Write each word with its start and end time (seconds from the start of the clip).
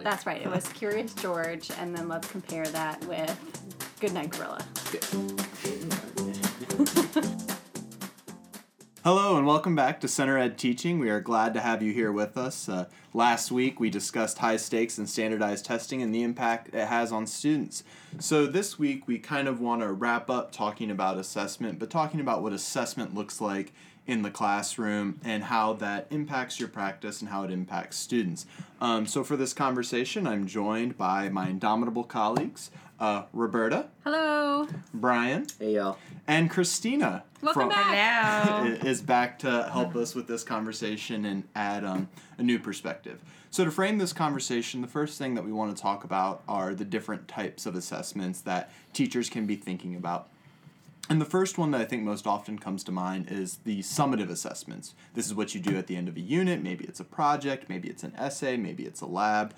actually. 0.00 0.10
That's 0.10 0.26
right. 0.26 0.42
It 0.42 0.50
was 0.50 0.68
Curious 0.72 1.14
George, 1.14 1.70
and 1.78 1.96
then 1.96 2.08
let's 2.08 2.28
compare 2.30 2.66
that 2.66 3.04
with 3.06 3.96
Goodnight 4.00 4.30
Gorilla. 4.30 4.64
Hello 9.02 9.38
and 9.38 9.46
welcome 9.46 9.74
back 9.74 9.98
to 10.02 10.08
Center 10.08 10.36
Ed 10.36 10.58
Teaching. 10.58 10.98
We 10.98 11.08
are 11.08 11.22
glad 11.22 11.54
to 11.54 11.60
have 11.60 11.82
you 11.82 11.90
here 11.90 12.12
with 12.12 12.36
us. 12.36 12.68
Uh, 12.68 12.84
last 13.14 13.50
week 13.50 13.80
we 13.80 13.88
discussed 13.88 14.36
high 14.36 14.58
stakes 14.58 14.98
and 14.98 15.08
standardized 15.08 15.64
testing 15.64 16.02
and 16.02 16.14
the 16.14 16.22
impact 16.22 16.74
it 16.74 16.86
has 16.86 17.10
on 17.10 17.26
students. 17.26 17.82
So 18.18 18.46
this 18.46 18.78
week 18.78 19.08
we 19.08 19.18
kind 19.18 19.48
of 19.48 19.58
want 19.58 19.80
to 19.80 19.90
wrap 19.90 20.28
up 20.28 20.52
talking 20.52 20.90
about 20.90 21.16
assessment, 21.16 21.78
but 21.78 21.88
talking 21.88 22.20
about 22.20 22.42
what 22.42 22.52
assessment 22.52 23.14
looks 23.14 23.40
like 23.40 23.72
in 24.10 24.22
the 24.22 24.30
classroom 24.30 25.20
and 25.22 25.44
how 25.44 25.72
that 25.74 26.08
impacts 26.10 26.58
your 26.58 26.68
practice 26.68 27.20
and 27.20 27.30
how 27.30 27.44
it 27.44 27.50
impacts 27.52 27.96
students. 27.96 28.44
Um, 28.80 29.06
so 29.06 29.22
for 29.22 29.36
this 29.36 29.52
conversation, 29.52 30.26
I'm 30.26 30.48
joined 30.48 30.98
by 30.98 31.28
my 31.28 31.48
indomitable 31.48 32.02
colleagues, 32.02 32.72
uh, 32.98 33.22
Roberta, 33.32 33.86
Hello. 34.02 34.66
Brian, 34.92 35.46
hey 35.60 35.74
y'all. 35.76 35.96
and 36.26 36.50
Cristina. 36.50 37.22
Welcome 37.40 37.68
back. 37.68 38.48
Hello. 38.48 38.64
is 38.84 39.00
back 39.00 39.38
to 39.38 39.70
help 39.72 39.94
us 39.94 40.14
with 40.16 40.26
this 40.26 40.42
conversation 40.42 41.24
and 41.24 41.44
add 41.54 41.84
um, 41.84 42.08
a 42.36 42.42
new 42.42 42.58
perspective. 42.58 43.20
So, 43.52 43.64
to 43.64 43.70
frame 43.70 43.98
this 43.98 44.12
conversation, 44.12 44.80
the 44.82 44.86
first 44.88 45.18
thing 45.18 45.34
that 45.36 45.44
we 45.44 45.52
want 45.52 45.74
to 45.74 45.80
talk 45.80 46.04
about 46.04 46.42
are 46.46 46.74
the 46.74 46.84
different 46.84 47.28
types 47.28 47.64
of 47.64 47.74
assessments 47.76 48.40
that 48.42 48.70
teachers 48.92 49.30
can 49.30 49.46
be 49.46 49.56
thinking 49.56 49.94
about. 49.94 50.28
And 51.10 51.20
the 51.20 51.26
first 51.26 51.58
one 51.58 51.72
that 51.72 51.80
I 51.80 51.86
think 51.86 52.04
most 52.04 52.24
often 52.24 52.56
comes 52.56 52.84
to 52.84 52.92
mind 52.92 53.32
is 53.32 53.58
the 53.64 53.80
summative 53.80 54.30
assessments. 54.30 54.94
This 55.14 55.26
is 55.26 55.34
what 55.34 55.56
you 55.56 55.60
do 55.60 55.76
at 55.76 55.88
the 55.88 55.96
end 55.96 56.06
of 56.06 56.16
a 56.16 56.20
unit. 56.20 56.62
Maybe 56.62 56.84
it's 56.84 57.00
a 57.00 57.04
project, 57.04 57.68
maybe 57.68 57.88
it's 57.88 58.04
an 58.04 58.14
essay, 58.16 58.56
maybe 58.56 58.84
it's 58.84 59.00
a 59.00 59.06
lab. 59.06 59.52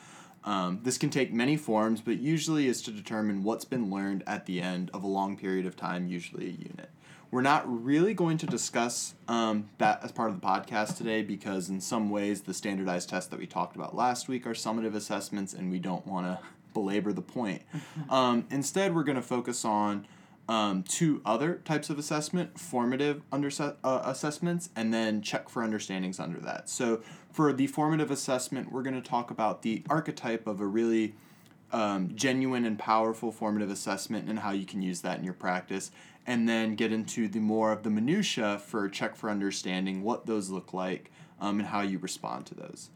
Um, 0.44 0.80
this 0.82 0.96
can 0.96 1.10
take 1.10 1.30
many 1.30 1.58
forms, 1.58 2.00
but 2.00 2.18
usually 2.18 2.68
is 2.68 2.80
to 2.82 2.90
determine 2.90 3.44
what's 3.44 3.66
been 3.66 3.90
learned 3.90 4.24
at 4.26 4.46
the 4.46 4.62
end 4.62 4.90
of 4.94 5.02
a 5.02 5.06
long 5.06 5.36
period 5.36 5.66
of 5.66 5.76
time, 5.76 6.08
usually 6.08 6.46
a 6.46 6.52
unit. 6.52 6.88
We're 7.30 7.42
not 7.42 7.64
really 7.66 8.14
going 8.14 8.38
to 8.38 8.46
discuss 8.46 9.12
um, 9.28 9.68
that 9.76 10.02
as 10.02 10.10
part 10.10 10.30
of 10.30 10.40
the 10.40 10.46
podcast 10.46 10.96
today 10.96 11.22
because, 11.22 11.68
in 11.68 11.82
some 11.82 12.08
ways, 12.08 12.40
the 12.40 12.54
standardized 12.54 13.10
tests 13.10 13.28
that 13.28 13.38
we 13.38 13.46
talked 13.46 13.76
about 13.76 13.94
last 13.94 14.26
week 14.26 14.46
are 14.46 14.54
summative 14.54 14.94
assessments, 14.94 15.52
and 15.52 15.70
we 15.70 15.78
don't 15.78 16.06
want 16.06 16.26
to 16.26 16.38
belabor 16.72 17.12
the 17.12 17.22
point. 17.22 17.60
um, 18.08 18.46
instead, 18.50 18.94
we're 18.94 19.04
going 19.04 19.16
to 19.16 19.22
focus 19.22 19.66
on 19.66 20.06
um, 20.48 20.82
two 20.82 21.22
other 21.24 21.60
types 21.64 21.88
of 21.88 21.98
assessment 21.98 22.58
formative 22.58 23.22
under, 23.30 23.50
uh, 23.60 24.02
assessments 24.04 24.70
and 24.74 24.92
then 24.92 25.22
check 25.22 25.48
for 25.48 25.62
understandings 25.62 26.18
under 26.18 26.38
that. 26.40 26.68
So 26.68 27.00
for 27.30 27.52
the 27.52 27.66
formative 27.66 28.10
assessment 28.10 28.72
we're 28.72 28.82
going 28.82 29.00
to 29.00 29.08
talk 29.08 29.30
about 29.30 29.62
the 29.62 29.84
archetype 29.88 30.46
of 30.46 30.60
a 30.60 30.66
really 30.66 31.14
um, 31.72 32.10
genuine 32.14 32.64
and 32.64 32.78
powerful 32.78 33.32
formative 33.32 33.70
assessment 33.70 34.28
and 34.28 34.40
how 34.40 34.50
you 34.50 34.66
can 34.66 34.82
use 34.82 35.00
that 35.00 35.18
in 35.18 35.24
your 35.24 35.32
practice 35.32 35.90
and 36.26 36.48
then 36.48 36.74
get 36.74 36.92
into 36.92 37.28
the 37.28 37.40
more 37.40 37.72
of 37.72 37.82
the 37.82 37.90
minutia 37.90 38.58
for 38.58 38.88
check 38.88 39.16
for 39.16 39.30
understanding 39.30 40.02
what 40.02 40.26
those 40.26 40.50
look 40.50 40.74
like 40.74 41.10
um, 41.40 41.58
and 41.58 41.68
how 41.68 41.80
you 41.80 41.98
respond 41.98 42.46
to 42.46 42.54
those 42.54 42.90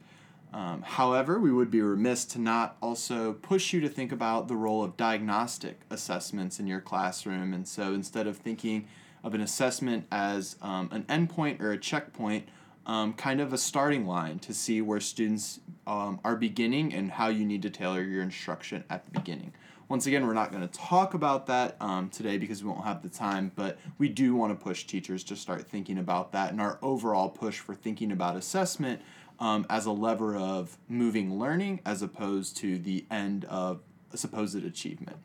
um, 0.52 0.82
however, 0.82 1.38
we 1.38 1.52
would 1.52 1.70
be 1.70 1.80
remiss 1.80 2.24
to 2.26 2.40
not 2.40 2.76
also 2.80 3.34
push 3.34 3.72
you 3.72 3.80
to 3.80 3.88
think 3.88 4.12
about 4.12 4.48
the 4.48 4.56
role 4.56 4.82
of 4.82 4.96
diagnostic 4.96 5.80
assessments 5.90 6.58
in 6.58 6.66
your 6.66 6.80
classroom. 6.80 7.52
And 7.52 7.66
so 7.66 7.92
instead 7.92 8.26
of 8.26 8.38
thinking 8.38 8.86
of 9.22 9.34
an 9.34 9.40
assessment 9.40 10.06
as 10.10 10.56
um, 10.62 10.88
an 10.92 11.02
endpoint 11.04 11.60
or 11.60 11.72
a 11.72 11.78
checkpoint, 11.78 12.48
um, 12.86 13.12
kind 13.14 13.40
of 13.40 13.52
a 13.52 13.58
starting 13.58 14.06
line 14.06 14.38
to 14.38 14.54
see 14.54 14.80
where 14.80 15.00
students 15.00 15.60
um, 15.86 16.20
are 16.24 16.36
beginning 16.36 16.94
and 16.94 17.10
how 17.10 17.28
you 17.28 17.44
need 17.44 17.62
to 17.62 17.70
tailor 17.70 18.02
your 18.02 18.22
instruction 18.22 18.84
at 18.88 19.04
the 19.04 19.10
beginning. 19.10 19.52
Once 19.88 20.06
again, 20.06 20.26
we're 20.26 20.34
not 20.34 20.50
going 20.50 20.66
to 20.66 20.78
talk 20.78 21.14
about 21.14 21.46
that 21.46 21.76
um, 21.80 22.08
today 22.10 22.38
because 22.38 22.62
we 22.62 22.68
won't 22.68 22.84
have 22.84 23.02
the 23.02 23.08
time, 23.08 23.52
but 23.54 23.78
we 23.98 24.08
do 24.08 24.34
want 24.34 24.56
to 24.56 24.64
push 24.64 24.84
teachers 24.84 25.22
to 25.22 25.36
start 25.36 25.68
thinking 25.68 25.98
about 25.98 26.32
that 26.32 26.50
and 26.50 26.60
our 26.60 26.78
overall 26.82 27.28
push 27.28 27.58
for 27.60 27.74
thinking 27.74 28.10
about 28.10 28.36
assessment 28.36 29.00
um, 29.38 29.66
as 29.68 29.86
a 29.86 29.92
lever 29.92 30.36
of 30.36 30.76
moving 30.88 31.38
learning 31.38 31.80
as 31.84 32.02
opposed 32.02 32.56
to 32.58 32.78
the 32.78 33.04
end 33.10 33.44
of 33.46 33.80
a 34.12 34.16
supposed 34.16 34.64
achievement. 34.64 35.16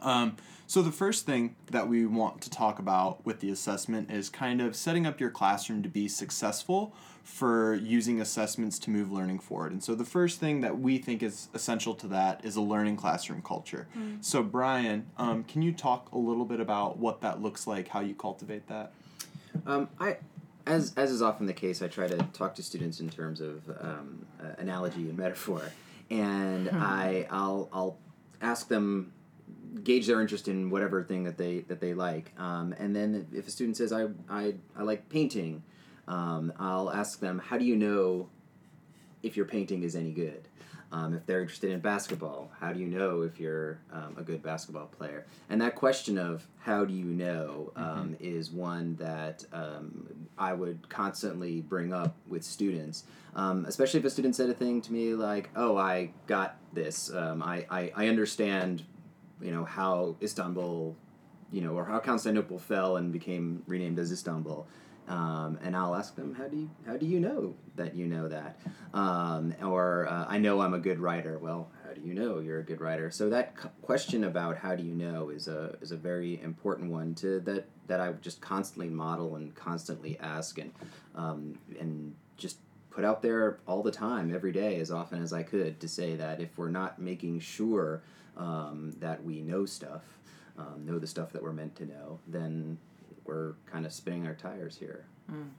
Um, 0.00 0.36
so, 0.68 0.82
the 0.82 0.92
first 0.92 1.26
thing 1.26 1.54
that 1.70 1.88
we 1.88 2.06
want 2.06 2.40
to 2.42 2.50
talk 2.50 2.78
about 2.80 3.24
with 3.24 3.40
the 3.40 3.50
assessment 3.50 4.10
is 4.10 4.28
kind 4.28 4.60
of 4.60 4.74
setting 4.74 5.06
up 5.06 5.20
your 5.20 5.30
classroom 5.30 5.82
to 5.84 5.88
be 5.88 6.08
successful 6.08 6.92
for 7.22 7.74
using 7.74 8.20
assessments 8.20 8.78
to 8.80 8.90
move 8.90 9.10
learning 9.12 9.38
forward. 9.38 9.72
And 9.72 9.82
so, 9.82 9.94
the 9.94 10.04
first 10.04 10.40
thing 10.40 10.62
that 10.62 10.78
we 10.78 10.98
think 10.98 11.22
is 11.22 11.48
essential 11.54 11.94
to 11.94 12.08
that 12.08 12.44
is 12.44 12.56
a 12.56 12.60
learning 12.60 12.96
classroom 12.96 13.42
culture. 13.42 13.86
So, 14.20 14.42
Brian, 14.42 15.06
um, 15.18 15.44
can 15.44 15.62
you 15.62 15.72
talk 15.72 16.10
a 16.12 16.18
little 16.18 16.44
bit 16.44 16.58
about 16.58 16.98
what 16.98 17.20
that 17.20 17.40
looks 17.40 17.66
like, 17.66 17.88
how 17.88 18.00
you 18.00 18.14
cultivate 18.14 18.66
that? 18.66 18.92
Um, 19.66 19.88
I, 20.00 20.16
as 20.66 20.92
as 20.96 21.10
is 21.10 21.22
often 21.22 21.46
the 21.46 21.52
case, 21.52 21.80
I 21.80 21.88
try 21.88 22.08
to 22.08 22.16
talk 22.32 22.54
to 22.56 22.62
students 22.62 23.00
in 23.00 23.08
terms 23.08 23.40
of 23.40 23.68
um, 23.80 24.26
uh, 24.40 24.48
analogy 24.58 25.08
and 25.08 25.16
metaphor, 25.16 25.62
and 26.10 26.68
I 26.70 27.26
I'll 27.30 27.68
I'll 27.72 27.98
ask 28.42 28.68
them 28.68 29.12
gauge 29.84 30.06
their 30.06 30.20
interest 30.20 30.48
in 30.48 30.70
whatever 30.70 31.02
thing 31.02 31.24
that 31.24 31.38
they 31.38 31.60
that 31.60 31.80
they 31.80 31.94
like, 31.94 32.32
um, 32.38 32.74
and 32.78 32.94
then 32.94 33.28
if 33.32 33.46
a 33.46 33.50
student 33.50 33.76
says 33.76 33.92
I 33.92 34.08
I, 34.28 34.54
I 34.76 34.82
like 34.82 35.08
painting, 35.08 35.62
um, 36.08 36.52
I'll 36.58 36.90
ask 36.90 37.20
them 37.20 37.38
how 37.38 37.58
do 37.58 37.64
you 37.64 37.76
know 37.76 38.28
if 39.22 39.36
your 39.36 39.46
painting 39.46 39.82
is 39.82 39.94
any 39.94 40.12
good. 40.12 40.45
Um, 40.96 41.12
if 41.12 41.26
they're 41.26 41.42
interested 41.42 41.72
in 41.72 41.80
basketball, 41.80 42.50
how 42.58 42.72
do 42.72 42.80
you 42.80 42.86
know 42.86 43.20
if 43.20 43.38
you're 43.38 43.78
um, 43.92 44.16
a 44.16 44.22
good 44.22 44.42
basketball 44.42 44.86
player? 44.86 45.26
And 45.50 45.60
that 45.60 45.74
question 45.74 46.16
of 46.16 46.46
how 46.58 46.86
do 46.86 46.94
you 46.94 47.04
know 47.04 47.70
um, 47.76 48.16
is 48.18 48.50
one 48.50 48.96
that 48.96 49.44
um, 49.52 50.08
I 50.38 50.54
would 50.54 50.88
constantly 50.88 51.60
bring 51.60 51.92
up 51.92 52.14
with 52.26 52.42
students, 52.44 53.04
um, 53.34 53.66
especially 53.66 54.00
if 54.00 54.06
a 54.06 54.10
student 54.10 54.34
said 54.36 54.48
a 54.48 54.54
thing 54.54 54.80
to 54.82 54.92
me 54.92 55.12
like, 55.12 55.50
"Oh, 55.54 55.76
I 55.76 56.12
got 56.26 56.56
this. 56.72 57.12
Um, 57.12 57.42
I, 57.42 57.66
I 57.70 57.92
I 57.94 58.08
understand, 58.08 58.82
you 59.42 59.50
know 59.50 59.66
how 59.66 60.16
Istanbul, 60.22 60.96
you 61.52 61.60
know, 61.60 61.74
or 61.74 61.84
how 61.84 61.98
Constantinople 61.98 62.58
fell 62.58 62.96
and 62.96 63.12
became 63.12 63.62
renamed 63.66 63.98
as 63.98 64.10
Istanbul." 64.10 64.66
Um, 65.08 65.58
and 65.62 65.76
I'll 65.76 65.94
ask 65.94 66.16
them, 66.16 66.34
"How 66.34 66.48
do 66.48 66.56
you 66.56 66.70
how 66.86 66.96
do 66.96 67.06
you 67.06 67.20
know 67.20 67.54
that 67.76 67.94
you 67.94 68.06
know 68.06 68.28
that?" 68.28 68.58
Um, 68.92 69.54
or 69.62 70.08
uh, 70.08 70.26
I 70.28 70.38
know 70.38 70.60
I'm 70.60 70.74
a 70.74 70.78
good 70.78 70.98
writer. 70.98 71.38
Well, 71.38 71.70
how 71.86 71.94
do 71.94 72.00
you 72.00 72.12
know 72.12 72.40
you're 72.40 72.58
a 72.58 72.64
good 72.64 72.80
writer? 72.80 73.10
So 73.10 73.30
that 73.30 73.54
question 73.82 74.24
about 74.24 74.56
how 74.56 74.74
do 74.74 74.82
you 74.82 74.94
know 74.94 75.28
is 75.28 75.46
a 75.48 75.76
is 75.80 75.92
a 75.92 75.96
very 75.96 76.40
important 76.42 76.90
one 76.90 77.14
to 77.16 77.40
that 77.40 77.66
that 77.86 78.00
I 78.00 78.12
just 78.14 78.40
constantly 78.40 78.88
model 78.88 79.36
and 79.36 79.54
constantly 79.54 80.18
ask 80.18 80.58
and 80.58 80.72
um, 81.14 81.58
and 81.78 82.14
just 82.36 82.58
put 82.96 83.04
out 83.04 83.20
there 83.20 83.58
all 83.68 83.82
the 83.82 83.90
time, 83.90 84.34
every 84.34 84.52
day, 84.52 84.80
as 84.80 84.90
often 84.90 85.22
as 85.22 85.32
I 85.32 85.42
could, 85.42 85.78
to 85.80 85.88
say 85.88 86.16
that 86.16 86.40
if 86.40 86.56
we're 86.56 86.70
not 86.70 86.98
making 86.98 87.40
sure 87.40 88.02
um, 88.38 88.94
that 89.00 89.22
we 89.22 89.42
know 89.42 89.66
stuff, 89.66 90.02
um, 90.56 90.86
know 90.86 90.98
the 90.98 91.06
stuff 91.06 91.30
that 91.32 91.42
we're 91.42 91.52
meant 91.52 91.76
to 91.76 91.84
know, 91.84 92.18
then 92.26 92.78
we're 93.26 93.54
kind 93.70 93.86
of 93.86 93.92
spinning 93.92 94.26
our 94.26 94.34
tires 94.34 94.76
here. 94.76 95.04
Mm. 95.30 95.50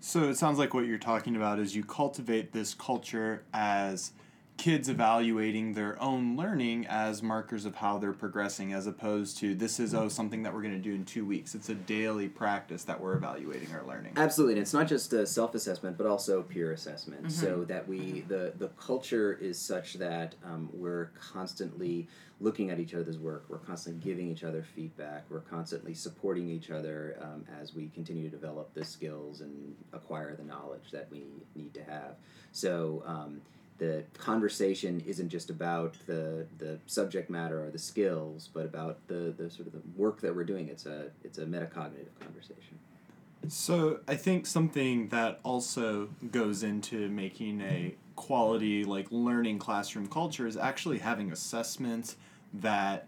So 0.00 0.28
it 0.28 0.36
sounds 0.36 0.58
like 0.58 0.74
what 0.74 0.86
you're 0.86 0.98
talking 0.98 1.36
about 1.36 1.58
is 1.58 1.74
you 1.74 1.82
cultivate 1.82 2.52
this 2.52 2.72
culture 2.74 3.42
as 3.52 4.12
kids 4.58 4.88
evaluating 4.88 5.72
their 5.72 6.00
own 6.02 6.36
learning 6.36 6.84
as 6.88 7.22
markers 7.22 7.64
of 7.64 7.76
how 7.76 7.96
they're 7.96 8.12
progressing 8.12 8.72
as 8.72 8.88
opposed 8.88 9.38
to 9.38 9.54
this 9.54 9.78
is 9.78 9.94
oh 9.94 10.08
something 10.08 10.42
that 10.42 10.52
we're 10.52 10.60
going 10.60 10.74
to 10.74 10.80
do 10.80 10.92
in 10.92 11.04
2 11.04 11.24
weeks. 11.24 11.54
It's 11.54 11.68
a 11.68 11.74
daily 11.74 12.28
practice 12.28 12.82
that 12.84 13.00
we're 13.00 13.14
evaluating 13.14 13.72
our 13.72 13.86
learning. 13.86 14.14
Absolutely, 14.16 14.54
and 14.54 14.62
it's 14.62 14.74
not 14.74 14.88
just 14.88 15.12
a 15.12 15.24
self-assessment, 15.26 15.96
but 15.96 16.06
also 16.06 16.42
peer 16.42 16.72
assessment. 16.72 17.32
So 17.32 17.64
that 17.64 17.86
we 17.86 18.22
the 18.22 18.52
the 18.58 18.68
culture 18.68 19.38
is 19.40 19.58
such 19.58 19.94
that 19.94 20.34
um, 20.44 20.68
we're 20.72 21.10
constantly 21.18 22.08
looking 22.40 22.70
at 22.70 22.80
each 22.80 22.94
other's 22.94 23.18
work. 23.18 23.44
We're 23.48 23.58
constantly 23.58 24.02
giving 24.02 24.28
each 24.28 24.44
other 24.44 24.64
feedback. 24.74 25.24
We're 25.30 25.40
constantly 25.40 25.94
supporting 25.94 26.48
each 26.48 26.70
other 26.70 27.16
um, 27.20 27.44
as 27.60 27.74
we 27.74 27.88
continue 27.88 28.24
to 28.24 28.30
develop 28.30 28.74
the 28.74 28.84
skills 28.84 29.40
and 29.40 29.76
acquire 29.92 30.34
the 30.34 30.44
knowledge 30.44 30.90
that 30.92 31.08
we 31.10 31.24
need 31.54 31.74
to 31.74 31.84
have. 31.84 32.16
So. 32.50 33.04
Um, 33.06 33.40
the 33.78 34.04
conversation 34.18 35.02
isn't 35.06 35.28
just 35.28 35.50
about 35.50 35.96
the 36.06 36.46
the 36.58 36.78
subject 36.86 37.30
matter 37.30 37.64
or 37.64 37.70
the 37.70 37.78
skills, 37.78 38.48
but 38.52 38.64
about 38.64 39.06
the, 39.06 39.34
the 39.36 39.50
sort 39.50 39.66
of 39.66 39.72
the 39.72 39.82
work 39.96 40.20
that 40.20 40.34
we're 40.34 40.44
doing. 40.44 40.68
It's 40.68 40.86
a 40.86 41.10
it's 41.24 41.38
a 41.38 41.46
metacognitive 41.46 42.18
conversation. 42.20 42.78
So 43.46 44.00
I 44.08 44.16
think 44.16 44.46
something 44.46 45.08
that 45.08 45.40
also 45.44 46.08
goes 46.30 46.62
into 46.62 47.08
making 47.08 47.60
a 47.60 47.94
quality 48.16 48.84
like 48.84 49.06
learning 49.10 49.60
classroom 49.60 50.08
culture 50.08 50.46
is 50.46 50.56
actually 50.56 50.98
having 50.98 51.30
assessments 51.30 52.16
that 52.52 53.06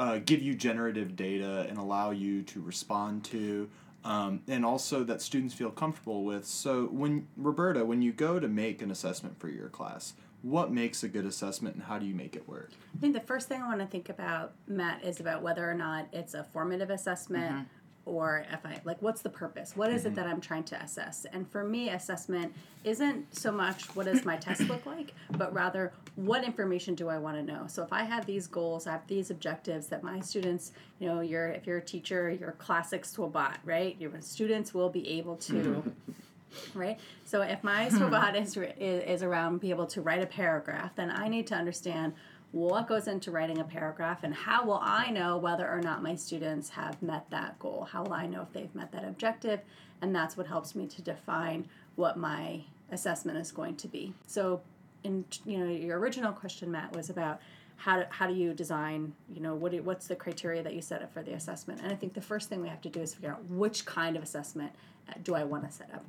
uh, 0.00 0.18
give 0.18 0.42
you 0.42 0.54
generative 0.54 1.14
data 1.14 1.66
and 1.68 1.78
allow 1.78 2.10
you 2.10 2.42
to 2.42 2.60
respond 2.60 3.24
to 3.24 3.70
um, 4.08 4.40
and 4.48 4.64
also 4.64 5.04
that 5.04 5.20
students 5.20 5.54
feel 5.54 5.70
comfortable 5.70 6.24
with 6.24 6.46
so 6.46 6.86
when 6.86 7.28
roberta 7.36 7.84
when 7.84 8.02
you 8.02 8.12
go 8.12 8.40
to 8.40 8.48
make 8.48 8.82
an 8.82 8.90
assessment 8.90 9.38
for 9.38 9.48
your 9.48 9.68
class 9.68 10.14
what 10.42 10.70
makes 10.72 11.02
a 11.02 11.08
good 11.08 11.26
assessment 11.26 11.74
and 11.74 11.84
how 11.84 11.98
do 11.98 12.06
you 12.06 12.14
make 12.14 12.36
it 12.36 12.48
work? 12.48 12.70
I 12.96 13.00
think 13.00 13.14
the 13.14 13.20
first 13.20 13.48
thing 13.48 13.60
I 13.60 13.66
want 13.66 13.80
to 13.80 13.86
think 13.86 14.08
about, 14.08 14.52
Matt, 14.68 15.04
is 15.04 15.18
about 15.20 15.42
whether 15.42 15.68
or 15.68 15.74
not 15.74 16.06
it's 16.12 16.34
a 16.34 16.44
formative 16.44 16.90
assessment 16.90 17.66
or 18.08 18.44
if 18.52 18.64
I 18.64 18.80
like 18.84 19.00
what's 19.00 19.22
the 19.22 19.30
purpose? 19.30 19.76
What 19.76 19.90
is 19.90 20.04
it 20.04 20.08
mm-hmm. 20.08 20.16
that 20.16 20.26
I'm 20.26 20.40
trying 20.40 20.64
to 20.64 20.82
assess? 20.82 21.26
And 21.32 21.48
for 21.50 21.62
me, 21.62 21.90
assessment 21.90 22.52
isn't 22.84 23.36
so 23.36 23.52
much 23.52 23.84
what 23.94 24.06
does 24.06 24.24
my 24.24 24.36
test 24.36 24.62
look 24.62 24.86
like, 24.86 25.12
but 25.32 25.52
rather 25.52 25.92
what 26.16 26.44
information 26.44 26.94
do 26.94 27.08
I 27.08 27.18
want 27.18 27.36
to 27.36 27.42
know? 27.42 27.66
So 27.66 27.82
if 27.82 27.92
I 27.92 28.04
have 28.04 28.26
these 28.26 28.46
goals, 28.46 28.86
I 28.86 28.92
have 28.92 29.06
these 29.06 29.30
objectives 29.30 29.88
that 29.88 30.02
my 30.02 30.20
students, 30.20 30.72
you 30.98 31.08
know, 31.08 31.20
you're 31.20 31.48
if 31.48 31.66
you're 31.66 31.78
a 31.78 31.84
teacher, 31.84 32.30
your 32.30 32.52
classic 32.52 33.04
SWBAT, 33.04 33.58
right? 33.64 33.96
Your 34.00 34.12
students 34.20 34.72
will 34.72 34.90
be 34.90 35.08
able 35.18 35.36
to 35.36 35.52
mm-hmm. 35.52 36.78
right? 36.78 36.98
So 37.24 37.42
if 37.42 37.62
my 37.62 37.88
hmm. 37.88 38.02
SWBAT 38.02 38.40
is, 38.40 38.56
is 38.56 39.02
is 39.04 39.22
around 39.22 39.60
be 39.60 39.70
able 39.70 39.86
to 39.86 40.00
write 40.00 40.22
a 40.22 40.26
paragraph, 40.26 40.94
then 40.96 41.10
I 41.10 41.28
need 41.28 41.46
to 41.48 41.54
understand 41.54 42.14
what 42.52 42.88
goes 42.88 43.08
into 43.08 43.30
writing 43.30 43.58
a 43.58 43.64
paragraph 43.64 44.24
and 44.24 44.34
how 44.34 44.64
will 44.64 44.80
I 44.82 45.10
know 45.10 45.36
whether 45.36 45.68
or 45.68 45.80
not 45.80 46.02
my 46.02 46.14
students 46.14 46.70
have 46.70 47.02
met 47.02 47.28
that 47.30 47.58
goal? 47.58 47.86
How 47.90 48.04
will 48.04 48.14
I 48.14 48.26
know 48.26 48.42
if 48.42 48.52
they've 48.52 48.74
met 48.74 48.90
that 48.92 49.04
objective? 49.04 49.60
And 50.00 50.14
that's 50.14 50.36
what 50.36 50.46
helps 50.46 50.74
me 50.74 50.86
to 50.86 51.02
define 51.02 51.68
what 51.96 52.16
my 52.16 52.62
assessment 52.90 53.36
is 53.38 53.52
going 53.52 53.76
to 53.76 53.88
be. 53.88 54.14
So 54.26 54.62
in 55.04 55.24
you 55.44 55.58
know 55.58 55.70
your 55.70 55.98
original 55.98 56.32
question 56.32 56.70
Matt 56.70 56.94
was 56.94 57.10
about 57.10 57.40
how 57.76 57.98
do, 57.98 58.04
how 58.10 58.26
do 58.26 58.34
you 58.34 58.52
design 58.52 59.12
you 59.32 59.40
know 59.40 59.54
what 59.54 59.72
do, 59.72 59.82
what's 59.82 60.06
the 60.06 60.16
criteria 60.16 60.62
that 60.62 60.74
you 60.74 60.82
set 60.82 61.02
up 61.02 61.12
for 61.12 61.22
the 61.22 61.32
assessment 61.32 61.80
and 61.80 61.92
i 61.92 61.94
think 61.94 62.12
the 62.14 62.20
first 62.20 62.48
thing 62.48 62.60
we 62.60 62.68
have 62.68 62.80
to 62.82 62.88
do 62.88 63.00
is 63.00 63.14
figure 63.14 63.30
out 63.30 63.44
which 63.48 63.84
kind 63.86 64.16
of 64.16 64.22
assessment 64.22 64.72
uh, 65.08 65.12
do 65.22 65.34
i 65.34 65.44
want 65.44 65.64
to 65.64 65.70
set 65.72 65.88
up 65.94 66.04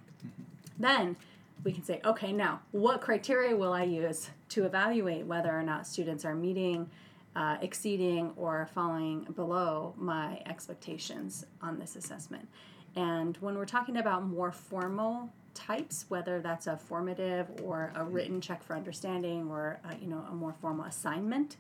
then 0.78 1.16
we 1.64 1.72
can 1.72 1.84
say 1.84 2.00
okay 2.06 2.32
now 2.32 2.60
what 2.72 3.02
criteria 3.02 3.56
will 3.56 3.74
i 3.74 3.84
use 3.84 4.30
to 4.48 4.66
evaluate 4.66 5.26
whether 5.26 5.52
or 5.52 5.64
not 5.64 5.86
students 5.86 6.26
are 6.26 6.36
meeting 6.36 6.90
uh, 7.36 7.58
exceeding 7.62 8.32
or 8.36 8.68
falling 8.74 9.22
below 9.36 9.94
my 9.98 10.42
expectations 10.46 11.46
on 11.62 11.80
this 11.80 11.96
assessment? 11.96 12.48
And 12.96 13.38
when 13.38 13.56
we're 13.56 13.66
talking 13.66 13.98
about 13.98 14.26
more 14.26 14.52
formal 14.52 15.32
types, 15.54 16.06
whether 16.10 16.42
that's 16.42 16.68
a 16.68 16.78
formative 16.78 17.48
or 17.64 17.92
a 17.96 18.04
written 18.04 18.42
check 18.42 18.64
for 18.64 18.76
understanding 18.76 19.50
or 19.50 19.80
uh, 19.86 19.94
you 20.02 20.08
know 20.08 20.26
a 20.30 20.34
more 20.34 20.54
formal 20.60 20.86
assignment, 20.86 21.58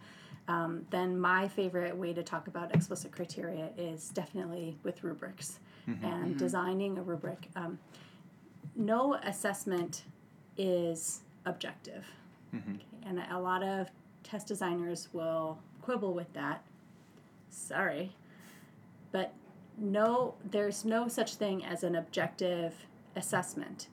um, 0.48 0.86
then 0.90 1.19
my 1.19 1.48
favorite 1.48 1.95
way 1.95 2.13
to 2.13 2.24
talk 2.24 2.48
about 2.48 2.74
explicit 2.74 3.12
criteria 3.12 3.69
is 3.78 4.10
definitely 4.10 4.78
with 4.84 5.04
rubrics 5.04 5.60
and 6.04 6.38
designing 6.38 7.00
a 7.00 7.02
rubric. 7.02 7.48
Um, 7.56 7.80
no 8.76 9.16
assessment 9.24 10.04
is 10.58 11.22
objective, 11.46 12.06
mm-hmm. 12.54 12.76
okay? 12.76 12.84
and 13.06 13.22
a 13.32 13.40
lot 13.40 13.64
of 13.64 13.90
test 14.24 14.48
designers 14.48 15.10
will 15.14 15.58
quibble 15.82 16.14
with 16.14 16.32
that. 16.34 16.64
Sorry, 17.50 18.16
but 19.12 19.34
no, 19.78 20.36
there's 20.50 20.86
no 20.86 21.08
such 21.08 21.36
thing 21.36 21.64
as 21.64 21.84
an 21.84 21.96
objective 21.96 22.74
assessment. 23.16 23.88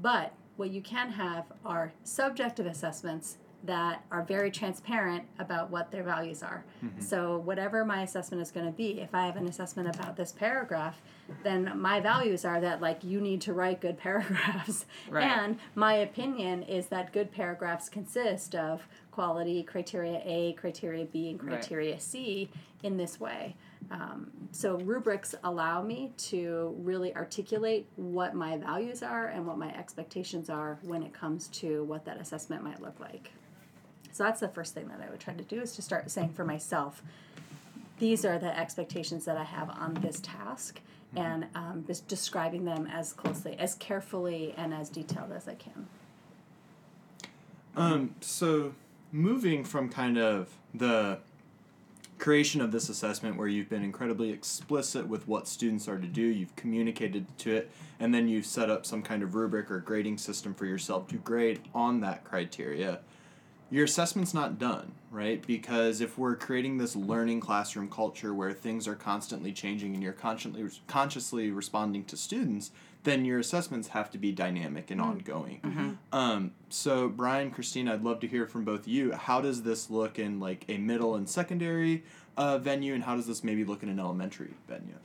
But 0.00 0.32
what 0.56 0.70
you 0.70 0.82
can 0.82 1.12
have 1.12 1.44
are 1.64 1.92
subjective 2.04 2.66
assessments 2.66 3.36
that 3.64 4.04
are 4.10 4.22
very 4.22 4.50
transparent 4.50 5.24
about 5.38 5.70
what 5.70 5.90
their 5.90 6.02
values 6.02 6.42
are. 6.42 6.64
So, 6.98 7.38
whatever 7.38 7.84
my 7.84 8.02
assessment 8.02 8.42
is 8.42 8.50
going 8.50 8.66
to 8.66 8.72
be, 8.72 9.00
if 9.00 9.14
I 9.14 9.26
have 9.26 9.36
an 9.36 9.46
assessment 9.46 9.94
about 9.94 10.16
this 10.16 10.32
paragraph, 10.32 11.00
then 11.42 11.72
my 11.78 12.00
values 12.00 12.44
are 12.44 12.60
that, 12.60 12.80
like, 12.80 13.04
you 13.04 13.20
need 13.20 13.40
to 13.42 13.52
write 13.52 13.80
good 13.80 13.98
paragraphs. 14.06 14.86
Right. 15.08 15.24
And 15.24 15.58
my 15.74 15.94
opinion 15.94 16.62
is 16.62 16.86
that 16.86 17.12
good 17.12 17.30
paragraphs 17.32 17.88
consist 17.88 18.54
of 18.54 18.86
quality 19.10 19.62
criteria 19.62 20.22
A, 20.24 20.54
criteria 20.54 21.04
B, 21.04 21.30
and 21.30 21.42
Right. 21.42 21.58
criteria 21.58 22.00
C 22.00 22.48
in 22.82 22.96
this 22.96 23.20
way. 23.20 23.56
Um, 23.90 24.30
so 24.52 24.76
rubrics 24.78 25.34
allow 25.42 25.82
me 25.82 26.12
to 26.16 26.74
really 26.78 27.14
articulate 27.16 27.88
what 27.96 28.34
my 28.34 28.56
values 28.56 29.02
are 29.02 29.26
and 29.26 29.46
what 29.46 29.58
my 29.58 29.74
expectations 29.76 30.48
are 30.48 30.78
when 30.82 31.02
it 31.02 31.12
comes 31.12 31.48
to 31.48 31.84
what 31.84 32.04
that 32.04 32.20
assessment 32.20 32.62
might 32.62 32.80
look 32.80 33.00
like. 33.00 33.32
So 34.20 34.24
that's 34.24 34.40
the 34.40 34.48
first 34.48 34.74
thing 34.74 34.88
that 34.88 35.00
I 35.00 35.10
would 35.10 35.18
try 35.18 35.32
to 35.32 35.42
do 35.42 35.62
is 35.62 35.74
to 35.76 35.80
start 35.80 36.10
saying 36.10 36.34
for 36.34 36.44
myself, 36.44 37.02
these 37.98 38.22
are 38.26 38.38
the 38.38 38.54
expectations 38.54 39.24
that 39.24 39.38
I 39.38 39.44
have 39.44 39.70
on 39.70 39.94
this 39.94 40.20
task, 40.20 40.78
and 41.16 41.46
um, 41.54 41.84
just 41.86 42.06
describing 42.06 42.66
them 42.66 42.86
as 42.92 43.14
closely, 43.14 43.56
as 43.58 43.76
carefully, 43.76 44.52
and 44.58 44.74
as 44.74 44.90
detailed 44.90 45.32
as 45.32 45.48
I 45.48 45.54
can. 45.54 45.86
Um, 47.74 48.14
so 48.20 48.74
moving 49.10 49.64
from 49.64 49.88
kind 49.88 50.18
of 50.18 50.50
the 50.74 51.20
creation 52.18 52.60
of 52.60 52.72
this 52.72 52.90
assessment 52.90 53.38
where 53.38 53.48
you've 53.48 53.70
been 53.70 53.82
incredibly 53.82 54.28
explicit 54.28 55.08
with 55.08 55.26
what 55.26 55.48
students 55.48 55.88
are 55.88 55.98
to 55.98 56.06
do, 56.06 56.20
you've 56.20 56.54
communicated 56.56 57.24
to 57.38 57.54
it, 57.54 57.70
and 57.98 58.12
then 58.12 58.28
you've 58.28 58.44
set 58.44 58.68
up 58.68 58.84
some 58.84 59.00
kind 59.00 59.22
of 59.22 59.34
rubric 59.34 59.70
or 59.70 59.78
grading 59.78 60.18
system 60.18 60.52
for 60.52 60.66
yourself 60.66 61.08
to 61.08 61.16
grade 61.16 61.60
on 61.74 62.00
that 62.00 62.22
criteria. 62.22 63.00
Your 63.70 63.84
assessment's 63.84 64.34
not 64.34 64.58
done, 64.58 64.92
right? 65.12 65.44
Because 65.46 66.00
if 66.00 66.18
we're 66.18 66.34
creating 66.34 66.78
this 66.78 66.96
learning 66.96 67.40
classroom 67.40 67.88
culture 67.88 68.34
where 68.34 68.52
things 68.52 68.88
are 68.88 68.96
constantly 68.96 69.52
changing 69.52 69.94
and 69.94 70.02
you're 70.02 70.12
consciously 70.12 70.68
consciously 70.88 71.50
responding 71.52 72.04
to 72.06 72.16
students, 72.16 72.72
then 73.04 73.24
your 73.24 73.38
assessments 73.38 73.88
have 73.88 74.10
to 74.10 74.18
be 74.18 74.32
dynamic 74.32 74.90
and 74.90 75.00
ongoing. 75.00 75.98
Um, 76.12 76.52
so 76.68 77.08
Brian, 77.08 77.50
Christine, 77.52 77.88
I'd 77.88 78.02
love 78.02 78.18
to 78.20 78.26
hear 78.26 78.46
from 78.46 78.64
both 78.64 78.80
of 78.80 78.88
you. 78.88 79.12
How 79.12 79.40
does 79.40 79.62
this 79.62 79.88
look 79.88 80.18
in 80.18 80.40
like 80.40 80.64
a 80.68 80.76
middle 80.76 81.14
and 81.14 81.28
secondary 81.28 82.02
uh, 82.36 82.58
venue, 82.58 82.94
and 82.94 83.04
how 83.04 83.14
does 83.14 83.26
this 83.26 83.44
maybe 83.44 83.64
look 83.64 83.82
in 83.82 83.88
an 83.88 84.00
elementary 84.00 84.54
venue? 84.68 84.96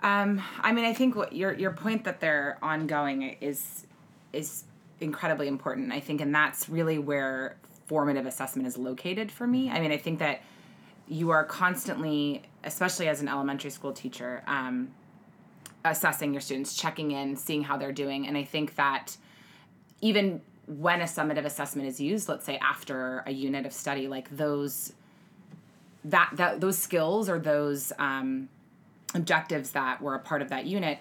Um, 0.00 0.42
I 0.60 0.72
mean, 0.72 0.84
I 0.84 0.94
think 0.94 1.14
what 1.14 1.34
your 1.34 1.52
your 1.52 1.72
point 1.72 2.04
that 2.04 2.20
they're 2.20 2.58
ongoing 2.62 3.36
is 3.40 3.86
is 4.32 4.64
incredibly 5.00 5.48
important. 5.48 5.92
I 5.92 6.00
think, 6.00 6.20
and 6.20 6.34
that's 6.34 6.68
really 6.68 6.98
where 6.98 7.56
formative 7.86 8.26
assessment 8.26 8.66
is 8.66 8.76
located 8.76 9.30
for 9.30 9.46
me. 9.46 9.70
I 9.70 9.80
mean, 9.80 9.92
I 9.92 9.96
think 9.96 10.18
that 10.18 10.42
you 11.08 11.30
are 11.30 11.44
constantly, 11.44 12.42
especially 12.64 13.08
as 13.08 13.20
an 13.20 13.28
elementary 13.28 13.70
school 13.70 13.92
teacher, 13.92 14.42
um, 14.46 14.92
assessing 15.84 16.32
your 16.32 16.40
students, 16.40 16.74
checking 16.74 17.12
in, 17.12 17.36
seeing 17.36 17.62
how 17.62 17.76
they're 17.76 17.92
doing, 17.92 18.26
and 18.26 18.36
I 18.36 18.42
think 18.42 18.74
that 18.74 19.16
even 20.00 20.40
when 20.66 21.00
a 21.00 21.04
summative 21.04 21.44
assessment 21.44 21.86
is 21.86 22.00
used, 22.00 22.28
let's 22.28 22.44
say 22.44 22.58
after 22.58 23.22
a 23.26 23.30
unit 23.30 23.66
of 23.66 23.72
study, 23.72 24.08
like 24.08 24.36
those 24.36 24.92
that 26.04 26.30
that 26.34 26.60
those 26.60 26.78
skills 26.78 27.28
or 27.28 27.38
those 27.38 27.92
um, 27.98 28.48
objectives 29.14 29.70
that 29.72 30.02
were 30.02 30.14
a 30.14 30.18
part 30.18 30.42
of 30.42 30.48
that 30.48 30.66
unit 30.66 30.98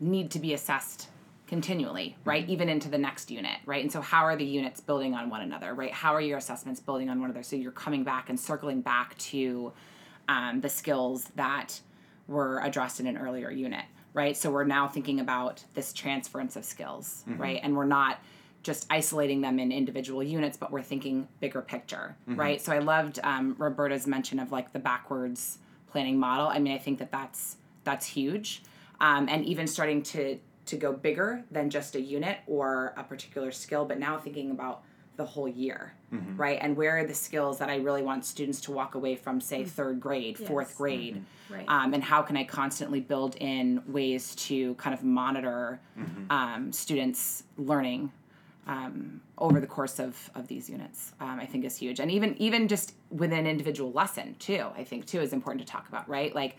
need 0.00 0.30
to 0.30 0.38
be 0.38 0.54
assessed 0.54 1.08
continually, 1.50 2.16
right? 2.24 2.48
Even 2.48 2.68
into 2.68 2.88
the 2.88 2.96
next 2.96 3.28
unit, 3.28 3.58
right? 3.66 3.82
And 3.82 3.92
so, 3.92 4.00
how 4.00 4.22
are 4.22 4.36
the 4.36 4.44
units 4.44 4.80
building 4.80 5.14
on 5.14 5.28
one 5.28 5.42
another, 5.42 5.74
right? 5.74 5.92
How 5.92 6.14
are 6.14 6.20
your 6.20 6.38
assessments 6.38 6.80
building 6.80 7.10
on 7.10 7.20
one 7.20 7.28
another? 7.28 7.42
So 7.42 7.56
you're 7.56 7.72
coming 7.72 8.04
back 8.04 8.30
and 8.30 8.38
circling 8.38 8.82
back 8.82 9.18
to 9.18 9.72
um, 10.28 10.60
the 10.60 10.68
skills 10.68 11.24
that 11.34 11.80
were 12.28 12.60
addressed 12.60 13.00
in 13.00 13.08
an 13.08 13.18
earlier 13.18 13.50
unit, 13.50 13.84
right? 14.14 14.36
So 14.36 14.48
we're 14.52 14.62
now 14.64 14.86
thinking 14.86 15.18
about 15.18 15.64
this 15.74 15.92
transference 15.92 16.54
of 16.54 16.64
skills, 16.64 17.24
right? 17.36 17.58
And 17.64 17.76
we're 17.76 17.84
not 17.84 18.20
just 18.62 18.86
isolating 18.88 19.40
them 19.40 19.58
in 19.58 19.72
individual 19.72 20.22
units, 20.22 20.56
but 20.56 20.70
we're 20.70 20.82
thinking 20.82 21.26
bigger 21.40 21.62
picture, 21.62 22.14
right? 22.36 22.60
So 22.60 22.72
I 22.72 22.78
loved 22.78 23.18
um, 23.24 23.56
Roberta's 23.58 24.06
mention 24.06 24.38
of 24.38 24.52
like 24.52 24.72
the 24.72 24.78
backwards 24.78 25.58
planning 25.90 26.16
model. 26.20 26.46
I 26.46 26.60
mean, 26.60 26.74
I 26.74 26.78
think 26.78 27.00
that 27.00 27.10
that's 27.10 27.56
that's 27.82 28.06
huge, 28.06 28.62
um, 29.00 29.28
and 29.28 29.44
even 29.46 29.66
starting 29.66 30.02
to 30.02 30.38
to 30.70 30.76
go 30.76 30.92
bigger 30.92 31.44
than 31.50 31.68
just 31.70 31.94
a 31.94 32.00
unit 32.00 32.38
or 32.46 32.94
a 32.96 33.04
particular 33.04 33.50
skill, 33.52 33.84
but 33.84 33.98
now 33.98 34.16
thinking 34.18 34.50
about 34.50 34.82
the 35.16 35.24
whole 35.24 35.48
year, 35.48 35.92
right? 36.36 36.58
And 36.62 36.76
where 36.76 36.96
are 36.98 37.04
the 37.04 37.14
skills 37.14 37.58
that 37.58 37.68
I 37.68 37.76
really 37.76 38.02
want 38.02 38.24
students 38.24 38.60
to 38.62 38.72
walk 38.72 38.94
away 38.94 39.16
from, 39.16 39.40
say, 39.40 39.64
third 39.64 40.00
grade, 40.00 40.38
fourth 40.38 40.68
Yes. 40.70 40.76
grade, 40.76 41.24
Right. 41.50 41.64
um, 41.68 41.92
and 41.92 42.02
how 42.02 42.22
can 42.22 42.36
I 42.36 42.44
constantly 42.44 43.00
build 43.00 43.36
in 43.36 43.82
ways 43.86 44.34
to 44.46 44.74
kind 44.76 44.94
of 44.94 45.02
monitor 45.04 45.80
um, 46.30 46.72
students' 46.72 47.42
learning 47.58 48.12
um, 48.66 49.20
over 49.36 49.58
the 49.60 49.66
course 49.66 49.98
of, 49.98 50.30
of 50.34 50.46
these 50.46 50.68
units 50.70 51.12
um, 51.18 51.40
i 51.40 51.46
think 51.46 51.64
is 51.64 51.76
huge 51.76 51.98
and 51.98 52.10
even 52.10 52.36
even 52.38 52.68
just 52.68 52.94
within 53.10 53.40
an 53.40 53.46
individual 53.46 53.90
lesson 53.92 54.36
too 54.38 54.66
i 54.76 54.84
think 54.84 55.06
too 55.06 55.20
is 55.20 55.32
important 55.32 55.66
to 55.66 55.70
talk 55.72 55.88
about 55.88 56.08
right 56.08 56.34
like 56.34 56.56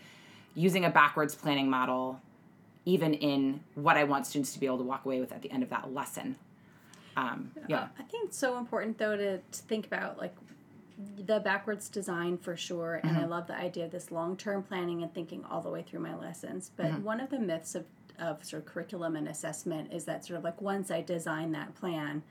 using 0.54 0.84
a 0.84 0.90
backwards 0.90 1.34
planning 1.34 1.70
model 1.70 2.20
even 2.84 3.14
in 3.14 3.60
what 3.74 3.96
i 3.96 4.04
want 4.04 4.26
students 4.26 4.52
to 4.52 4.60
be 4.60 4.66
able 4.66 4.78
to 4.78 4.84
walk 4.84 5.04
away 5.04 5.20
with 5.20 5.32
at 5.32 5.42
the 5.42 5.50
end 5.50 5.62
of 5.62 5.70
that 5.70 5.92
lesson. 5.92 6.36
Um, 7.16 7.50
yeah. 7.68 7.88
I 7.98 8.02
think 8.04 8.28
it's 8.28 8.38
so 8.38 8.58
important 8.58 8.98
though 8.98 9.16
to, 9.16 9.38
to 9.38 9.62
think 9.68 9.86
about 9.86 10.18
like 10.18 10.34
the 11.16 11.40
backwards 11.40 11.88
design 11.88 12.38
for 12.38 12.56
sure, 12.56 13.00
and 13.02 13.16
I 13.16 13.24
love 13.24 13.46
the 13.46 13.56
idea 13.56 13.86
of 13.86 13.90
this 13.90 14.10
long 14.10 14.36
term 14.36 14.62
planning 14.62 15.02
and 15.02 15.12
thinking 15.12 15.44
all 15.50 15.60
the 15.60 15.70
way 15.70 15.82
through 15.82 16.00
my 16.00 16.14
lessons. 16.14 16.70
But 16.76 17.00
one 17.00 17.20
of 17.20 17.30
the 17.30 17.38
myths 17.38 17.74
of, 17.74 17.84
of 18.18 18.44
sort 18.44 18.62
of 18.62 18.72
curriculum 18.72 19.16
and 19.16 19.28
assessment 19.28 19.92
is 19.92 20.04
that 20.04 20.24
sort 20.24 20.38
of 20.38 20.44
like 20.44 20.60
once 20.60 20.90
I 20.90 21.02
design 21.02 21.52
that 21.52 21.74
plan, 21.74 22.22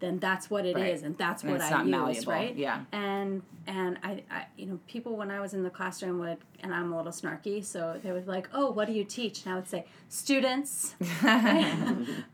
then 0.00 0.18
that's 0.18 0.50
what 0.50 0.66
it 0.66 0.76
is, 0.76 1.00
Right. 1.00 1.02
and 1.02 1.16
that's 1.18 1.42
And 1.42 1.52
what 1.52 1.60
it's 1.60 1.70
I 1.70 1.70
not 1.70 1.84
use, 1.86 1.90
malleable, 2.26 2.32
right? 2.32 2.56
yeah. 2.56 2.80
And 2.92 3.42
and 3.66 3.98
I, 4.02 4.22
I, 4.30 4.46
you 4.56 4.66
know, 4.66 4.80
people 4.88 5.16
when 5.16 5.30
I 5.30 5.38
was 5.40 5.54
in 5.54 5.62
the 5.62 5.70
classroom 5.70 6.18
would, 6.20 6.38
and 6.60 6.74
I'm 6.74 6.92
a 6.92 6.96
little 6.96 7.12
snarky, 7.12 7.64
so 7.64 8.00
they 8.02 8.10
would 8.10 8.26
like, 8.26 8.48
oh, 8.52 8.70
what 8.72 8.86
do 8.86 8.92
you 8.94 9.04
teach? 9.04 9.44
And 9.44 9.52
I 9.52 9.56
would 9.56 9.68
say, 9.68 9.84
students. 10.08 10.94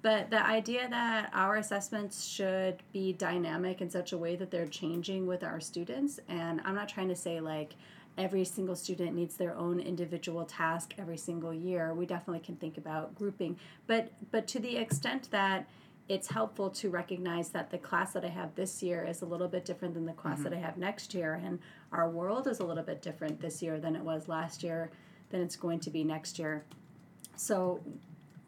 but 0.03 0.31
the 0.31 0.45
idea 0.45 0.89
that 0.89 1.31
our 1.35 1.57
assessments 1.57 2.25
should 2.25 2.77
be 2.93 3.13
dynamic 3.13 3.81
in 3.81 3.91
such 3.91 4.13
a 4.13 4.19
way 4.19 4.37
that 4.37 4.51
they're 4.51 4.67
changing 4.67 5.27
with 5.27 5.43
our 5.43 5.61
students, 5.61 6.21
and 6.29 6.61
I'm 6.65 6.75
not 6.75 6.89
trying 6.89 7.09
to 7.09 7.17
say 7.17 7.41
like 7.41 7.75
every 8.19 8.45
single 8.45 8.75
student 8.77 9.15
needs 9.15 9.37
their 9.37 9.55
own 9.57 9.79
individual 9.79 10.45
task 10.47 10.95
every 10.99 11.19
single 11.19 11.53
year. 11.53 11.93
We 11.93 12.07
definitely 12.07 12.41
can 12.41 12.57
think 12.57 12.79
about 12.79 13.15
grouping, 13.15 13.59
but 13.87 14.11
but 14.31 14.47
to 14.49 14.59
the 14.61 14.77
extent 14.77 15.31
that 15.33 15.67
it's 16.09 16.29
helpful 16.29 16.71
to 16.71 16.89
recognize 16.89 17.49
that 17.51 17.71
the 17.71 17.79
class 17.79 18.13
that 18.13 18.25
I 18.25 18.29
have 18.29 18.55
this 18.55 18.83
year 18.83 19.05
is 19.05 19.23
a 19.23 19.27
little 19.27 19.49
bit 19.49 19.65
different 19.65 19.95
than 19.95 20.07
the 20.07 20.13
class 20.13 20.41
that 20.43 20.53
mm-hmm. 20.53 20.63
I 20.63 20.67
have 20.67 20.77
next 20.77 21.15
year, 21.15 21.41
and 21.45 21.59
our 21.91 22.09
world 22.09 22.47
is 22.47 22.61
a 22.61 22.65
little 22.65 22.85
bit 22.85 23.03
different 23.03 23.41
this 23.41 23.61
year 23.61 23.81
than 23.81 23.97
it 23.97 24.03
was 24.03 24.29
last 24.29 24.63
year, 24.63 24.91
than 25.31 25.41
it's 25.41 25.57
going 25.57 25.81
to 25.81 25.91
be 25.91 26.05
next 26.05 26.39
year. 26.39 26.65
So 27.35 27.81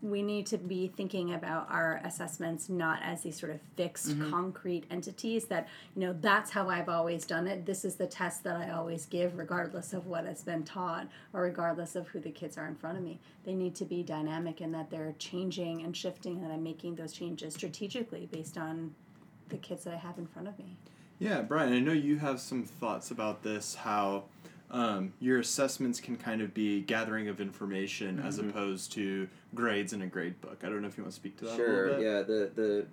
we 0.00 0.22
need 0.22 0.46
to 0.46 0.58
be 0.58 0.88
thinking 0.88 1.34
about 1.34 1.66
our 1.70 2.00
assessments 2.04 2.68
not 2.68 3.00
as 3.02 3.22
these 3.22 3.38
sort 3.38 3.50
of 3.50 3.60
fixed 3.76 4.14
concrete 4.30 4.84
entities 4.90 5.46
that 5.46 5.68
you 5.96 6.00
know 6.00 6.16
that's 6.20 6.50
how 6.52 6.68
i've 6.68 6.88
always 6.88 7.24
done 7.26 7.46
it. 7.46 7.66
This 7.66 7.84
is 7.84 7.96
the 7.96 8.06
test 8.06 8.44
that 8.44 8.56
i 8.56 8.70
always 8.70 9.06
give 9.06 9.36
regardless 9.36 9.92
of 9.92 10.06
what 10.06 10.24
has 10.24 10.42
been 10.42 10.62
taught 10.62 11.08
or 11.32 11.42
regardless 11.42 11.96
of 11.96 12.06
who 12.08 12.20
the 12.20 12.30
kids 12.30 12.56
are 12.56 12.66
in 12.66 12.76
front 12.76 12.96
of 12.96 13.04
me. 13.04 13.18
They 13.44 13.54
need 13.54 13.74
to 13.76 13.84
be 13.84 14.02
dynamic 14.02 14.60
in 14.60 14.72
that 14.72 14.90
they're 14.90 15.14
changing 15.18 15.82
and 15.82 15.96
shifting 15.96 16.42
and 16.44 16.52
i'm 16.52 16.62
making 16.62 16.94
those 16.94 17.12
changes 17.12 17.54
strategically 17.54 18.28
based 18.30 18.56
on 18.56 18.94
the 19.48 19.56
kids 19.56 19.84
that 19.84 19.94
i 19.94 19.98
have 19.98 20.18
in 20.18 20.26
front 20.26 20.48
of 20.48 20.58
me. 20.58 20.76
Yeah, 21.18 21.42
Brian, 21.42 21.72
I 21.72 21.80
know 21.80 21.92
you 21.92 22.18
have 22.18 22.38
some 22.38 22.62
thoughts 22.62 23.10
about 23.10 23.42
this, 23.42 23.74
how 23.74 24.24
um, 24.70 25.12
your 25.18 25.40
assessments 25.40 26.00
can 26.00 26.16
kind 26.16 26.40
of 26.40 26.54
be 26.54 26.82
gathering 26.82 27.28
of 27.28 27.40
information 27.40 28.20
as 28.20 28.38
opposed 28.38 28.92
to 28.92 29.28
grades 29.54 29.92
in 29.92 30.02
a 30.02 30.06
grade 30.06 30.40
book. 30.40 30.58
I 30.62 30.68
don't 30.68 30.82
know 30.82 30.88
if 30.88 30.96
you 30.96 31.02
want 31.02 31.12
to 31.14 31.20
speak 31.20 31.36
to 31.38 31.44
that 31.46 31.52
a 31.52 31.56
Sure. 31.56 31.86
little 31.86 31.96
bit. 31.96 32.04
Yeah. 32.04 32.22
The 32.22 32.50
the 32.54 32.86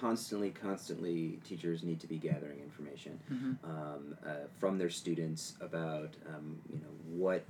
constantly, 0.00 0.50
constantly, 0.50 1.38
teachers 1.44 1.82
need 1.82 2.00
to 2.00 2.06
be 2.06 2.16
gathering 2.16 2.58
information 2.60 3.20
um, 3.64 4.16
uh, 4.26 4.30
from 4.58 4.78
their 4.78 4.88
students 4.90 5.54
about 5.60 6.14
um, 6.28 6.58
you 6.72 6.78
know 6.78 6.94
what 7.16 7.44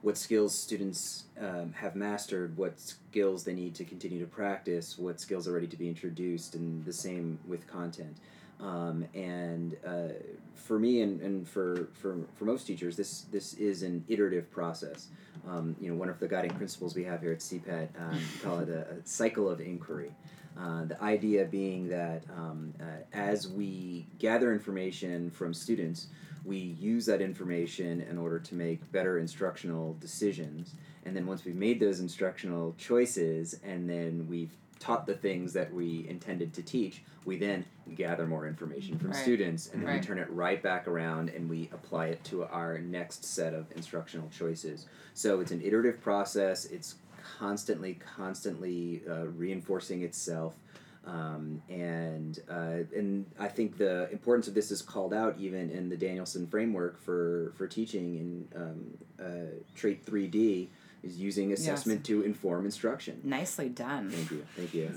what 0.00 0.18
skills 0.18 0.52
students 0.58 1.26
um, 1.40 1.72
have 1.74 1.94
mastered, 1.94 2.56
what 2.56 2.80
skills 2.80 3.44
they 3.44 3.54
need 3.54 3.72
to 3.76 3.84
continue 3.84 4.18
to 4.18 4.26
practice, 4.26 4.98
what 4.98 5.20
skills 5.20 5.46
are 5.46 5.52
ready 5.52 5.68
to 5.68 5.76
be 5.76 5.86
introduced, 5.88 6.56
and 6.56 6.84
the 6.84 6.92
same 6.92 7.38
with 7.46 7.66
content. 7.68 8.16
Um, 8.62 9.04
and 9.14 9.76
uh, 9.84 10.14
for 10.54 10.78
me 10.78 11.02
and, 11.02 11.20
and 11.20 11.48
for, 11.48 11.88
for, 11.94 12.18
for 12.34 12.44
most 12.44 12.66
teachers, 12.66 12.96
this, 12.96 13.22
this 13.32 13.54
is 13.54 13.82
an 13.82 14.04
iterative 14.08 14.50
process. 14.50 15.08
Um, 15.48 15.74
you 15.80 15.90
know, 15.90 15.96
one 15.96 16.08
of 16.08 16.20
the 16.20 16.28
guiding 16.28 16.52
principles 16.52 16.94
we 16.94 17.02
have 17.04 17.20
here 17.20 17.32
at 17.32 17.40
CPET, 17.40 17.88
um, 18.00 18.14
we 18.14 18.40
call 18.40 18.60
it 18.60 18.68
a, 18.68 18.82
a 18.82 19.04
cycle 19.04 19.50
of 19.50 19.60
inquiry. 19.60 20.12
Uh, 20.56 20.84
the 20.84 21.02
idea 21.02 21.44
being 21.46 21.88
that 21.88 22.22
um, 22.36 22.72
uh, 22.80 22.84
as 23.12 23.48
we 23.48 24.06
gather 24.18 24.52
information 24.52 25.30
from 25.30 25.52
students, 25.52 26.08
we 26.44 26.58
use 26.58 27.06
that 27.06 27.20
information 27.20 28.02
in 28.02 28.18
order 28.18 28.38
to 28.38 28.54
make 28.54 28.90
better 28.92 29.18
instructional 29.18 29.96
decisions. 30.00 30.74
And 31.04 31.16
then 31.16 31.26
once 31.26 31.44
we've 31.44 31.56
made 31.56 31.80
those 31.80 32.00
instructional 32.00 32.74
choices 32.78 33.58
and 33.64 33.88
then 33.88 34.26
we've 34.28 34.52
taught 34.82 35.06
the 35.06 35.14
things 35.14 35.52
that 35.52 35.72
we 35.72 36.04
intended 36.08 36.52
to 36.54 36.62
teach, 36.62 37.02
we 37.24 37.36
then 37.36 37.64
gather 37.94 38.26
more 38.26 38.48
information 38.48 38.98
from 38.98 39.10
Right. 39.10 39.16
students 39.16 39.68
and 39.72 39.80
then 39.80 39.88
Right. 39.88 40.00
we 40.00 40.06
turn 40.06 40.18
it 40.18 40.28
right 40.30 40.60
back 40.60 40.88
around 40.88 41.30
and 41.30 41.48
we 41.48 41.70
apply 41.72 42.06
it 42.08 42.24
to 42.24 42.44
our 42.46 42.78
next 42.78 43.24
set 43.24 43.54
of 43.54 43.66
instructional 43.76 44.28
choices. 44.30 44.86
So 45.14 45.38
it's 45.40 45.52
an 45.52 45.62
iterative 45.62 46.00
process, 46.00 46.64
it's 46.64 46.96
constantly, 47.38 47.94
constantly 48.16 49.02
uh, 49.08 49.26
reinforcing 49.28 50.02
itself. 50.02 50.56
Um, 51.04 51.62
and 51.68 52.38
uh, 52.48 52.84
and 52.96 53.26
I 53.38 53.48
think 53.48 53.76
the 53.76 54.08
importance 54.10 54.46
of 54.46 54.54
this 54.54 54.70
is 54.70 54.82
called 54.82 55.12
out 55.12 55.36
even 55.38 55.70
in 55.70 55.88
the 55.88 55.96
Danielson 55.96 56.46
framework 56.46 57.00
for 57.00 57.52
for 57.56 57.66
teaching 57.66 58.16
in 58.22 58.48
um, 58.62 58.80
uh, 59.20 59.50
trait 59.74 60.04
three 60.04 60.28
D 60.28 60.70
is 61.02 61.18
using 61.18 61.52
assessment 61.52 62.04
to 62.04 62.22
inform 62.22 62.64
instruction. 62.64 63.20
Nicely 63.24 63.68
done. 63.68 64.10
Thank 64.10 64.30
you, 64.30 64.46
thank 64.56 64.74
you. 64.74 64.90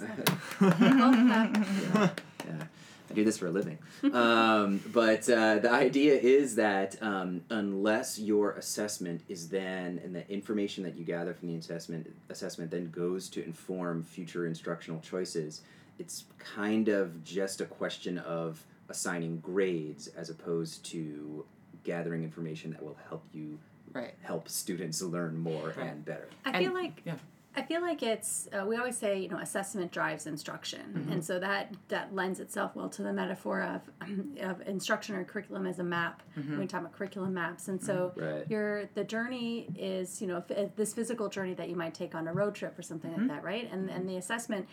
Both 0.59 0.73
of 0.73 0.79
them. 0.79 1.65
yeah, 1.93 2.09
yeah. 2.45 2.63
I 3.09 3.13
do 3.13 3.23
this 3.23 3.37
for 3.37 3.47
a 3.47 3.51
living. 3.51 3.77
Um, 4.13 4.81
but 4.91 5.29
uh, 5.29 5.59
the 5.59 5.71
idea 5.71 6.15
is 6.15 6.55
that 6.55 7.01
um, 7.01 7.41
unless 7.49 8.17
your 8.17 8.53
assessment 8.53 9.21
is 9.29 9.49
then, 9.49 10.01
and 10.03 10.15
the 10.15 10.29
information 10.29 10.83
that 10.83 10.95
you 10.95 11.05
gather 11.05 11.33
from 11.33 11.49
the 11.49 11.55
assessment, 11.55 12.11
assessment 12.29 12.71
then 12.71 12.89
goes 12.89 13.29
to 13.29 13.43
inform 13.43 14.03
future 14.03 14.47
instructional 14.47 14.99
choices, 15.01 15.61
it's 15.99 16.25
kind 16.39 16.89
of 16.89 17.23
just 17.23 17.61
a 17.61 17.65
question 17.65 18.17
of 18.19 18.63
assigning 18.89 19.37
grades 19.39 20.07
as 20.07 20.29
opposed 20.29 20.83
to 20.85 21.45
gathering 21.83 22.23
information 22.23 22.71
that 22.71 22.83
will 22.83 22.97
help 23.07 23.23
you 23.31 23.59
Right. 23.95 24.13
help 24.23 24.49
students 24.49 25.01
learn 25.01 25.37
more 25.37 25.69
Right. 25.77 25.87
and 25.87 26.03
better. 26.05 26.27
I 26.45 26.49
And- 26.51 26.57
feel 26.65 26.73
like 26.73 27.01
yeah. 27.05 27.15
I 27.57 27.61
feel 27.61 27.81
like 27.81 28.03
it's 28.03 28.49
uh, 28.51 28.65
we 28.67 28.75
always 28.75 28.97
say 28.97 29.17
you 29.17 29.29
know 29.29 29.37
assessment 29.37 29.89
drives 29.93 30.27
instruction, 30.27 30.81
Mm-hmm. 30.93 31.11
and 31.13 31.23
so 31.23 31.39
that 31.39 31.73
that 31.87 32.13
lends 32.13 32.41
itself 32.41 32.75
well 32.75 32.89
to 32.89 33.01
the 33.01 33.13
metaphor 33.13 33.61
of 33.61 33.81
of 34.41 34.59
instruction 34.67 35.15
or 35.15 35.23
curriculum 35.23 35.65
as 35.65 35.79
a 35.79 35.83
map. 35.83 36.21
When 36.33 36.59
we 36.59 36.67
talk 36.67 36.81
about 36.81 36.91
curriculum 36.91 37.33
maps, 37.33 37.69
and 37.69 37.81
so 37.81 38.11
Mm-hmm. 38.17 38.19
Right. 38.25 38.49
your 38.49 38.87
the 38.95 39.05
journey 39.05 39.69
is 39.79 40.21
you 40.21 40.27
know 40.27 40.43
f- 40.49 40.75
this 40.75 40.93
physical 40.93 41.29
journey 41.29 41.53
that 41.53 41.69
you 41.69 41.77
might 41.77 41.93
take 41.93 42.13
on 42.13 42.27
a 42.27 42.33
road 42.33 42.55
trip 42.55 42.77
or 42.77 42.81
something 42.81 43.11
Mm-hmm. 43.11 43.29
like 43.29 43.37
that, 43.37 43.43
right? 43.45 43.69
And 43.71 43.89
and 43.89 44.09
the 44.09 44.17
assessment 44.17 44.67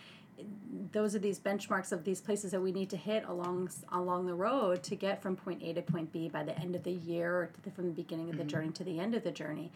those 0.91 1.15
are 1.15 1.19
these 1.19 1.39
benchmarks 1.39 1.91
of 1.91 2.03
these 2.03 2.21
places 2.21 2.51
that 2.51 2.61
we 2.61 2.71
need 2.71 2.89
to 2.89 2.97
hit 2.97 3.23
along 3.27 3.69
along 3.91 4.25
the 4.25 4.33
road 4.33 4.83
to 4.83 4.95
get 4.95 5.21
from 5.21 5.35
point 5.35 5.61
A 5.63 5.73
to 5.73 5.81
point 5.81 6.11
B 6.11 6.29
by 6.29 6.43
the 6.43 6.57
end 6.59 6.75
of 6.75 6.83
the 6.83 6.91
year 6.91 7.35
or 7.35 7.45
to 7.47 7.61
the, 7.61 7.71
from 7.71 7.87
the 7.87 7.93
beginning 7.93 8.29
of 8.29 8.37
the 8.37 8.43
mm-hmm. 8.43 8.49
journey 8.49 8.71
to 8.71 8.83
the 8.83 8.99
end 8.99 9.15
of 9.15 9.23
the 9.23 9.31
journey. 9.31 9.71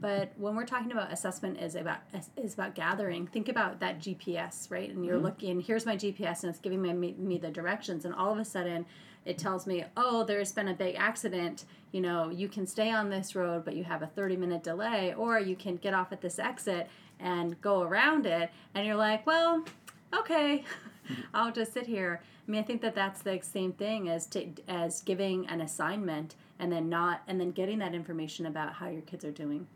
But 0.00 0.32
when 0.36 0.56
we're 0.56 0.66
talking 0.66 0.90
about 0.90 1.12
assessment 1.12 1.60
is 1.60 1.74
about 1.74 2.00
is 2.36 2.54
about 2.54 2.74
gathering. 2.74 3.26
Think 3.26 3.48
about 3.48 3.80
that 3.80 4.00
GPS, 4.00 4.70
right? 4.70 4.90
And 4.90 5.04
you're 5.04 5.16
mm-hmm. 5.16 5.24
looking. 5.24 5.60
Here's 5.60 5.86
my 5.86 5.96
GPS, 5.96 6.42
and 6.42 6.50
it's 6.50 6.58
giving 6.58 6.82
me, 6.82 6.92
me 6.92 7.14
me 7.18 7.38
the 7.38 7.50
directions. 7.50 8.04
And 8.04 8.14
all 8.14 8.32
of 8.32 8.38
a 8.38 8.44
sudden, 8.44 8.86
it 9.24 9.38
tells 9.38 9.66
me, 9.66 9.84
oh, 9.96 10.24
there's 10.24 10.52
been 10.52 10.68
a 10.68 10.74
big 10.74 10.96
accident. 10.96 11.64
You 11.92 12.00
know, 12.00 12.30
you 12.30 12.48
can 12.48 12.66
stay 12.66 12.90
on 12.90 13.10
this 13.10 13.34
road, 13.34 13.64
but 13.64 13.76
you 13.76 13.84
have 13.84 14.02
a 14.02 14.06
30 14.06 14.36
minute 14.36 14.62
delay, 14.62 15.14
or 15.14 15.38
you 15.38 15.54
can 15.54 15.76
get 15.76 15.94
off 15.94 16.12
at 16.12 16.20
this 16.20 16.38
exit 16.38 16.88
and 17.20 17.60
go 17.60 17.82
around 17.82 18.26
it. 18.26 18.50
And 18.74 18.86
you're 18.86 18.96
like, 18.96 19.26
well, 19.26 19.64
okay, 20.12 20.64
I'll 21.34 21.52
just 21.52 21.72
sit 21.72 21.86
here. 21.86 22.20
I 22.46 22.50
mean, 22.50 22.60
I 22.60 22.64
think 22.64 22.82
that 22.82 22.94
that's 22.94 23.22
the 23.22 23.38
same 23.42 23.72
thing 23.72 24.08
as 24.08 24.26
to, 24.28 24.48
as 24.68 25.00
giving 25.00 25.46
an 25.46 25.60
assignment 25.60 26.34
and 26.58 26.70
then 26.72 26.88
not 26.88 27.22
and 27.28 27.40
then 27.40 27.50
getting 27.52 27.78
that 27.78 27.94
information 27.94 28.46
about 28.46 28.74
how 28.74 28.88
your 28.88 29.02
kids 29.02 29.24
are 29.24 29.30
doing, 29.32 29.66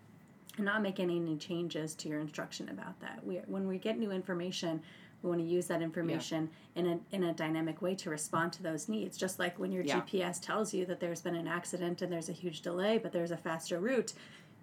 and 0.57 0.65
not 0.67 0.83
making 0.83 1.11
any 1.11 1.37
changes 1.37 1.95
to 1.97 2.09
your 2.09 2.21
instruction 2.21 2.69
about 2.69 2.99
that. 3.01 3.25
We 3.25 3.37
when 3.47 3.67
we 3.67 3.79
get 3.79 3.99
new 3.99 4.11
information. 4.11 4.83
We 5.23 5.31
want 5.31 5.41
to 5.41 5.47
use 5.47 5.67
that 5.69 5.81
information 5.83 6.51
in 6.77 6.87
a 6.87 7.01
in 7.11 7.25
a 7.25 7.33
dynamic 7.33 7.81
way 7.83 7.95
to 7.97 8.11
respond 8.11 8.53
to 8.55 8.63
those 8.63 8.89
needs. 8.89 9.17
Just 9.17 9.39
like 9.39 9.59
when 9.59 9.73
your 9.73 9.83
Yeah. 9.83 10.01
GPS 10.03 10.41
tells 10.41 10.75
you 10.75 10.85
that 10.87 11.01
there's 11.01 11.23
been 11.23 11.35
an 11.35 11.49
accident 11.49 12.03
and 12.03 12.13
there's 12.13 12.29
a 12.29 12.33
huge 12.33 12.61
delay, 12.61 12.99
but 12.99 13.13
there's 13.13 13.31
a 13.33 13.37
faster 13.37 13.81
route, 13.81 14.13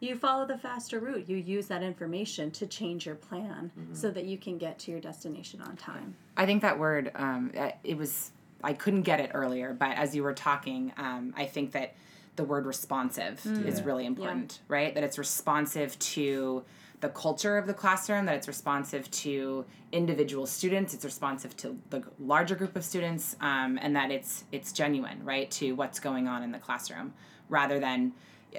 you 0.04 0.16
follow 0.16 0.46
the 0.46 0.58
faster 0.58 1.00
route. 1.00 1.28
You 1.28 1.38
use 1.38 1.68
that 1.68 1.82
information 1.84 2.52
to 2.52 2.68
change 2.68 3.06
your 3.06 3.16
plan 3.16 3.72
so 3.94 4.12
that 4.12 4.26
you 4.26 4.38
can 4.38 4.58
get 4.58 4.78
to 4.80 4.92
your 4.92 5.00
destination 5.00 5.62
on 5.62 5.76
time. 5.78 6.16
I 6.38 6.46
think 6.46 6.62
that 6.62 6.78
word, 6.78 7.12
um, 7.16 7.52
uh, 7.58 7.72
it 7.84 7.98
was, 7.98 8.32
I 8.64 8.74
couldn't 8.74 9.04
get 9.04 9.20
it 9.20 9.32
earlier, 9.34 9.74
but 9.74 9.98
as 9.98 10.16
you 10.16 10.24
were 10.24 10.34
talking, 10.34 10.92
um, 10.98 11.34
I 11.38 11.46
think 11.46 11.72
that 11.72 11.96
the 12.36 12.44
word 12.44 12.66
responsive 12.66 13.46
is 13.66 13.80
Yeah. 13.80 13.86
really 13.86 14.06
important, 14.06 14.60
right? 14.68 14.94
That 14.94 15.04
it's 15.04 15.18
responsive 15.18 15.98
to 16.00 16.64
the 17.02 17.10
culture 17.10 17.58
of 17.58 17.68
the 17.68 17.74
classroom, 17.74 18.26
that 18.26 18.36
it's 18.36 18.48
responsive 18.48 19.12
to 19.12 19.66
individual 19.92 20.48
students, 20.48 20.94
it's 20.94 21.06
responsive 21.06 21.56
to 21.58 21.78
the 21.92 22.02
larger 22.18 22.56
group 22.56 22.76
of 22.76 22.84
students, 22.84 23.36
um, 23.42 23.78
and 23.82 23.96
that 23.96 24.10
it's 24.10 24.46
it's 24.52 24.72
genuine, 24.72 25.24
right, 25.24 25.52
to 25.52 25.74
what's 25.74 26.00
going 26.00 26.28
on 26.28 26.42
in 26.44 26.52
the 26.52 26.60
classroom, 26.60 27.14
rather 27.50 27.78
than, 27.80 28.14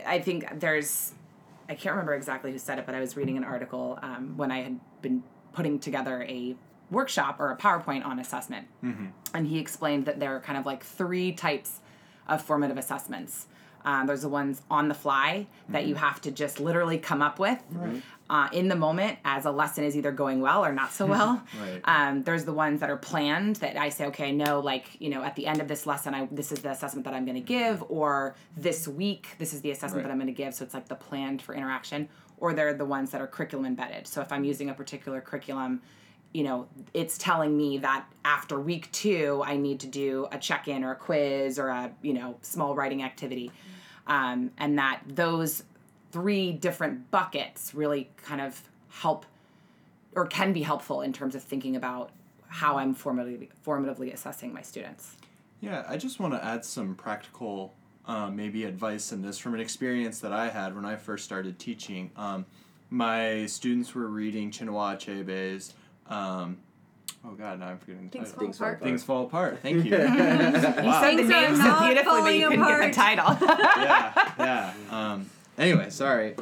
I 0.06 0.18
think 0.20 0.60
there's 0.60 1.14
I 1.68 1.74
can't 1.74 1.94
remember 1.94 2.14
exactly 2.14 2.52
who 2.52 2.58
said 2.58 2.78
it, 2.78 2.86
but 2.86 2.94
I 2.94 3.00
was 3.00 3.16
reading 3.16 3.36
an 3.36 3.44
article 3.44 3.98
um, 4.02 4.36
when 4.36 4.50
I 4.50 4.62
had 4.62 4.80
been 5.02 5.22
putting 5.52 5.78
together 5.78 6.22
a 6.28 6.56
workshop 6.90 7.40
or 7.40 7.50
a 7.50 7.56
PowerPoint 7.56 8.04
on 8.04 8.18
assessment. 8.18 8.66
And 9.32 9.46
he 9.46 9.58
explained 9.58 10.04
that 10.06 10.20
there 10.20 10.34
are 10.36 10.40
kind 10.40 10.58
of 10.58 10.66
like 10.66 10.84
three 10.84 11.32
types 11.32 11.80
of 12.28 12.42
formative 12.42 12.76
assessments. 12.76 13.46
Um, 13.84 14.06
there's 14.06 14.22
the 14.22 14.28
ones 14.30 14.62
on 14.70 14.88
the 14.88 14.94
fly 14.94 15.46
that 15.68 15.86
you 15.86 15.94
have 15.96 16.20
to 16.22 16.30
just 16.30 16.58
literally 16.58 16.98
come 16.98 17.20
up 17.20 17.38
with. 17.38 17.58
Uh, 18.30 18.48
in 18.52 18.68
the 18.68 18.76
moment 18.76 19.18
as 19.24 19.44
a 19.44 19.50
lesson 19.50 19.84
is 19.84 19.96
either 19.96 20.10
going 20.10 20.40
well 20.40 20.64
or 20.64 20.72
not 20.72 20.92
so 20.92 21.04
well. 21.14 21.42
Right. 21.60 21.80
Um, 21.84 22.22
there's 22.22 22.44
the 22.44 22.54
ones 22.54 22.80
that 22.80 22.90
are 22.90 22.96
planned 22.96 23.56
that 23.56 23.76
I 23.76 23.90
say, 23.90 24.06
okay, 24.06 24.28
I 24.28 24.30
know, 24.30 24.60
like 24.60 24.98
you 25.00 25.10
know, 25.10 25.22
at 25.22 25.36
the 25.36 25.46
end 25.46 25.60
of 25.60 25.68
this 25.68 25.86
lesson, 25.86 26.14
I 26.14 26.28
this 26.30 26.50
is 26.52 26.60
the 26.60 26.70
assessment 26.70 27.04
that 27.04 27.14
I'm 27.14 27.24
going 27.24 27.34
to 27.36 27.40
give, 27.40 27.84
or 27.88 28.34
this 28.56 28.88
week 28.88 29.28
this 29.38 29.52
is 29.52 29.60
the 29.60 29.70
assessment 29.70 29.96
Right. 30.04 30.08
that 30.08 30.12
I'm 30.12 30.18
going 30.18 30.34
to 30.34 30.42
give. 30.42 30.54
So 30.54 30.64
it's 30.64 30.74
like 30.74 30.88
the 30.88 30.94
planned 30.94 31.42
for 31.42 31.54
interaction, 31.54 32.08
or 32.38 32.54
they're 32.54 32.74
the 32.74 32.84
ones 32.86 33.10
that 33.10 33.20
are 33.20 33.26
curriculum 33.26 33.66
embedded. 33.66 34.06
So 34.06 34.20
if 34.22 34.32
I'm 34.32 34.44
using 34.44 34.70
a 34.70 34.74
particular 34.74 35.20
curriculum, 35.20 35.82
you 36.32 36.42
know, 36.44 36.66
it's 36.94 37.16
telling 37.18 37.56
me 37.56 37.78
that 37.78 38.06
after 38.24 38.58
week 38.58 38.90
two, 38.90 39.42
I 39.44 39.56
need 39.56 39.80
to 39.80 39.86
do 39.86 40.26
a 40.32 40.38
check 40.38 40.66
in 40.66 40.82
or 40.82 40.92
a 40.92 40.96
quiz 40.96 41.58
or 41.58 41.68
a 41.68 41.92
you 42.02 42.14
know 42.14 42.36
small 42.40 42.74
writing 42.74 43.02
activity, 43.02 43.52
um, 44.06 44.50
and 44.58 44.78
that 44.78 45.02
those 45.06 45.62
three 46.14 46.52
different 46.52 47.10
buckets 47.10 47.74
really 47.74 48.08
kind 48.22 48.40
of 48.40 48.62
help 48.88 49.26
or 50.14 50.24
can 50.26 50.52
be 50.52 50.62
helpful 50.62 51.02
in 51.02 51.12
terms 51.12 51.34
of 51.34 51.42
thinking 51.42 51.74
about 51.74 52.10
how 52.46 52.78
I'm 52.78 52.94
formatively, 52.94 53.48
formatively 53.66 54.12
assessing 54.14 54.54
my 54.54 54.62
students. 54.62 55.16
Yeah, 55.60 55.84
I 55.88 55.96
just 55.96 56.20
want 56.20 56.32
to 56.34 56.44
add 56.44 56.64
some 56.64 56.94
practical, 56.94 57.74
uh, 58.06 58.30
maybe 58.30 58.62
advice 58.62 59.10
in 59.10 59.22
this 59.22 59.38
from 59.38 59.54
an 59.54 59.60
experience 59.60 60.20
that 60.20 60.32
I 60.32 60.50
had 60.50 60.76
when 60.76 60.84
I 60.84 60.94
first 60.94 61.24
started 61.24 61.58
teaching. 61.58 62.12
Um, 62.16 62.46
my 62.90 63.46
students 63.46 63.92
were 63.92 64.06
reading 64.06 64.52
Chinua 64.52 64.94
Achebe's. 64.96 65.74
Um, 66.06 66.58
oh 67.24 67.32
God, 67.32 67.58
now 67.58 67.70
I'm 67.70 67.78
forgetting 67.78 68.04
the 68.08 68.18
Things 68.18 68.30
title. 68.30 68.52
Fall 68.52 68.52
Things 68.52 68.56
Fall 68.58 68.68
Apart. 68.68 68.82
Things 68.84 69.02
Fall 69.02 69.24
apart. 69.24 69.58
Thank 69.62 69.84
you. 69.84 69.96
You 69.96 70.90
Wow. 70.90 71.00
said 71.00 71.16
the 71.18 71.26
Things 71.26 71.28
name 71.28 71.56
so 71.56 71.80
beautifully, 71.84 72.20
but 72.22 72.34
you 72.36 72.48
couldn't 72.50 72.66
get 72.68 72.86
the 72.86 72.94
title. 72.94 73.36
yeah, 73.82 74.32
yeah. 74.38 74.72
Um, 74.90 75.28
anyway, 75.58 75.90
sorry. 75.90 76.36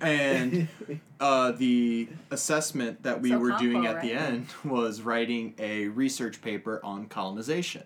And 0.00 0.68
uh, 1.20 1.52
the 1.52 2.08
assessment 2.30 3.02
that 3.04 3.20
we 3.20 3.30
So 3.30 3.38
were 3.38 3.52
doing 3.52 3.84
combo, 3.84 3.90
at 3.90 4.02
the 4.02 4.12
end 4.12 4.46
was 4.64 5.02
writing 5.02 5.54
a 5.58 5.88
research 5.88 6.42
paper 6.42 6.80
on 6.84 7.06
colonization. 7.06 7.84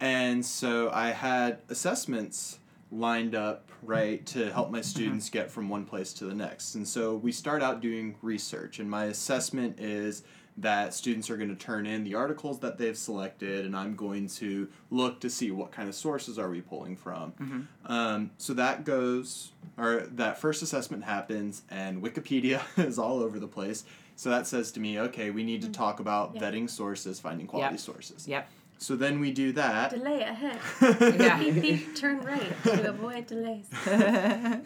And 0.00 0.44
so 0.44 0.90
I 0.92 1.10
had 1.10 1.58
assessments 1.70 2.58
lined 2.92 3.34
up, 3.34 3.70
right, 3.82 4.24
to 4.26 4.52
help 4.52 4.70
my 4.70 4.80
students 4.80 5.30
get 5.30 5.50
from 5.50 5.68
one 5.68 5.84
place 5.84 6.12
to 6.14 6.26
the 6.26 6.34
next. 6.34 6.74
And 6.74 6.86
so 6.86 7.14
we 7.14 7.32
start 7.32 7.62
out 7.62 7.80
doing 7.80 8.16
research, 8.22 8.78
and 8.78 8.90
my 8.90 9.06
assessment 9.06 9.80
is 9.80 10.22
that 10.58 10.94
students 10.94 11.28
are 11.28 11.36
going 11.36 11.50
to 11.50 11.54
turn 11.54 11.84
in 11.86 12.02
the 12.02 12.14
articles 12.14 12.60
that 12.60 12.78
they've 12.78 12.96
selected, 12.96 13.66
and 13.66 13.76
I'm 13.76 13.94
going 13.94 14.26
to 14.28 14.68
look 14.90 15.20
to 15.20 15.28
see 15.30 15.50
what 15.50 15.70
kind 15.70 15.88
of 15.88 15.94
sources 15.94 16.38
are 16.38 16.48
we 16.48 16.62
pulling 16.62 16.96
from. 16.96 17.68
Um, 17.84 18.30
so 18.38 18.54
that 18.54 18.84
goes, 18.84 19.52
or 19.76 20.06
that 20.12 20.38
first 20.40 20.62
assessment 20.62 21.04
happens, 21.04 21.62
and 21.70 22.02
Wikipedia 22.02 22.62
is 22.78 22.98
all 22.98 23.18
over 23.20 23.38
the 23.38 23.46
place. 23.48 23.84
So 24.16 24.30
that 24.30 24.46
says 24.46 24.72
to 24.72 24.80
me, 24.80 24.98
okay, 24.98 25.30
we 25.30 25.42
need 25.44 25.60
to 25.62 25.68
talk 25.68 26.00
about 26.00 26.32
Yeah. 26.34 26.40
vetting 26.50 26.70
sources, 26.70 27.20
finding 27.20 27.46
quality 27.46 27.74
Yep. 27.74 27.80
sources. 27.80 28.26
yep. 28.26 28.48
So 28.78 28.94
then 28.96 29.20
we 29.20 29.30
do 29.32 29.52
that. 29.52 29.90
Delay 29.90 30.22
ahead. 30.22 30.58
Yeah. 31.20 31.38
beep, 31.38 31.60
beep, 31.62 31.96
turn 31.96 32.20
right 32.20 32.52
to 32.64 32.88
avoid 32.90 33.26
delays. 33.26 33.66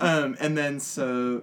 um, 0.00 0.36
and 0.40 0.56
then 0.56 0.78
so 0.80 1.42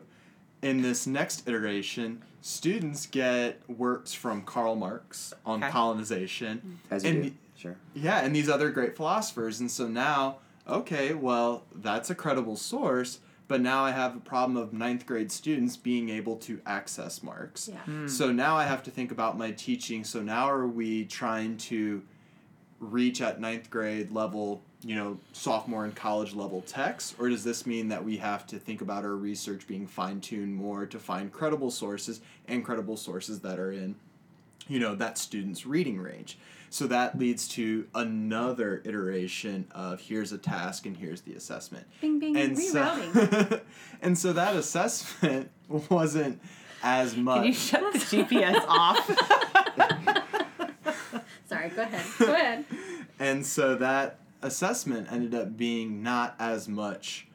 in 0.62 0.82
this 0.82 1.06
next 1.08 1.48
iteration, 1.48 2.24
students 2.48 3.06
get 3.06 3.62
works 3.68 4.14
from 4.14 4.42
Karl 4.42 4.76
Marx 4.76 5.34
on 5.46 5.62
Okay. 5.62 5.72
colonization. 5.72 6.80
Mm. 6.90 6.96
As 6.96 7.04
you 7.04 7.10
And 7.10 7.24
do. 7.24 7.32
Sure. 7.58 7.76
Yeah, 7.94 8.20
and 8.20 8.36
these 8.36 8.48
other 8.50 8.70
great 8.70 8.96
philosophers. 8.96 9.60
And 9.60 9.70
so 9.70 9.88
now, 9.88 10.38
okay, 10.68 11.14
well, 11.14 11.66
that's 11.76 12.10
a 12.10 12.16
credible 12.16 12.56
source, 12.56 13.20
but 13.48 13.60
now 13.62 13.84
I 13.84 13.92
have 13.92 14.16
a 14.16 14.20
problem 14.20 14.56
of 14.58 14.72
ninth 14.74 15.06
grade 15.06 15.32
students 15.32 15.76
being 15.76 16.10
able 16.10 16.36
to 16.38 16.62
access 16.66 17.22
Marx. 17.24 17.68
Yeah. 17.68 17.80
Hmm. 17.80 18.08
So 18.08 18.32
now 18.32 18.56
I 18.56 18.64
have 18.66 18.84
to 18.84 18.92
think 18.92 19.12
about 19.12 19.38
my 19.38 19.52
teaching. 19.52 20.04
So 20.04 20.22
now 20.22 20.50
are 20.50 20.68
we 20.68 21.06
trying 21.06 21.58
to 21.58 22.04
reach 22.80 23.22
at 23.22 23.40
ninth 23.40 23.70
grade 23.70 24.12
level, 24.12 24.62
you 24.84 24.96
know, 24.96 25.18
sophomore 25.34 25.86
and 25.86 25.96
college 25.96 26.34
level 26.34 26.62
texts? 26.62 27.16
Or 27.20 27.30
does 27.30 27.44
this 27.44 27.66
mean 27.66 27.88
that 27.90 28.04
we 28.04 28.18
have 28.18 28.46
to 28.48 28.60
think 28.60 28.82
about 28.82 29.04
our 29.04 29.16
research 29.16 29.68
being 29.68 29.88
fine 29.88 30.22
tuned 30.22 30.56
more 30.56 30.86
to 30.86 31.00
find 31.00 31.32
credible 31.32 31.72
sources 31.72 32.22
and 32.48 32.64
credible 32.64 32.98
sources 32.98 33.40
that 33.42 33.60
are 33.60 33.72
in, 33.72 33.96
you 34.68 34.80
know, 34.80 34.96
that 34.96 35.18
student's 35.18 35.66
reading 35.66 36.00
range? 36.00 36.38
So 36.70 36.86
that 36.88 37.18
leads 37.18 37.48
to 37.50 37.88
another 37.96 38.82
iteration 38.84 39.68
of 39.72 40.02
here's 40.02 40.34
a 40.34 40.38
task 40.38 40.86
and 40.86 40.98
here's 40.98 41.22
the 41.22 41.34
assessment 41.34 41.86
Bing, 42.02 42.20
bing, 42.20 42.36
and 42.36 42.58
rerouting. 42.58 43.50
so, 43.50 43.62
and 44.02 44.18
so 44.18 44.34
that 44.34 44.56
assessment 44.56 45.50
wasn't 45.90 46.42
as 46.84 47.16
much. 47.16 47.38
Can 47.38 47.46
you 47.46 47.54
shut 47.54 47.94
the 47.94 48.00
GPS 48.00 48.64
off? 48.68 49.10
Sorry, 51.70 51.76
go 51.76 51.82
ahead. 51.84 52.06
Go 52.20 52.34
ahead. 52.34 52.66
and 53.20 53.46
so 53.46 53.76
that 53.76 54.20
assessment 54.42 55.08
ended 55.12 55.34
up 55.36 55.58
being 55.58 56.02
not 56.04 56.36
as 56.40 56.68
much 56.68 57.28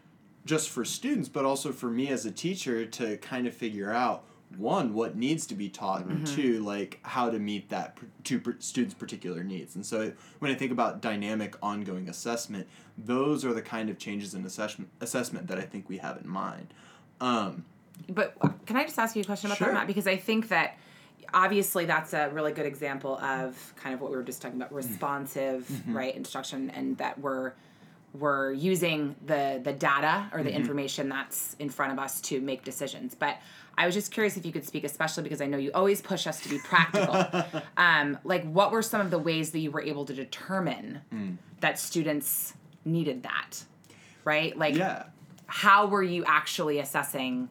just 0.44 0.70
for 0.70 0.84
students, 0.84 1.28
but 1.28 1.44
also 1.44 1.72
for 1.72 1.86
me 1.90 2.08
as 2.08 2.26
a 2.26 2.30
teacher 2.32 2.84
to 2.86 3.16
kind 3.18 3.46
of 3.46 3.54
figure 3.54 3.92
out 3.92 4.24
one 4.58 4.92
what 4.92 5.16
needs 5.16 5.46
to 5.46 5.54
be 5.54 5.68
taught 5.70 6.04
and 6.04 6.26
two 6.26 6.62
like 6.62 6.98
how 7.04 7.30
to 7.30 7.38
meet 7.38 7.70
that 7.70 7.96
pr- 7.96 8.04
to 8.22 8.38
pr- 8.38 8.50
students 8.58 8.92
particular 8.92 9.42
needs 9.42 9.76
and 9.76 9.86
so 9.86 10.12
when 10.40 10.50
i 10.50 10.54
think 10.54 10.70
about 10.70 11.00
dynamic 11.00 11.56
ongoing 11.62 12.06
assessment 12.10 12.68
those 12.98 13.46
are 13.46 13.54
the 13.54 13.62
kind 13.62 13.88
of 13.88 13.96
changes 13.96 14.34
in 14.34 14.44
assessment 14.44 14.90
assessment 15.00 15.46
that 15.46 15.56
i 15.56 15.62
think 15.62 15.88
we 15.88 15.96
have 15.96 16.18
in 16.20 16.28
mind 16.28 16.74
um, 17.22 17.64
But 18.10 18.36
can 18.66 18.76
I 18.76 18.84
just 18.84 18.98
ask 18.98 19.16
you 19.16 19.22
a 19.22 19.24
question 19.24 19.46
about 19.48 19.56
Sure. 19.56 19.68
that, 19.68 19.72
Matt? 19.74 19.86
Because 19.86 20.06
I 20.06 20.16
think 20.18 20.48
that 20.48 20.76
obviously 21.34 21.84
that's 21.84 22.12
a 22.12 22.30
really 22.30 22.52
good 22.52 22.66
example 22.66 23.18
of 23.18 23.74
kind 23.76 23.94
of 23.94 24.00
what 24.00 24.10
we 24.10 24.16
were 24.16 24.22
just 24.22 24.42
talking 24.42 24.56
about, 24.56 24.68
mm-hmm. 24.68 24.76
responsive, 24.76 25.66
mm-hmm. 25.68 25.96
right, 25.96 26.14
instruction, 26.14 26.70
and 26.70 26.96
that 26.98 27.18
we're 27.18 27.52
we're 28.14 28.52
using 28.52 29.16
the 29.24 29.60
the 29.62 29.72
data 29.72 30.28
or 30.32 30.42
the 30.42 30.50
mm-hmm. 30.50 30.58
information 30.58 31.08
that's 31.08 31.56
in 31.58 31.70
front 31.70 31.92
of 31.92 31.98
us 31.98 32.20
to 32.20 32.40
make 32.40 32.64
decisions. 32.64 33.14
But 33.14 33.38
I 33.76 33.86
was 33.86 33.94
just 33.94 34.12
curious 34.12 34.36
if 34.36 34.44
you 34.44 34.52
could 34.52 34.66
speak, 34.66 34.84
especially 34.84 35.22
because 35.22 35.40
I 35.40 35.46
know 35.46 35.56
you 35.56 35.70
always 35.74 36.02
push 36.02 36.26
us 36.26 36.40
to 36.42 36.48
be 36.48 36.58
practical. 36.58 37.62
um, 37.76 38.18
like, 38.22 38.44
what 38.44 38.70
were 38.70 38.82
some 38.82 39.00
of 39.00 39.10
the 39.10 39.18
ways 39.18 39.52
that 39.52 39.60
you 39.60 39.70
were 39.70 39.80
able 39.80 40.04
to 40.04 40.12
determine 40.12 41.00
mm. 41.12 41.36
that 41.60 41.78
students 41.78 42.52
needed 42.84 43.22
that, 43.22 43.64
right? 44.24 44.56
Like, 44.58 44.76
yeah 44.76 45.04
how 45.52 45.84
were 45.84 46.02
you 46.02 46.24
actually 46.24 46.78
assessing 46.78 47.46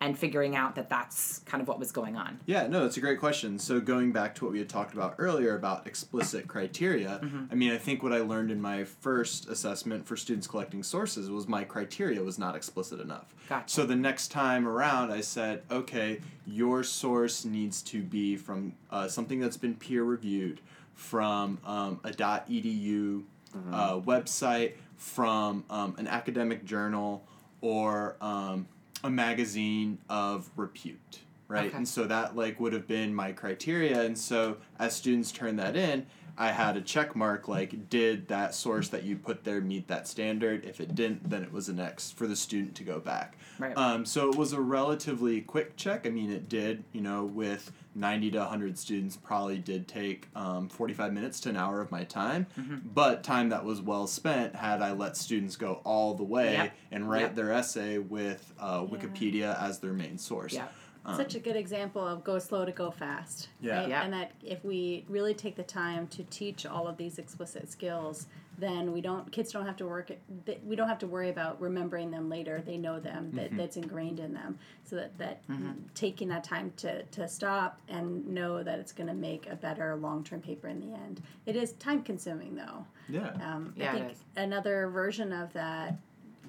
and 0.00 0.16
figuring 0.16 0.54
out 0.54 0.76
that 0.76 0.88
that's 0.88 1.40
kind 1.40 1.60
of 1.60 1.66
what 1.66 1.78
was 1.78 1.90
going 1.90 2.16
on? 2.16 2.38
Yeah, 2.46 2.66
no, 2.68 2.82
that's 2.82 2.96
a 2.96 3.00
great 3.00 3.18
question. 3.18 3.58
So 3.58 3.80
going 3.80 4.12
back 4.12 4.34
to 4.36 4.44
what 4.44 4.52
we 4.52 4.60
had 4.60 4.68
talked 4.68 4.94
about 4.94 5.16
earlier 5.18 5.56
about 5.56 5.86
explicit 5.86 6.46
criteria, 6.46 7.20
I 7.50 7.54
mean, 7.54 7.72
I 7.72 7.78
think 7.78 8.02
what 8.02 8.12
I 8.12 8.18
learned 8.20 8.52
in 8.52 8.60
my 8.60 8.84
first 8.84 9.48
assessment 9.48 10.06
for 10.06 10.16
students 10.16 10.46
collecting 10.46 10.82
sources 10.84 11.30
was 11.30 11.48
my 11.48 11.64
criteria 11.64 12.22
was 12.22 12.38
not 12.38 12.54
explicit 12.54 13.00
enough. 13.00 13.34
Gotcha. 13.48 13.68
So 13.68 13.86
the 13.86 13.96
next 13.96 14.28
time 14.28 14.68
around, 14.68 15.10
I 15.10 15.20
said, 15.20 15.62
okay, 15.70 16.20
your 16.46 16.84
source 16.84 17.44
needs 17.44 17.82
to 17.82 18.02
be 18.02 18.36
from 18.36 18.74
uh, 18.90 19.08
something 19.08 19.40
that's 19.40 19.56
been 19.56 19.74
peer 19.74 20.04
reviewed, 20.04 20.60
from 20.94 21.58
um, 21.64 22.00
a 22.04 22.10
.edu 22.10 23.24
uh, 23.72 23.98
website, 23.98 24.74
from 24.96 25.64
um, 25.70 25.94
an 25.98 26.06
academic 26.06 26.64
journal, 26.64 27.24
or 27.60 28.16
um, 28.20 28.66
a 29.04 29.10
magazine 29.10 29.98
of 30.08 30.50
repute 30.56 31.20
right? 31.48 31.68
Okay. 31.68 31.76
and 31.76 31.88
so 31.88 32.04
that 32.04 32.36
like 32.36 32.60
would 32.60 32.72
have 32.72 32.86
been 32.86 33.14
my 33.14 33.32
criteria. 33.32 34.02
And 34.02 34.16
so 34.16 34.58
as 34.78 34.94
students 34.94 35.32
turn 35.32 35.56
that 35.56 35.76
in 35.76 36.06
i 36.40 36.52
had 36.52 36.76
a 36.76 36.80
check 36.80 37.16
mark 37.16 37.48
like 37.48 37.90
did 37.90 38.28
that 38.28 38.54
source 38.54 38.88
that 38.90 39.02
you 39.02 39.16
put 39.16 39.42
there 39.42 39.60
meet 39.60 39.88
that 39.88 40.06
standard? 40.06 40.64
If 40.64 40.80
it 40.80 40.94
didn't 40.94 41.28
then 41.28 41.42
it 41.42 41.52
was 41.52 41.68
an 41.68 41.80
x 41.80 42.12
for 42.12 42.26
the 42.26 42.36
student 42.36 42.74
to 42.76 42.84
go 42.84 43.00
back. 43.00 43.36
Right. 43.58 43.76
um, 43.76 44.06
so 44.06 44.30
it 44.30 44.36
was 44.36 44.52
a 44.52 44.60
relatively 44.60 45.40
quick 45.40 45.76
check. 45.76 46.06
I 46.06 46.10
mean 46.10 46.30
it 46.30 46.48
did 46.48 46.84
you 46.92 47.00
know 47.00 47.24
with 47.24 47.72
90 47.98 48.30
to 48.32 48.38
100 48.38 48.78
students 48.78 49.16
probably 49.16 49.58
did 49.58 49.88
take 49.88 50.28
um, 50.36 50.68
45 50.68 51.12
minutes 51.12 51.40
to 51.40 51.48
an 51.50 51.56
hour 51.56 51.80
of 51.80 51.90
my 51.90 52.04
time 52.04 52.46
Mm-hmm. 52.58 52.76
but 52.94 53.24
time 53.24 53.48
that 53.50 53.64
was 53.64 53.80
well 53.82 54.06
spent 54.06 54.54
had 54.54 54.80
i 54.82 54.92
let 54.92 55.16
students 55.16 55.56
go 55.56 55.80
all 55.84 56.14
the 56.14 56.24
way 56.24 56.52
Yep. 56.52 56.72
and 56.92 57.10
write 57.10 57.20
Yep. 57.22 57.34
their 57.34 57.52
essay 57.52 57.98
with 57.98 58.52
uh, 58.58 58.82
wikipedia 58.82 59.60
as 59.60 59.78
their 59.80 59.92
main 59.92 60.18
source 60.18 60.54
Yeah. 60.54 60.68
Um, 61.08 61.16
Such 61.16 61.34
a 61.34 61.40
good 61.40 61.56
example 61.56 62.06
of 62.06 62.22
go 62.24 62.38
slow 62.38 62.64
to 62.64 62.72
go 62.72 62.90
fast. 62.90 63.48
Yeah. 63.60 63.78
Right? 63.80 63.88
Yeah. 63.88 64.02
And 64.04 64.12
that 64.12 64.32
if 64.42 64.64
we 64.64 65.04
really 65.08 65.34
take 65.34 65.56
the 65.56 65.62
time 65.62 66.06
to 66.08 66.22
teach 66.24 66.66
all 66.66 66.86
of 66.86 66.96
these 66.96 67.18
explicit 67.18 67.70
skills, 67.70 68.26
then 68.58 68.92
we 68.92 69.00
don't 69.00 69.30
kids 69.30 69.52
don't 69.52 69.64
have 69.64 69.76
to 69.76 69.86
work 69.86 70.10
th- 70.44 70.58
we 70.66 70.74
don't 70.74 70.88
have 70.88 70.98
to 70.98 71.06
worry 71.06 71.30
about 71.30 71.60
remembering 71.60 72.10
them 72.10 72.28
later. 72.28 72.60
They 72.66 72.76
know 72.76 72.98
them. 72.98 73.30
That 73.32 73.56
that's 73.56 73.76
ingrained 73.76 74.18
in 74.20 74.34
them. 74.34 74.58
So 74.84 74.96
that 74.96 75.16
that 75.18 75.42
taking 75.94 76.28
that 76.28 76.42
time 76.44 76.72
to 76.78 77.02
to 77.04 77.28
stop 77.28 77.80
and 77.88 78.26
know 78.26 78.62
that 78.64 78.78
it's 78.80 78.90
going 78.92 79.06
to 79.06 79.14
make 79.14 79.48
a 79.48 79.54
better 79.54 79.94
long-term 79.96 80.40
paper 80.42 80.66
in 80.68 80.80
the 80.80 80.92
end. 80.96 81.22
It 81.46 81.54
is 81.54 81.72
time 81.74 82.02
consuming 82.02 82.56
though. 82.56 82.84
yeah 83.08 83.30
Um, 83.42 83.72
Yeah, 83.76 83.92
I 83.92 83.94
think 83.94 84.12
is. 84.12 84.18
another 84.36 84.88
version 84.88 85.32
of 85.32 85.52
that, 85.52 85.94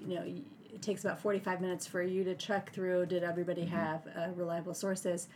you 0.06 0.16
know, 0.16 0.24
y- 0.26 0.42
it 0.74 0.82
takes 0.82 1.04
about 1.04 1.20
45 1.20 1.62
minutes 1.62 1.88
for 1.88 2.02
you 2.02 2.24
to 2.24 2.36
check 2.36 2.72
through 2.74 3.06
did 3.08 3.24
everybody 3.24 3.62
Mm-hmm. 3.64 3.76
have 3.76 4.02
uh, 4.18 4.28
reliable 4.36 4.74
sources 4.74 5.28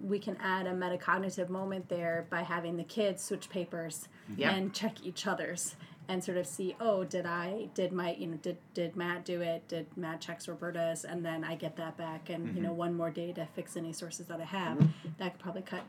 we 0.00 0.18
can 0.18 0.36
add 0.42 0.66
a 0.66 0.72
metacognitive 0.72 1.48
moment 1.48 1.88
there 1.88 2.26
by 2.30 2.42
having 2.42 2.76
the 2.76 2.84
kids 2.84 3.22
switch 3.22 3.48
papers 3.48 4.08
Yep. 4.36 4.52
and 4.52 4.72
check 4.74 5.04
each 5.04 5.26
other's 5.26 5.76
and 6.08 6.22
sort 6.22 6.36
of 6.36 6.46
see 6.46 6.74
oh 6.80 7.04
did 7.04 7.26
i 7.26 7.68
did 7.74 7.92
my 7.92 8.14
you 8.14 8.26
know 8.26 8.36
did 8.38 8.56
did 8.74 8.96
matt 8.96 9.24
do 9.24 9.40
it 9.40 9.66
did 9.68 9.86
matt 9.96 10.20
checks 10.20 10.48
roberta's 10.48 11.04
and 11.04 11.24
then 11.24 11.44
i 11.44 11.54
get 11.54 11.76
that 11.76 11.96
back 11.96 12.28
and 12.30 12.46
Mm-hmm. 12.48 12.56
you 12.56 12.62
know 12.64 12.72
one 12.72 12.94
more 12.94 13.10
day 13.10 13.32
to 13.32 13.46
fix 13.54 13.76
any 13.76 13.92
sources 13.92 14.26
that 14.26 14.40
i 14.40 14.44
have 14.44 14.78
Mm-hmm. 14.78 15.08
that 15.18 15.32
could 15.34 15.40
probably 15.40 15.62
cut 15.62 15.82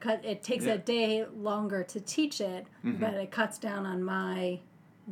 cut 0.00 0.24
it 0.24 0.42
takes 0.42 0.64
Yeah. 0.64 0.74
a 0.74 0.78
day 0.78 1.26
longer 1.36 1.82
to 1.84 2.00
teach 2.00 2.40
it 2.40 2.66
Mm-hmm. 2.84 3.00
but 3.00 3.14
it 3.14 3.30
cuts 3.30 3.58
down 3.58 3.84
on 3.84 4.02
my 4.02 4.60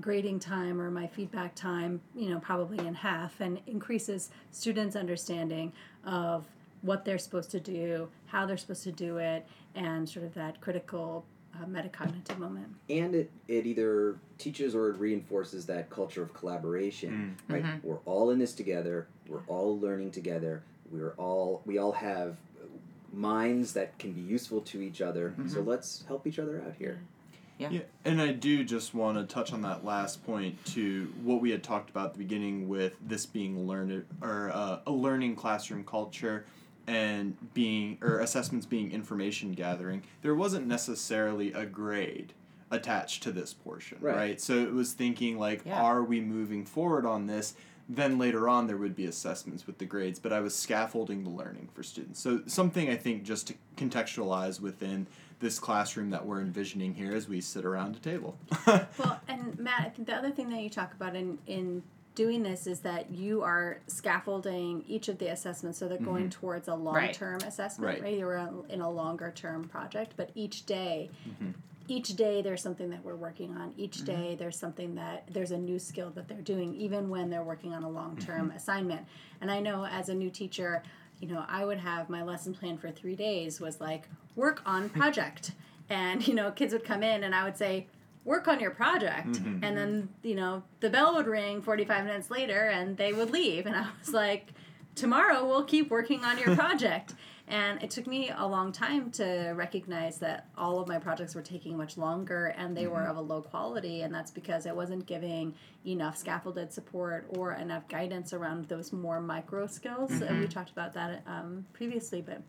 grading 0.00 0.38
time 0.38 0.80
or 0.80 0.90
my 0.90 1.06
feedback 1.06 1.54
time 1.54 2.00
you 2.14 2.28
know 2.28 2.38
probably 2.38 2.78
in 2.87 2.94
half 2.94 3.40
and 3.40 3.61
increases 3.66 4.30
students 4.50 4.94
understanding 4.94 5.72
of 6.04 6.46
what 6.82 7.04
they're 7.04 7.18
supposed 7.18 7.50
to 7.50 7.61
do 7.61 8.09
how 8.26 8.44
they're 8.44 8.56
supposed 8.56 8.82
to 8.82 8.92
do 8.92 9.18
it 9.18 9.46
and 9.74 10.09
sort 10.09 10.24
of 10.24 10.35
that 10.35 10.61
critical 10.61 11.24
uh, 11.54 11.64
metacognitive 11.66 12.38
moment. 12.38 12.66
And 12.90 13.14
it, 13.14 13.30
it 13.48 13.66
either 13.66 14.16
teaches 14.38 14.74
or 14.74 14.90
it 14.90 14.98
reinforces 14.98 15.64
that 15.66 15.88
culture 15.90 16.22
of 16.22 16.35
collaboration 16.35 17.37
mm. 17.48 17.54
right? 17.54 17.64
Mm-hmm. 17.64 17.87
We're 17.87 18.00
all 18.04 18.30
in 18.30 18.38
this 18.38 18.52
together 18.52 19.06
we're 19.28 19.44
all 19.46 19.78
learning 19.78 20.11
together 20.11 20.62
we're 20.90 21.14
all 21.16 21.62
we 21.64 21.78
all 21.78 21.92
have 21.92 22.37
minds 23.12 23.72
that 23.72 23.98
can 23.98 24.12
be 24.12 24.20
useful 24.20 24.61
to 24.61 24.82
each 24.82 25.00
other 25.00 25.35
so 25.46 25.59
mm-hmm. 25.59 25.70
let's 25.70 26.04
help 26.06 26.26
each 26.26 26.38
other 26.38 26.62
out 26.66 26.74
here. 26.78 27.00
Yeah, 27.00 27.15
and 28.05 28.21
I 28.21 28.33
do 28.33 28.64
just 28.64 28.95
want 28.95 29.16
to 29.19 29.25
touch 29.25 29.53
on 29.53 29.62
that 29.62 29.85
last 29.85 30.25
point 30.27 30.62
to 30.66 31.12
what 31.23 31.40
we 31.40 31.51
had 31.51 31.62
talked 31.62 31.90
about 31.90 32.07
at 32.07 32.12
the 32.12 32.19
beginning 32.19 32.69
with 32.69 32.95
this 33.07 33.27
being 33.27 33.66
learned 33.66 34.05
or 34.23 34.51
uh, 34.53 34.81
a 34.87 34.90
learning 34.92 35.37
classroom 35.37 35.85
culture 35.85 36.45
and 36.87 37.37
being 37.55 37.99
or 38.03 38.21
assessments 38.21 38.66
being 38.66 38.92
information 38.92 39.53
gathering. 39.53 40.03
There 40.23 40.35
wasn't 40.35 40.66
necessarily 40.66 41.53
a 41.53 41.64
grade 41.66 42.33
attached 42.71 43.23
to 43.25 43.33
this 43.33 43.55
portion, 43.55 43.99
Right. 44.01 44.16
right? 44.16 44.40
So 44.40 44.55
it 44.59 44.73
was 44.73 44.92
thinking 44.92 45.38
like, 45.38 45.62
Yeah. 45.64 45.81
are 45.81 46.03
we 46.03 46.21
moving 46.21 46.64
forward 46.64 47.07
on 47.07 47.27
this? 47.27 47.55
Then 47.88 48.19
later 48.19 48.49
on 48.49 48.66
there 48.66 48.77
would 48.77 48.97
be 48.97 49.07
assessments 49.07 49.66
with 49.66 49.79
the 49.79 49.85
grades, 49.85 50.19
but 50.19 50.33
I 50.33 50.40
was 50.40 50.55
scaffolding 50.55 51.23
the 51.23 51.31
learning 51.31 51.69
for 51.73 51.85
students. 51.85 52.21
So 52.21 52.42
something 52.47 52.88
I 52.88 52.97
think 52.97 53.23
just 53.23 53.47
to 53.49 53.55
contextualize 53.77 54.61
within 54.61 55.07
this 55.38 55.59
classroom 55.59 56.11
that 56.11 56.25
we're 56.25 56.40
envisioning 56.40 56.94
here 56.94 57.14
as 57.14 57.29
we 57.29 57.40
sit 57.40 57.64
around 57.64 57.96
a 57.96 57.99
table. 57.99 58.38
Well, 58.66 59.20
and 59.29 59.59
Matt, 59.59 59.81
I 59.81 59.88
think 59.90 60.09
the 60.09 60.14
other 60.14 60.31
thing 60.31 60.49
that 60.51 60.61
you 60.61 60.70
talk 60.70 60.94
about 60.94 61.14
in 61.14 61.38
in 61.46 61.83
doing 62.14 62.42
this 62.42 62.66
is 62.66 62.81
that 62.81 63.11
you 63.11 63.42
are 63.42 63.79
scaffolding 63.87 64.83
each 64.88 65.09
of 65.09 65.18
the 65.18 65.29
assessments 65.29 65.79
so 65.79 65.87
they're 65.87 65.99
going 65.99 66.25
mm-hmm. 66.25 66.40
towards 66.40 66.66
a 66.66 66.75
long 66.75 67.12
term 67.12 67.38
assessment, 67.42 67.94
Right. 67.94 68.03
right? 68.03 68.18
You're 68.18 68.38
in- 68.38 68.64
in 68.70 68.81
a 68.81 68.90
longer 68.90 69.31
term 69.31 69.68
project, 69.68 70.14
but 70.16 70.31
each 70.35 70.66
day. 70.66 71.11
Mm-hmm. 71.29 71.51
Each 71.88 72.16
day 72.16 72.42
there's 72.42 72.62
something 72.62 72.90
that 72.90 73.05
we're 73.05 73.14
working 73.14 73.57
on. 73.57 73.72
Each 73.77 73.99
mm-hmm. 73.99 74.07
day 74.07 74.35
there's 74.37 74.59
something 74.59 74.96
that 74.96 75.29
there's 75.31 75.53
a 75.53 75.59
new 75.59 75.79
skill 75.79 76.11
that 76.16 76.27
they're 76.27 76.40
doing, 76.40 76.75
even 76.75 77.09
when 77.09 77.31
they're 77.31 77.44
working 77.44 77.75
on 77.75 77.85
a 77.85 77.88
long 77.88 78.16
term 78.16 78.51
assignment. 78.51 79.07
And 79.40 79.53
I 79.53 79.61
know 79.61 79.87
as 79.87 80.09
a 80.09 80.14
new 80.14 80.31
teacher, 80.31 80.83
you 81.20 81.29
know, 81.29 81.44
I 81.48 81.64
would 81.64 81.79
have 81.79 82.09
my 82.09 82.22
lesson 82.22 82.55
plan 82.55 82.79
for 82.79 82.90
three 82.90 83.16
days 83.16 83.61
was 83.61 83.81
like 83.81 84.09
work 84.35 84.62
on 84.66 84.88
hmm. 84.88 84.98
project. 84.98 85.52
and, 85.88 86.26
you 86.29 86.35
know, 86.35 86.50
kids 86.50 86.72
would 86.72 86.85
come 86.85 87.02
in 87.02 87.24
and 87.24 87.35
I 87.35 87.44
would 87.44 87.57
say, 87.57 87.87
work 88.26 88.48
on 88.48 88.59
your 88.59 88.72
project. 88.72 89.29
Mm-hmm, 89.29 89.46
and 89.46 89.62
mm-hmm. 89.62 89.76
then, 89.76 90.09
you 90.22 90.35
know, 90.35 90.64
the 90.81 90.90
bell 90.90 91.14
would 91.14 91.29
ring 91.29 91.62
45 91.62 92.05
minutes 92.05 92.29
later 92.29 92.68
and 92.68 92.96
they 92.96 93.12
would 93.12 93.31
leave. 93.31 93.66
And 93.66 93.76
I 93.76 93.87
was 94.00 94.12
like, 94.12 94.48
tomorrow 94.96 95.46
we'll 95.46 95.64
keep 95.64 95.90
working 95.90 96.24
on 96.24 96.37
your 96.37 96.55
project. 96.57 97.14
And 97.48 97.80
it 97.82 97.90
took 97.90 98.06
me 98.06 98.30
a 98.37 98.46
long 98.46 98.72
time 98.72 99.11
to 99.12 99.52
recognize 99.54 100.18
that 100.18 100.48
all 100.56 100.80
of 100.80 100.88
my 100.88 100.98
projects 100.98 101.35
were 101.35 101.42
taking 101.42 101.76
much 101.76 101.96
longer 101.96 102.46
and 102.56 102.76
they 102.76 102.88
were 102.88 103.04
of 103.06 103.16
a 103.16 103.20
low 103.20 103.40
quality. 103.40 104.02
And 104.02 104.12
that's 104.12 104.32
because 104.32 104.66
I 104.66 104.72
wasn't 104.72 105.06
giving 105.06 105.54
enough 105.87 106.16
scaffolded 106.16 106.72
support 106.72 107.26
or 107.37 107.52
enough 107.52 107.87
guidance 107.88 108.32
around 108.32 108.64
those 108.64 108.92
more 108.92 109.20
micro 109.20 109.68
skills. 109.68 110.11
And 110.11 110.40
we 110.40 110.48
talked 110.48 110.70
about 110.70 110.92
that 110.94 111.22
um, 111.26 111.64
previously, 111.72 112.20
but 112.20 112.42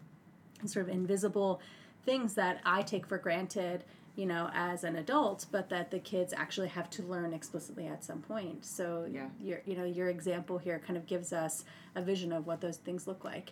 sort 0.66 0.88
of 0.88 0.94
invisible 0.94 1.62
things 2.04 2.34
that 2.34 2.60
I 2.66 2.82
take 2.82 3.06
for 3.06 3.20
granted, 3.20 3.84
you 4.16 4.26
know, 4.26 4.50
as 4.54 4.84
an 4.84 4.96
adult, 4.96 5.46
but 5.52 5.70
that 5.70 5.92
the 5.92 6.00
kids 6.00 6.34
actually 6.36 6.70
have 6.70 6.90
to 6.92 7.04
learn 7.04 7.34
explicitly 7.34 7.86
at 7.86 8.04
some 8.04 8.22
point. 8.22 8.66
So 8.66 9.06
Yeah. 9.08 9.28
your 9.40 9.62
you 9.66 9.76
know, 9.76 9.86
your 9.86 10.10
example 10.10 10.58
here 10.58 10.80
kind 10.80 10.98
of 10.98 11.06
gives 11.06 11.32
us 11.34 11.66
a 11.94 12.02
vision 12.02 12.32
of 12.32 12.48
what 12.48 12.62
those 12.62 12.78
things 12.78 13.06
look 13.06 13.24
like. 13.24 13.52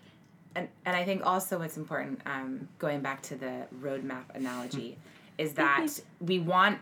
And 0.55 0.67
and 0.85 0.95
I 0.95 1.03
think 1.03 1.25
also 1.25 1.59
what's 1.59 1.77
important, 1.77 2.21
um, 2.25 2.67
going 2.79 3.01
back 3.01 3.21
to 3.23 3.35
the 3.35 3.67
roadmap 3.81 4.23
analogy, 4.33 4.97
is 5.37 5.53
that 5.53 5.87
we 6.19 6.39
want 6.39 6.79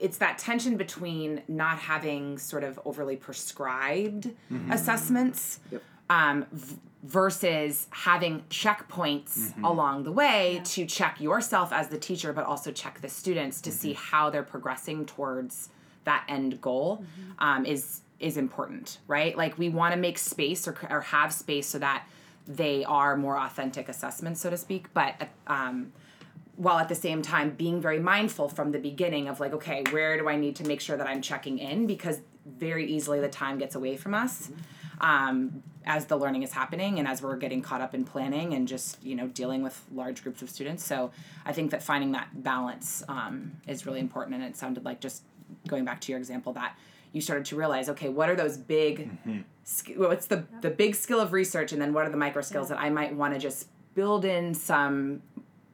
it's 0.00 0.18
that 0.18 0.36
tension 0.38 0.76
between 0.76 1.42
not 1.46 1.78
having 1.78 2.36
sort 2.38 2.64
of 2.64 2.78
overly 2.84 3.14
prescribed 3.16 4.30
assessments 4.70 5.60
Yep. 5.70 5.82
um, 6.10 6.46
v- 6.50 6.76
versus 7.04 7.86
having 7.90 8.42
checkpoints 8.50 9.52
along 9.64 10.02
the 10.04 10.10
way 10.12 10.54
Yeah. 10.56 10.62
to 10.64 10.86
check 10.86 11.20
yourself 11.20 11.72
as 11.72 11.88
the 11.88 11.98
teacher, 11.98 12.32
but 12.32 12.44
also 12.44 12.72
check 12.72 13.00
the 13.00 13.08
students 13.08 13.60
to 13.62 13.70
see 13.72 13.92
how 13.92 14.28
they're 14.30 14.42
progressing 14.42 15.04
towards 15.06 15.68
that 16.04 16.24
end 16.28 16.60
goal 16.60 17.04
um, 17.38 17.64
is 17.64 18.00
is 18.22 18.36
important, 18.36 18.98
right? 19.06 19.36
Like 19.36 19.58
we 19.58 19.68
want 19.68 19.94
to 19.94 20.00
make 20.00 20.18
space 20.18 20.66
or, 20.66 20.76
or 20.88 21.00
have 21.00 21.32
space 21.32 21.66
so 21.66 21.78
that 21.78 22.06
they 22.46 22.84
are 22.84 23.16
more 23.16 23.38
authentic 23.38 23.88
assessments, 23.88 24.40
so 24.40 24.50
to 24.50 24.56
speak. 24.56 24.92
But 24.94 25.28
um, 25.46 25.92
while 26.56 26.78
at 26.78 26.88
the 26.88 26.94
same 26.94 27.22
time 27.22 27.50
being 27.50 27.80
very 27.80 27.98
mindful 27.98 28.48
from 28.48 28.72
the 28.72 28.78
beginning 28.78 29.28
of 29.28 29.40
like, 29.40 29.52
okay, 29.52 29.84
where 29.90 30.16
do 30.16 30.28
I 30.28 30.36
need 30.36 30.56
to 30.56 30.64
make 30.64 30.80
sure 30.80 30.96
that 30.96 31.06
I'm 31.06 31.22
checking 31.22 31.58
in? 31.58 31.86
Because 31.86 32.20
very 32.46 32.86
easily 32.86 33.20
the 33.20 33.28
time 33.28 33.58
gets 33.58 33.74
away 33.74 33.96
from 33.96 34.14
us 34.14 34.50
um, 35.00 35.62
as 35.84 36.06
the 36.06 36.16
learning 36.16 36.42
is 36.42 36.52
happening 36.52 36.98
and 36.98 37.08
as 37.08 37.22
we're 37.22 37.36
getting 37.36 37.62
caught 37.62 37.80
up 37.80 37.94
in 37.94 38.04
planning 38.04 38.54
and 38.54 38.68
just 38.68 39.02
you 39.02 39.14
know 39.14 39.26
dealing 39.28 39.62
with 39.62 39.80
large 39.92 40.22
groups 40.22 40.42
of 40.42 40.50
students. 40.50 40.84
So 40.84 41.10
I 41.44 41.52
think 41.52 41.70
that 41.70 41.82
finding 41.82 42.12
that 42.12 42.42
balance 42.42 43.02
um, 43.08 43.52
is 43.66 43.86
really 43.86 44.00
important. 44.00 44.36
And 44.36 44.44
it 44.44 44.56
sounded 44.56 44.84
like 44.84 45.00
just 45.00 45.22
going 45.66 45.84
back 45.84 46.00
to 46.02 46.12
your 46.12 46.18
example 46.18 46.52
that 46.54 46.76
you 47.12 47.20
started 47.20 47.44
to 47.46 47.56
realize, 47.56 47.88
okay, 47.90 48.08
what 48.08 48.28
are 48.28 48.36
those 48.36 48.56
big 48.56 49.10
sk- 49.64 49.96
what's 49.96 50.26
the 50.26 50.44
the 50.60 50.70
big 50.70 50.94
skill 50.94 51.20
of 51.20 51.32
research 51.32 51.72
and 51.72 51.80
then 51.80 51.92
what 51.92 52.06
are 52.06 52.10
the 52.10 52.16
micro 52.16 52.42
skills 52.42 52.68
that 52.68 52.78
I 52.78 52.90
might 52.90 53.14
want 53.14 53.34
to 53.34 53.40
just 53.40 53.68
build 53.94 54.24
in 54.24 54.54
some 54.54 55.22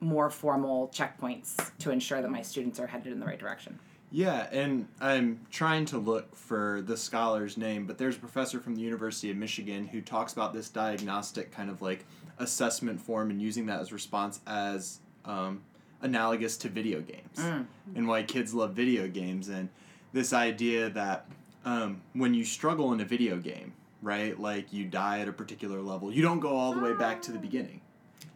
more 0.01 0.31
formal 0.31 0.89
checkpoints 0.95 1.73
to 1.79 1.91
ensure 1.91 2.23
that 2.23 2.31
my 2.31 2.43
students 2.43 2.79
are 2.79 2.87
headed 2.87 3.13
in 3.13 3.21
the 3.21 3.27
right 3.27 3.39
direction. 3.39 3.79
Yeah, 4.11 4.47
and 4.51 4.89
I'm 5.01 5.41
trying 5.51 5.85
to 5.87 5.99
look 5.99 6.35
for 6.35 6.83
the 6.87 6.97
scholar's 6.97 7.59
name, 7.59 7.85
but 7.87 7.99
there's 7.99 8.17
a 8.17 8.21
professor 8.21 8.59
from 8.59 8.75
the 8.75 8.81
University 8.81 9.31
of 9.31 9.37
Michigan 9.37 9.87
who 9.87 10.01
talks 10.01 10.33
about 10.33 10.55
this 10.55 10.71
diagnostic 10.71 11.53
kind 11.53 11.69
of 11.69 11.83
like 11.83 12.07
assessment 12.39 13.01
form 13.01 13.31
and 13.31 13.43
using 13.43 13.67
that 13.67 13.81
as 13.81 13.93
response 13.93 14.41
as 14.47 15.01
um, 15.27 15.61
analogous 16.01 16.57
to 16.59 16.69
video 16.69 17.01
games 17.01 17.67
and 17.95 18.09
why 18.09 18.23
kids 18.23 18.55
love 18.55 18.73
video 18.73 19.09
games 19.09 19.49
and 19.49 19.69
this 20.13 20.33
idea 20.33 20.91
that 20.91 21.27
um, 21.65 22.03
when 22.13 22.35
you 22.35 22.45
struggle 22.45 22.93
in 22.93 23.01
a 23.01 23.05
video 23.05 23.37
game, 23.37 23.73
right, 24.03 24.39
like 24.39 24.73
you 24.73 24.85
die 24.85 25.21
at 25.21 25.29
a 25.29 25.33
particular 25.33 25.81
level, 25.81 26.13
you 26.13 26.23
don't 26.23 26.41
go 26.41 26.57
all 26.57 26.73
the 26.73 26.81
way 26.81 26.95
back 26.95 27.21
to 27.23 27.33
the 27.33 27.39
beginning. 27.39 27.81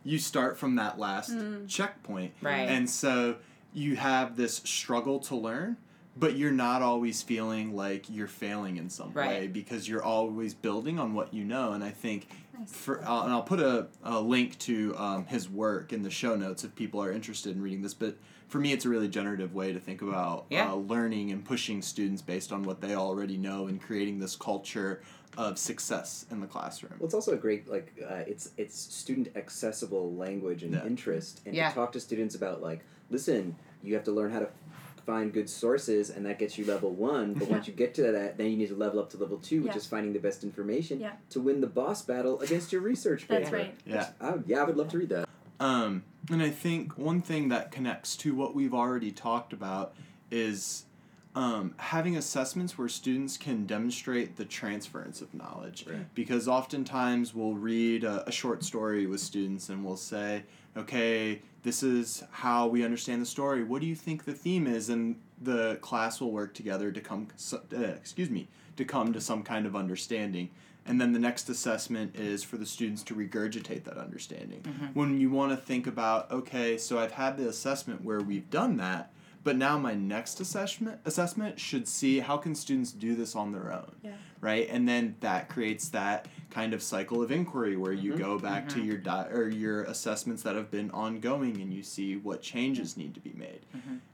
You 0.04 0.18
start 0.18 0.58
from 0.58 0.76
that 0.76 0.98
last 0.98 1.32
checkpoint. 1.68 2.34
Right. 2.42 2.68
And 2.68 2.88
so 2.90 3.36
you 3.72 3.96
have 3.96 4.36
this 4.36 4.56
struggle 4.56 5.20
to 5.20 5.36
learn, 5.36 5.76
but 6.16 6.36
you're 6.36 6.50
not 6.52 6.82
always 6.82 7.22
feeling 7.22 7.74
like 7.74 8.10
you're 8.10 8.26
failing 8.26 8.76
in 8.76 8.90
some 8.90 9.14
way 9.14 9.46
because 9.46 9.88
you're 9.88 10.02
always 10.02 10.54
building 10.54 10.98
on 10.98 11.14
what 11.14 11.32
you 11.32 11.44
know. 11.44 11.72
And 11.72 11.82
I 11.84 11.90
think 11.90 12.28
Nice. 12.58 12.70
for 12.70 13.00
uh, 13.02 13.22
and 13.24 13.32
I'll 13.32 13.42
put 13.42 13.60
a, 13.60 13.86
a 14.04 14.20
link 14.20 14.58
to 14.60 14.94
um, 14.98 15.26
his 15.26 15.48
work 15.48 15.92
in 15.92 16.02
the 16.02 16.10
show 16.10 16.34
notes 16.36 16.64
if 16.64 16.74
people 16.74 17.02
are 17.02 17.10
interested 17.12 17.56
in 17.56 17.62
reading 17.62 17.80
this. 17.80 17.94
But 17.94 18.16
for 18.52 18.58
me, 18.58 18.70
it's 18.74 18.84
a 18.84 18.88
really 18.90 19.08
generative 19.08 19.54
way 19.54 19.72
to 19.72 19.80
think 19.80 20.02
about 20.02 20.44
Yeah. 20.50 20.70
uh, 20.70 20.74
learning 20.74 21.32
and 21.32 21.42
pushing 21.42 21.80
students 21.80 22.20
based 22.20 22.52
on 22.52 22.64
what 22.64 22.82
they 22.82 22.94
already 22.94 23.38
know 23.38 23.66
and 23.66 23.80
creating 23.80 24.18
this 24.18 24.36
culture 24.36 25.00
of 25.38 25.56
success 25.58 26.26
in 26.30 26.38
the 26.42 26.46
classroom. 26.46 26.92
Well, 26.98 27.06
it's 27.06 27.14
also 27.14 27.32
a 27.32 27.36
great 27.38 27.66
like 27.66 27.94
uh, 28.06 28.24
it's 28.26 28.50
it's 28.58 28.78
student 28.78 29.28
accessible 29.36 30.14
language 30.14 30.62
and 30.64 30.74
Yeah. 30.74 30.84
interest, 30.84 31.40
and 31.46 31.54
Yeah. 31.56 31.70
to 31.70 31.74
talk 31.74 31.92
to 31.92 32.00
students 32.00 32.34
about 32.34 32.60
like, 32.60 32.84
listen, 33.10 33.56
you 33.82 33.94
have 33.94 34.04
to 34.04 34.12
learn 34.12 34.30
how 34.32 34.40
to 34.40 34.48
find 35.06 35.32
good 35.32 35.48
sources, 35.48 36.10
and 36.10 36.26
that 36.26 36.38
gets 36.38 36.58
you 36.58 36.66
level 36.66 36.90
one. 36.90 37.32
But 37.32 37.48
once 37.48 37.66
you 37.66 37.72
get 37.72 37.94
to 37.94 38.02
that, 38.12 38.36
then 38.36 38.50
you 38.50 38.58
need 38.58 38.68
to 38.68 38.76
level 38.76 39.00
up 39.00 39.08
to 39.12 39.16
level 39.16 39.38
two, 39.38 39.62
which 39.62 39.72
Yeah. 39.72 39.78
is 39.78 39.86
finding 39.86 40.12
the 40.12 40.18
best 40.20 40.44
information 40.44 41.00
Yeah. 41.00 41.12
to 41.30 41.40
win 41.40 41.62
the 41.62 41.66
boss 41.66 42.02
battle 42.02 42.38
against 42.40 42.70
your 42.70 42.82
research 42.82 43.26
paper. 43.26 43.40
That's 43.40 43.52
right. 43.52 43.74
Yeah. 43.86 44.10
I 44.20 44.34
yeah, 44.46 44.60
I 44.60 44.64
would 44.64 44.76
love 44.76 44.88
to 44.90 44.98
read 44.98 45.08
that. 45.08 45.26
Um, 45.60 46.04
and 46.30 46.42
I 46.42 46.50
think 46.50 46.98
one 46.98 47.22
thing 47.22 47.48
that 47.48 47.70
connects 47.70 48.16
to 48.16 48.34
what 48.34 48.54
we've 48.54 48.74
already 48.74 49.12
talked 49.12 49.52
about 49.52 49.94
is 50.30 50.84
um, 51.34 51.74
having 51.78 52.16
assessments 52.16 52.76
where 52.76 52.88
students 52.88 53.36
can 53.36 53.64
demonstrate 53.64 54.36
the 54.36 54.44
transference 54.44 55.20
of 55.20 55.32
knowledge. 55.32 55.86
Right. 55.88 56.14
Because 56.14 56.46
oftentimes 56.46 57.34
we'll 57.34 57.54
read 57.54 58.04
a, 58.04 58.28
a 58.28 58.32
short 58.32 58.64
story 58.64 59.06
with 59.06 59.20
students 59.20 59.68
and 59.68 59.84
we'll 59.84 59.96
say, 59.96 60.44
okay, 60.76 61.40
this 61.62 61.82
is 61.82 62.24
how 62.30 62.66
we 62.66 62.84
understand 62.84 63.22
the 63.22 63.26
story. 63.26 63.62
What 63.64 63.80
do 63.80 63.86
you 63.86 63.94
think 63.94 64.24
the 64.24 64.34
theme 64.34 64.66
is? 64.66 64.88
And 64.88 65.16
the 65.40 65.76
class 65.76 66.20
will 66.20 66.32
work 66.32 66.54
together 66.54 66.92
to 66.92 67.00
come, 67.00 67.28
uh, 67.52 67.78
excuse 67.78 68.30
me, 68.30 68.48
to 68.76 68.84
come 68.84 69.12
to 69.12 69.20
some 69.20 69.42
kind 69.42 69.66
of 69.66 69.74
understanding. 69.74 70.50
And 70.86 71.00
then 71.00 71.12
the 71.12 71.18
next 71.18 71.48
assessment 71.48 72.16
is 72.16 72.42
for 72.42 72.56
the 72.56 72.66
students 72.66 73.02
to 73.04 73.14
regurgitate 73.14 73.84
that 73.84 73.98
understanding. 73.98 74.62
Mm-hmm. 74.62 74.86
When 74.94 75.20
you 75.20 75.30
want 75.30 75.52
to 75.52 75.56
think 75.56 75.86
about, 75.86 76.30
okay, 76.30 76.76
so 76.76 76.98
I've 76.98 77.12
had 77.12 77.36
the 77.36 77.48
assessment 77.48 78.04
where 78.04 78.20
we've 78.20 78.50
done 78.50 78.76
that, 78.78 79.12
but 79.44 79.56
now 79.56 79.76
my 79.78 79.94
next 79.94 80.40
assessment 80.40 81.00
assessment 81.04 81.58
should 81.58 81.88
see 81.88 82.20
how 82.20 82.36
can 82.36 82.54
students 82.54 82.92
do 82.92 83.14
this 83.14 83.34
on 83.34 83.52
their 83.52 83.72
own 83.72 83.92
Yeah. 84.02 84.12
right? 84.40 84.68
And 84.70 84.88
then 84.88 85.16
that 85.20 85.48
creates 85.48 85.88
that 85.90 86.28
kind 86.50 86.74
of 86.74 86.82
cycle 86.82 87.22
of 87.22 87.32
inquiry 87.32 87.76
where 87.76 87.92
you 87.92 88.12
mm-hmm. 88.12 88.22
go 88.22 88.38
back 88.38 88.68
to 88.70 88.76
mm-hmm. 88.76 88.86
your 88.86 88.98
di- 88.98 89.28
or 89.30 89.48
your 89.48 89.84
assessments 89.84 90.42
that 90.42 90.54
have 90.54 90.70
been 90.70 90.90
ongoing 90.90 91.60
and 91.60 91.72
you 91.72 91.82
see 91.82 92.16
what 92.16 92.42
changes 92.42 92.96
need 92.96 93.14
to 93.14 93.20
be 93.20 93.32
made. 93.34 93.60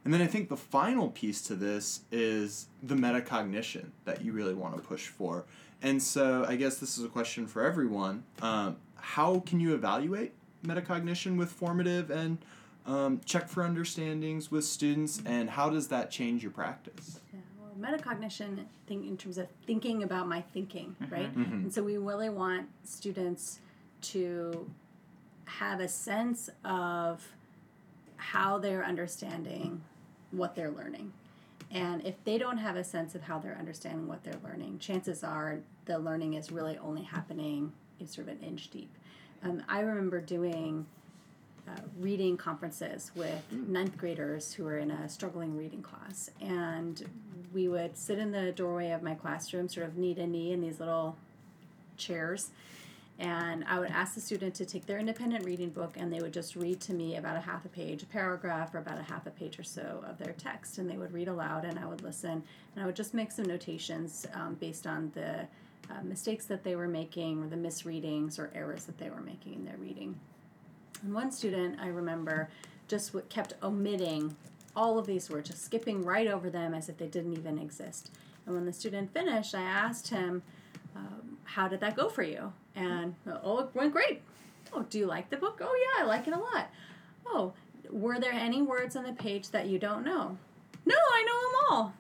And 0.04 0.14
then 0.14 0.22
i 0.22 0.26
think 0.26 0.48
the 0.48 0.56
final 0.56 1.10
piece 1.10 1.42
to 1.42 1.54
this 1.54 2.00
is 2.10 2.68
the 2.82 2.94
metacognition 2.94 3.90
that 4.04 4.22
you 4.22 4.32
really 4.32 4.54
want 4.54 4.76
to 4.76 4.80
push 4.80 5.08
for 5.08 5.44
and 5.82 6.02
so 6.02 6.44
i 6.48 6.56
guess 6.56 6.76
this 6.78 6.98
is 6.98 7.04
a 7.04 7.08
question 7.08 7.46
for 7.46 7.62
everyone 7.64 8.22
um, 8.42 8.76
how 8.96 9.40
can 9.40 9.60
you 9.60 9.74
evaluate 9.74 10.32
metacognition 10.64 11.36
with 11.36 11.50
formative 11.50 12.10
and 12.10 12.38
um, 12.86 13.20
check 13.24 13.48
for 13.48 13.62
understandings 13.62 14.50
with 14.50 14.64
students 14.64 15.20
and 15.26 15.50
how 15.50 15.68
does 15.70 15.88
that 15.88 16.10
change 16.10 16.42
your 16.42 16.52
practice 16.52 17.20
Yeah, 17.32 17.40
well, 17.60 17.74
metacognition, 17.92 18.64
think 18.86 19.06
in 19.06 19.16
terms 19.16 19.36
of 19.38 19.46
thinking 19.66 20.02
about 20.02 20.26
my 20.26 20.40
thinking, 20.40 20.96
right? 21.10 21.30
And 21.36 21.72
so 21.72 21.82
we 21.82 21.98
really 21.98 22.30
want 22.30 22.66
students 22.84 23.60
to 24.02 24.68
have 25.44 25.80
a 25.80 25.88
sense 25.88 26.48
of 26.64 27.22
how 28.16 28.58
they're 28.58 28.84
understanding 28.84 29.82
what 30.30 30.54
they're 30.56 30.70
learning. 30.70 31.12
And 31.70 32.04
if 32.06 32.22
they 32.24 32.38
don't 32.38 32.58
have 32.58 32.76
a 32.76 32.84
sense 32.84 33.14
of 33.14 33.22
how 33.22 33.38
they're 33.38 33.58
understanding 33.58 34.08
what 34.08 34.24
they're 34.24 34.40
learning, 34.42 34.78
chances 34.78 35.22
are 35.22 35.58
the 35.84 35.98
learning 35.98 36.34
is 36.34 36.50
really 36.50 36.78
only 36.78 37.02
happening 37.02 37.72
in 38.00 38.06
sort 38.06 38.28
of 38.28 38.34
an 38.34 38.42
inch 38.42 38.70
deep. 38.70 38.90
Um, 39.42 39.62
I 39.68 39.80
remember 39.80 40.20
doing 40.20 40.86
uh, 41.68 41.80
reading 41.98 42.36
conferences 42.36 43.10
with 43.14 43.42
ninth 43.52 43.96
graders 43.98 44.54
who 44.54 44.64
were 44.64 44.78
in 44.78 44.90
a 44.90 45.08
struggling 45.08 45.56
reading 45.56 45.82
class. 45.82 46.30
And 46.40 47.04
we 47.52 47.68
would 47.68 47.96
sit 47.96 48.18
in 48.18 48.32
the 48.32 48.52
doorway 48.52 48.90
of 48.90 49.02
my 49.02 49.14
classroom, 49.14 49.68
sort 49.68 49.86
of 49.86 49.96
knee 49.96 50.14
to 50.14 50.26
knee 50.26 50.52
in 50.52 50.60
these 50.60 50.80
little 50.80 51.16
chairs. 51.96 52.50
And 53.18 53.64
I 53.66 53.80
would 53.80 53.90
ask 53.90 54.14
the 54.14 54.20
student 54.20 54.54
to 54.56 54.64
take 54.64 54.86
their 54.86 54.98
independent 54.98 55.44
reading 55.44 55.70
book 55.70 55.94
and 55.96 56.12
they 56.12 56.20
would 56.20 56.32
just 56.32 56.54
read 56.54 56.80
to 56.82 56.92
me 56.92 57.16
about 57.16 57.36
a 57.36 57.40
half 57.40 57.64
a 57.64 57.68
page, 57.68 58.04
a 58.04 58.06
paragraph, 58.06 58.72
or 58.74 58.78
about 58.78 58.98
a 58.98 59.02
half 59.02 59.26
a 59.26 59.30
page 59.30 59.58
or 59.58 59.64
so 59.64 60.04
of 60.08 60.18
their 60.18 60.34
text. 60.34 60.78
And 60.78 60.88
they 60.88 60.96
would 60.96 61.12
read 61.12 61.26
aloud 61.26 61.64
and 61.64 61.78
I 61.80 61.86
would 61.86 62.02
listen. 62.02 62.42
And 62.74 62.82
I 62.82 62.86
would 62.86 62.94
just 62.94 63.14
make 63.14 63.32
some 63.32 63.46
notations 63.46 64.24
um, 64.34 64.54
based 64.60 64.86
on 64.86 65.10
the 65.14 65.48
uh, 65.90 66.02
mistakes 66.04 66.44
that 66.46 66.62
they 66.62 66.76
were 66.76 66.86
making 66.86 67.42
or 67.42 67.48
the 67.48 67.56
misreadings 67.56 68.38
or 68.38 68.50
errors 68.54 68.84
that 68.84 68.98
they 68.98 69.10
were 69.10 69.20
making 69.20 69.54
in 69.54 69.64
their 69.64 69.78
reading. 69.78 70.14
And 71.02 71.12
one 71.12 71.32
student 71.32 71.80
I 71.80 71.88
remember 71.88 72.48
just 72.86 73.12
w- 73.12 73.26
kept 73.28 73.54
omitting 73.62 74.36
all 74.76 74.98
of 74.98 75.06
these 75.06 75.28
words, 75.28 75.50
just 75.50 75.64
skipping 75.64 76.04
right 76.04 76.28
over 76.28 76.50
them 76.50 76.72
as 76.72 76.88
if 76.88 76.98
they 76.98 77.06
didn't 77.08 77.32
even 77.32 77.58
exist. 77.58 78.12
And 78.46 78.54
when 78.54 78.64
the 78.64 78.72
student 78.72 79.12
finished, 79.12 79.54
I 79.54 79.62
asked 79.62 80.08
him, 80.08 80.42
um, 80.98 81.38
How 81.44 81.68
did 81.68 81.80
that 81.80 81.96
go 81.96 82.08
for 82.08 82.22
you? 82.22 82.52
And, 82.74 83.14
oh, 83.42 83.60
it 83.60 83.68
went 83.74 83.92
great. 83.92 84.22
Oh, 84.72 84.82
do 84.82 84.98
you 84.98 85.06
like 85.06 85.30
the 85.30 85.36
book? 85.36 85.60
Oh, 85.62 85.96
yeah, 85.96 86.04
I 86.04 86.06
like 86.06 86.28
it 86.28 86.34
a 86.34 86.38
lot. 86.38 86.70
Oh, 87.26 87.52
were 87.90 88.20
there 88.20 88.32
any 88.32 88.62
words 88.62 88.96
on 88.96 89.04
the 89.04 89.12
page 89.12 89.50
that 89.50 89.66
you 89.66 89.78
don't 89.78 90.04
know? 90.04 90.36
No, 90.84 90.94
I 90.96 91.24
know 91.24 91.40
them 91.40 91.60
all. 91.70 91.94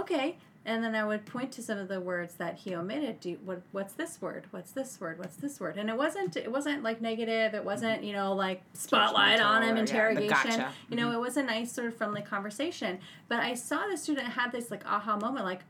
Okay. 0.00 0.36
And 0.66 0.82
then 0.82 0.94
I 0.94 1.04
would 1.04 1.26
point 1.26 1.52
to 1.52 1.62
some 1.62 1.76
of 1.76 1.88
the 1.88 2.00
words 2.00 2.34
that 2.36 2.56
he 2.56 2.74
omitted. 2.74 3.20
Do 3.20 3.36
what? 3.44 3.60
What's 3.72 3.92
this 3.92 4.20
word? 4.22 4.46
What's 4.50 4.70
this 4.70 4.98
word? 4.98 5.18
What's 5.18 5.36
this 5.36 5.60
word? 5.60 5.76
And 5.76 5.90
it 5.90 5.96
wasn't. 5.96 6.38
It 6.38 6.50
wasn't 6.50 6.82
like 6.82 7.02
negative. 7.02 7.52
It 7.52 7.62
wasn't 7.62 8.02
you 8.02 8.14
know 8.14 8.32
like 8.32 8.62
spotlight 8.72 9.40
on 9.40 9.62
him, 9.62 9.72
or, 9.72 9.74
yeah, 9.74 9.80
interrogation. 9.80 10.28
gotcha. 10.28 10.72
You 10.88 10.96
know, 10.96 11.12
it 11.12 11.20
was 11.20 11.36
a 11.36 11.42
nice 11.42 11.70
sort 11.70 11.88
of 11.88 11.96
friendly 11.96 12.22
conversation. 12.22 12.98
But 13.28 13.40
I 13.40 13.52
saw 13.52 13.86
the 13.86 13.98
student 13.98 14.26
have 14.28 14.52
this 14.52 14.70
like 14.70 14.86
aha 14.86 15.18
moment, 15.18 15.44
like, 15.44 15.60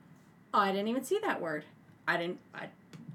oh, 0.53 0.61
I 0.61 0.71
didn't 0.71 0.87
even 0.87 1.03
see 1.03 1.19
that 1.23 1.41
word. 1.41 1.65
I 2.07 2.17
didn't. 2.17 2.39
I, 2.55 2.69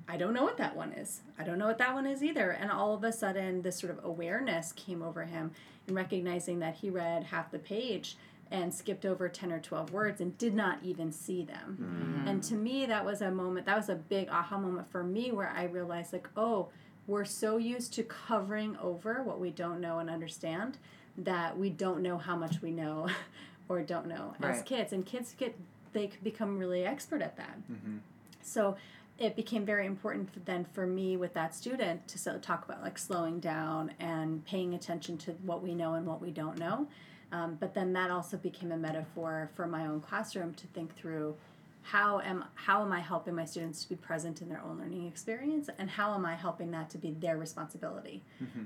I 0.07 0.17
don't 0.17 0.33
know 0.33 0.43
what 0.43 0.57
that 0.57 0.75
one 0.75 0.91
is. 0.93 1.21
I 1.37 1.43
don't 1.43 1.59
know 1.59 1.67
what 1.67 1.77
that 1.77 1.93
one 1.93 2.07
is 2.07 2.23
either. 2.23 2.49
And 2.49 2.71
all 2.71 2.95
of 2.95 3.03
a 3.03 3.11
sudden, 3.11 3.61
this 3.61 3.77
sort 3.77 3.91
of 3.91 4.03
awareness 4.03 4.71
came 4.71 5.03
over 5.03 5.23
him 5.23 5.51
in 5.87 5.93
recognizing 5.93 6.59
that 6.59 6.75
he 6.75 6.89
read 6.89 7.25
half 7.25 7.51
the 7.51 7.59
page 7.59 8.17
and 8.51 8.73
skipped 8.73 9.05
over 9.05 9.29
10 9.29 9.51
or 9.51 9.59
12 9.59 9.93
words 9.93 10.21
and 10.21 10.35
did 10.39 10.55
not 10.55 10.79
even 10.83 11.11
see 11.11 11.43
them. 11.43 12.23
Mm. 12.25 12.29
And 12.29 12.43
to 12.43 12.55
me, 12.55 12.87
that 12.87 13.05
was 13.05 13.21
a 13.21 13.29
moment, 13.29 13.67
that 13.67 13.77
was 13.77 13.89
a 13.89 13.95
big 13.95 14.29
aha 14.29 14.57
moment 14.57 14.89
for 14.89 15.03
me 15.03 15.31
where 15.31 15.53
I 15.55 15.65
realized, 15.65 16.13
like, 16.13 16.27
oh, 16.35 16.69
we're 17.05 17.25
so 17.25 17.57
used 17.57 17.93
to 17.93 18.03
covering 18.03 18.77
over 18.77 19.21
what 19.21 19.39
we 19.39 19.51
don't 19.51 19.79
know 19.79 19.99
and 19.99 20.09
understand 20.09 20.77
that 21.17 21.57
we 21.57 21.69
don't 21.69 22.01
know 22.01 22.17
how 22.17 22.35
much 22.35 22.61
we 22.61 22.71
know 22.71 23.07
or 23.69 23.81
don't 23.81 24.07
know 24.07 24.33
as 24.41 24.63
kids. 24.63 24.93
And 24.93 25.05
kids 25.05 25.35
get, 25.37 25.55
they 25.93 26.11
become 26.23 26.57
really 26.57 26.85
expert 26.85 27.21
at 27.21 27.37
that. 27.37 27.57
Mm-hmm. 27.71 27.97
So 28.49 28.75
it 29.17 29.35
became 29.35 29.65
very 29.65 29.85
important 29.85 30.31
for, 30.33 30.39
then 30.39 30.65
for 30.65 30.87
me 30.87 31.17
with 31.17 31.33
that 31.33 31.53
student 31.53 32.07
to 32.07 32.17
so, 32.17 32.37
talk 32.37 32.65
about 32.65 32.81
like 32.81 32.97
slowing 32.97 33.39
down 33.39 33.91
and 33.99 34.45
paying 34.45 34.73
attention 34.73 35.17
to 35.19 35.31
what 35.43 35.61
we 35.61 35.75
know 35.75 35.95
and 35.95 36.05
what 36.05 36.21
we 36.21 36.31
don't 36.31 36.57
know. 36.57 36.87
Um, 37.31 37.57
but 37.59 37.73
then 37.73 37.93
that 37.93 38.09
also 38.09 38.37
became 38.37 38.71
a 38.71 38.77
metaphor 38.77 39.51
for 39.55 39.67
my 39.67 39.85
own 39.85 39.99
classroom 40.01 40.53
to 40.55 40.67
think 40.67 40.95
through 40.95 41.35
how 41.81 42.19
am 42.19 42.45
how 42.55 42.81
am 42.83 42.91
I 42.91 42.99
helping 42.99 43.35
my 43.35 43.45
students 43.45 43.83
to 43.83 43.89
be 43.89 43.95
present 43.95 44.41
in 44.41 44.49
their 44.49 44.61
own 44.61 44.79
learning 44.79 45.07
experience 45.07 45.69
and 45.77 45.89
how 45.89 46.13
am 46.13 46.25
I 46.25 46.35
helping 46.35 46.71
that 46.71 46.89
to 46.91 46.97
be 46.97 47.11
their 47.11 47.37
responsibility. 47.37 48.23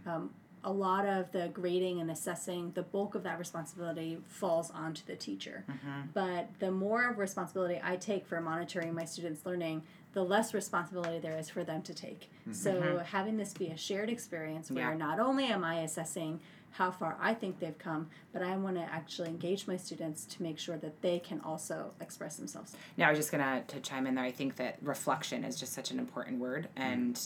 Um, 0.08 0.30
a 0.64 0.72
lot 0.72 1.06
of 1.06 1.32
the 1.32 1.50
grading 1.54 2.00
and 2.00 2.10
assessing, 2.10 2.72
the 2.74 2.84
bulk 2.84 3.16
of 3.16 3.24
that 3.24 3.38
responsibility 3.38 4.18
falls 4.28 4.72
onto 4.72 5.04
the 5.06 5.16
teacher. 5.16 5.66
Mm-hmm. 5.70 6.02
But 6.14 6.50
the 6.60 6.72
more 6.72 7.14
responsibility 7.18 7.80
I 7.84 7.98
take 7.98 8.26
for 8.26 8.40
monitoring 8.40 8.94
my 8.94 9.06
students' 9.06 9.46
learning, 9.46 9.84
the 10.14 10.24
less 10.24 10.54
responsibility 10.54 11.20
there 11.20 11.38
is 11.38 11.50
for 11.50 11.64
them 11.64 11.82
to 11.84 11.94
take. 11.94 12.30
Mm-hmm. 12.42 12.54
So 12.54 12.74
mm-hmm. 12.74 13.06
having 13.06 13.38
this 13.38 13.54
be 13.54 13.68
a 13.68 13.78
shared 13.78 14.10
experience 14.10 14.72
where 14.72 14.92
Yeah. 14.92 14.98
not 14.98 15.20
only 15.20 15.46
am 15.46 15.64
I 15.64 15.82
assessing 15.82 16.40
how 16.72 16.90
far 16.90 17.18
I 17.20 17.36
think 17.36 17.60
they've 17.60 17.78
come, 17.78 18.10
but 18.32 18.42
I 18.42 18.56
want 18.58 18.78
to 18.78 18.82
actually 18.82 19.30
engage 19.30 19.68
my 19.68 19.78
students 19.78 20.26
to 20.26 20.42
make 20.42 20.58
sure 20.58 20.78
that 20.78 21.02
they 21.02 21.20
can 21.20 21.40
also 21.42 21.92
express 22.02 22.38
themselves. 22.38 22.76
Now, 22.98 23.08
I 23.08 23.10
was 23.12 23.20
just 23.20 23.32
gonna 23.32 23.64
to 23.68 23.80
chime 23.80 24.08
in 24.08 24.16
there. 24.16 24.24
I 24.24 24.32
think 24.32 24.56
that 24.56 24.78
reflection 24.82 25.44
is 25.44 25.56
just 25.56 25.74
such 25.74 25.92
an 25.92 26.00
important 26.00 26.40
word, 26.40 26.70
and 26.76 27.20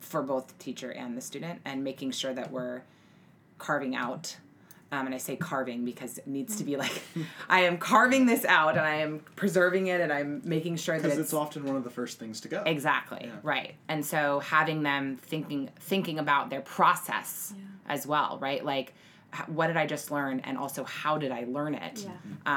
for 0.00 0.22
both 0.22 0.48
the 0.48 0.54
teacher 0.54 0.90
and 0.90 1.16
the 1.16 1.20
student, 1.20 1.60
and 1.64 1.84
making 1.84 2.10
sure 2.12 2.32
that 2.34 2.50
we're 2.50 2.82
carving 3.58 3.94
out. 3.94 4.36
Um, 4.92 5.06
and 5.06 5.14
I 5.14 5.18
say 5.18 5.36
carving 5.36 5.84
because 5.84 6.18
it 6.18 6.26
needs 6.26 6.56
to 6.56 6.64
be 6.64 6.76
like, 6.76 7.00
I 7.48 7.60
am 7.60 7.78
carving 7.78 8.26
this 8.26 8.44
out 8.44 8.70
and 8.76 8.80
I 8.84 8.96
am 8.96 9.20
preserving 9.36 9.86
it 9.86 10.00
and 10.00 10.12
I'm 10.12 10.42
making 10.44 10.78
sure 10.78 10.96
that 10.96 11.02
because 11.04 11.16
it's, 11.16 11.28
it's 11.28 11.32
often 11.32 11.64
one 11.64 11.76
of 11.76 11.84
the 11.84 11.90
first 11.90 12.18
things 12.18 12.40
to 12.40 12.48
go 12.48 12.64
exactly 12.66 13.20
Yeah. 13.22 13.36
right. 13.44 13.74
And 13.86 14.04
so 14.04 14.40
having 14.40 14.82
them 14.82 15.16
thinking 15.16 15.70
thinking 15.78 16.18
about 16.18 16.50
their 16.50 16.62
process 16.62 17.54
Yeah. 17.56 17.62
as 17.86 18.04
well, 18.04 18.38
right? 18.40 18.64
Like, 18.64 18.92
what 19.46 19.68
did 19.68 19.76
I 19.76 19.86
just 19.86 20.10
learn, 20.10 20.40
and 20.40 20.58
also 20.58 20.82
how 20.82 21.18
did 21.18 21.30
I 21.30 21.44
learn 21.46 21.76
it? 21.76 22.00
Yeah. 22.04 22.10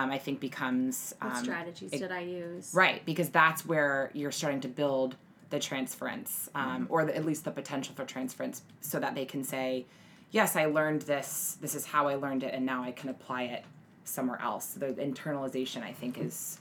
Um, 0.03 0.09
I 0.09 0.17
think 0.17 0.39
becomes 0.39 1.13
What 1.21 1.35
um, 1.35 1.43
strategies 1.43 1.93
it- 1.93 1.99
did 1.99 2.11
I 2.11 2.21
use? 2.21 2.71
Right, 2.73 3.05
because 3.05 3.29
that's 3.29 3.63
where 3.63 4.09
you're 4.15 4.31
starting 4.31 4.61
to 4.61 4.67
build 4.69 5.15
the 5.53 5.59
transference, 5.59 6.49
um, 6.55 6.87
or 6.89 7.05
the, 7.05 7.15
at 7.15 7.25
least 7.25 7.45
the 7.45 7.51
potential 7.51 7.93
for 7.93 8.05
transference, 8.05 8.63
so 8.81 8.99
that 8.99 9.13
they 9.13 9.23
can 9.23 9.43
say, 9.43 9.85
"Yes, 10.31 10.55
I 10.55 10.65
learned 10.65 11.03
this. 11.03 11.59
This 11.61 11.75
is 11.75 11.85
how 11.85 12.07
I 12.07 12.15
learned 12.15 12.41
it, 12.41 12.55
and 12.55 12.65
now 12.65 12.81
I 12.81 12.91
can 12.91 13.09
apply 13.09 13.43
it 13.43 13.63
somewhere 14.03 14.41
else." 14.41 14.73
The 14.73 14.87
internalization, 14.87 15.83
I 15.83 15.93
think, 15.93 16.17
is 16.17 16.59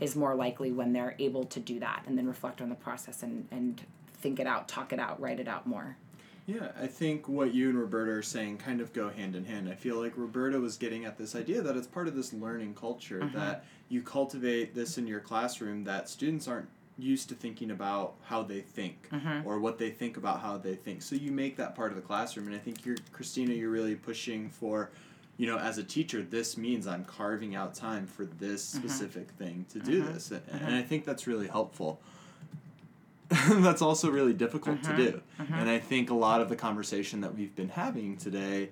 is 0.00 0.16
more 0.16 0.34
likely 0.34 0.72
when 0.72 0.94
they're 0.94 1.14
able 1.18 1.44
to 1.44 1.60
do 1.60 1.78
that 1.80 2.04
and 2.06 2.16
then 2.16 2.26
reflect 2.26 2.62
on 2.62 2.70
the 2.70 2.74
process 2.74 3.22
and 3.22 3.46
and 3.50 3.82
think 4.14 4.40
it 4.40 4.46
out, 4.46 4.66
talk 4.66 4.94
it 4.94 4.98
out, 4.98 5.20
write 5.20 5.38
it 5.38 5.46
out 5.46 5.66
more. 5.66 5.98
Yeah, 6.46 6.68
I 6.80 6.86
think 6.86 7.28
what 7.28 7.52
you 7.52 7.68
and 7.68 7.78
Roberta 7.78 8.12
are 8.12 8.22
saying 8.22 8.58
kind 8.58 8.80
of 8.80 8.94
go 8.94 9.10
hand 9.10 9.36
in 9.36 9.44
hand. 9.44 9.68
I 9.68 9.74
feel 9.74 9.96
like 10.00 10.16
Roberta 10.16 10.58
was 10.58 10.78
getting 10.78 11.04
at 11.04 11.18
this 11.18 11.36
idea 11.36 11.60
that 11.60 11.76
it's 11.76 11.86
part 11.86 12.08
of 12.08 12.16
this 12.16 12.32
learning 12.32 12.74
culture 12.76 13.30
that 13.34 13.66
you 13.90 14.00
cultivate 14.00 14.74
this 14.74 14.96
in 14.96 15.06
your 15.06 15.20
classroom 15.20 15.84
that 15.84 16.08
students 16.08 16.48
aren't 16.48 16.68
used 17.02 17.28
to 17.30 17.34
thinking 17.34 17.70
about 17.70 18.14
how 18.24 18.42
they 18.42 18.60
think 18.60 19.08
or 19.44 19.58
what 19.58 19.76
they 19.78 19.90
think 19.90 20.16
about 20.16 20.40
how 20.40 20.56
they 20.56 20.74
think. 20.74 21.02
So 21.02 21.14
you 21.16 21.32
make 21.32 21.56
that 21.56 21.74
part 21.74 21.90
of 21.92 21.96
the 21.96 22.02
classroom 22.02 22.46
and 22.46 22.56
I 22.56 22.58
think 22.58 22.84
you're 22.86 22.96
Cristina 23.12 23.52
you're 23.54 23.70
really 23.70 23.94
pushing 23.96 24.48
for 24.48 24.90
you 25.38 25.46
know, 25.46 25.58
as 25.58 25.78
a 25.78 25.82
teacher, 25.82 26.22
this 26.22 26.56
means 26.58 26.86
I'm 26.86 27.04
carving 27.04 27.54
out 27.56 27.74
time 27.74 28.06
for 28.06 28.24
this 28.26 28.60
Mm-hmm. 28.74 28.86
specific 28.86 29.30
thing 29.30 29.64
to 29.72 29.78
do 29.80 30.02
this. 30.04 30.30
And, 30.30 30.42
and 30.66 30.74
I 30.76 30.82
think 30.82 31.04
that's 31.06 31.26
really 31.26 31.48
helpful. 31.48 32.00
that's 33.48 33.80
also 33.82 34.10
really 34.10 34.34
difficult 34.34 34.80
Mm-hmm. 34.82 34.96
to 34.96 35.10
do. 35.12 35.22
And 35.52 35.68
I 35.70 35.78
think 35.78 36.10
a 36.10 36.14
lot 36.14 36.40
of 36.42 36.48
the 36.48 36.56
conversation 36.56 37.22
that 37.22 37.34
we've 37.34 37.54
been 37.56 37.70
having 37.70 38.16
today 38.18 38.70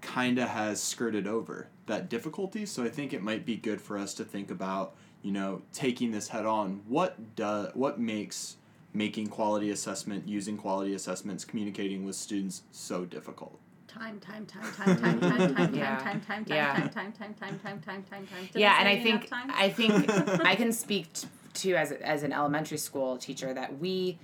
kind 0.00 0.38
of 0.38 0.48
has 0.48 0.82
skirted 0.82 1.26
over 1.26 1.68
that 1.86 2.08
difficulty. 2.08 2.64
So 2.66 2.82
I 2.84 2.88
think 2.88 3.12
it 3.12 3.22
might 3.22 3.44
be 3.44 3.56
good 3.56 3.80
for 3.80 3.98
us 3.98 4.14
to 4.14 4.24
think 4.24 4.50
about, 4.50 4.94
you 5.26 5.32
know, 5.32 5.60
taking 5.72 6.12
this 6.12 6.28
head 6.28 6.46
on. 6.46 6.82
What 6.86 7.34
does 7.34 7.72
what 7.74 7.98
makes 7.98 8.58
making 8.94 9.26
quality 9.26 9.72
assessment, 9.72 10.28
using 10.28 10.56
quality 10.56 10.94
assessments, 10.94 11.44
communicating 11.44 12.04
with 12.04 12.14
students 12.14 12.62
so 12.70 13.04
difficult? 13.04 13.58
Time, 13.88 14.20
time, 14.20 14.46
time, 14.46 14.72
time, 14.72 14.96
time, 14.96 15.20
time, 15.20 15.54
time, 15.54 15.74
Yeah. 15.74 15.96
time, 15.96 16.20
time, 16.20 16.44
time, 16.44 16.44
Yeah. 16.46 16.74
time, 16.74 16.90
time, 16.90 17.12
time, 17.12 17.34
time, 17.34 17.58
time, 17.58 17.80
time, 17.80 18.02
time, 18.04 18.26
time. 18.28 18.48
Did 18.52 18.60
yeah, 18.60 18.76
and 18.78 18.88
I 18.88 19.02
think? 19.02 19.28
I 19.32 19.68
think 19.68 20.08
I 20.46 20.54
can 20.54 20.72
speak 20.72 21.12
t- 21.12 21.26
to 21.54 21.74
as 21.74 21.90
as 21.90 22.22
an 22.22 22.32
elementary 22.32 22.78
school 22.78 23.18
teacher 23.18 23.52
that 23.52 23.80
we 23.80 24.20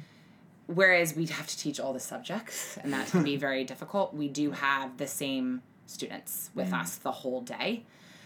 whereas 0.68 1.16
we 1.16 1.26
have 1.26 1.48
to 1.48 1.58
teach 1.58 1.80
all 1.80 1.92
the 1.92 2.00
subjects 2.00 2.78
and 2.80 2.92
that 2.92 3.08
can 3.08 3.24
be 3.24 3.36
very 3.36 3.64
difficult, 3.64 4.14
we 4.14 4.28
do 4.28 4.52
have 4.52 4.96
the 4.98 5.08
same 5.08 5.62
students 5.86 6.50
with 6.54 6.72
us 6.72 6.96
the 6.98 7.10
whole 7.10 7.40
day. 7.40 7.82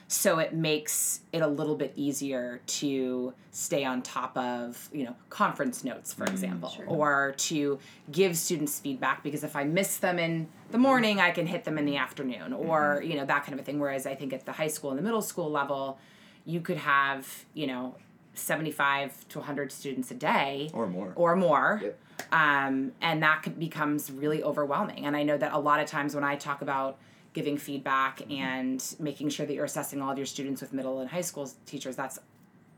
So 0.09 0.39
it 0.39 0.55
makes 0.55 1.21
it 1.33 1.41
a 1.43 1.47
little 1.49 1.75
bit 1.75 1.93
easier 1.97 2.61
to 2.67 3.35
stay 3.51 3.85
on 3.85 4.03
top 4.03 4.37
of, 4.37 4.89
you 4.93 5.05
know, 5.05 5.17
conference 5.31 5.83
notes, 5.83 6.13
for 6.13 6.25
example, 6.25 6.69
Sure. 6.69 6.87
or 6.87 7.35
to 7.39 7.79
give 8.13 8.37
students 8.37 8.79
feedback 8.79 9.25
because 9.25 9.43
if 9.43 9.57
I 9.57 9.65
miss 9.65 9.97
them 9.99 10.19
in 10.21 10.47
the 10.71 10.79
morning, 10.79 11.19
I 11.21 11.33
can 11.33 11.47
hit 11.49 11.65
them 11.65 11.77
in 11.77 11.87
the 11.87 11.97
afternoon, 11.97 12.53
or, 12.53 13.03
you 13.05 13.17
know, 13.17 13.25
that 13.25 13.43
kind 13.45 13.55
of 13.55 13.61
a 13.61 13.63
thing. 13.65 13.81
Whereas 13.81 14.07
I 14.07 14.15
think 14.15 14.33
at 14.33 14.47
the 14.47 14.53
high 14.53 14.69
school 14.69 14.91
and 14.91 14.99
the 14.99 15.03
middle 15.03 15.23
school 15.23 15.51
level, 15.51 15.99
you 16.45 16.61
could 16.61 16.77
have, 16.79 17.45
you 17.55 17.67
know, 17.67 17.97
75 18.35 19.27
to 19.31 19.39
100 19.41 19.73
students 19.73 20.11
a 20.11 20.15
day 20.15 20.71
Or 20.73 20.87
more. 20.87 21.13
or 21.17 21.35
more 21.35 21.81
Yep. 21.83 21.99
um, 22.33 22.93
and 23.01 23.23
that 23.23 23.43
could, 23.43 23.59
becomes 23.59 24.11
really 24.11 24.43
overwhelming 24.43 25.07
and 25.07 25.17
i 25.17 25.23
know 25.23 25.39
that 25.39 25.55
a 25.55 25.59
lot 25.59 25.81
of 25.81 25.87
times 25.87 26.15
when 26.15 26.23
i 26.23 26.37
talk 26.37 26.61
about 26.61 26.99
giving 27.37 27.57
feedback 27.57 28.19
mm-hmm. 28.19 28.33
and 28.33 28.97
making 28.99 29.29
sure 29.29 29.47
that 29.47 29.55
you're 29.55 29.71
assessing 29.73 30.03
all 30.03 30.11
of 30.11 30.19
your 30.19 30.27
students 30.27 30.61
with 30.61 30.73
middle 30.73 31.01
and 31.01 31.09
high 31.09 31.21
school 31.21 31.49
teachers 31.67 31.95
that's 31.95 32.19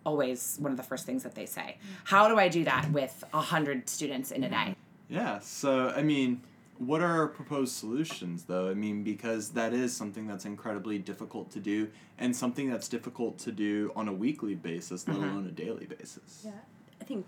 always 0.04 0.56
one 0.60 0.70
of 0.70 0.76
the 0.76 0.82
first 0.82 1.06
things 1.06 1.22
that 1.22 1.34
they 1.34 1.46
say 1.46 1.76
mm-hmm. 1.78 1.94
how 2.04 2.28
do 2.28 2.36
i 2.38 2.48
do 2.48 2.64
that 2.64 2.90
with 2.92 3.24
100 3.30 3.88
students 3.88 4.30
in 4.30 4.44
a 4.44 4.50
day 4.50 4.56
mm-hmm. 4.56 4.88
Yeah. 5.08 5.38
So, 5.40 5.90
I 5.90 6.02
mean, 6.02 6.42
what 6.78 7.00
are 7.00 7.20
our 7.20 7.28
proposed 7.28 7.74
solutions, 7.74 8.44
though? 8.44 8.70
I 8.70 8.74
mean, 8.74 9.02
because 9.02 9.50
that 9.50 9.72
is 9.72 9.96
something 9.96 10.26
that's 10.26 10.44
incredibly 10.44 10.98
difficult 10.98 11.50
to 11.52 11.60
do 11.60 11.88
and 12.18 12.34
something 12.34 12.70
that's 12.70 12.88
difficult 12.88 13.38
to 13.40 13.52
do 13.52 13.92
on 13.96 14.08
a 14.08 14.12
weekly 14.12 14.54
basis, 14.54 15.08
let 15.08 15.16
alone 15.16 15.46
a 15.46 15.50
daily 15.50 15.86
basis. 15.86 16.42
Yeah, 16.44 16.52
I 17.00 17.04
think 17.04 17.26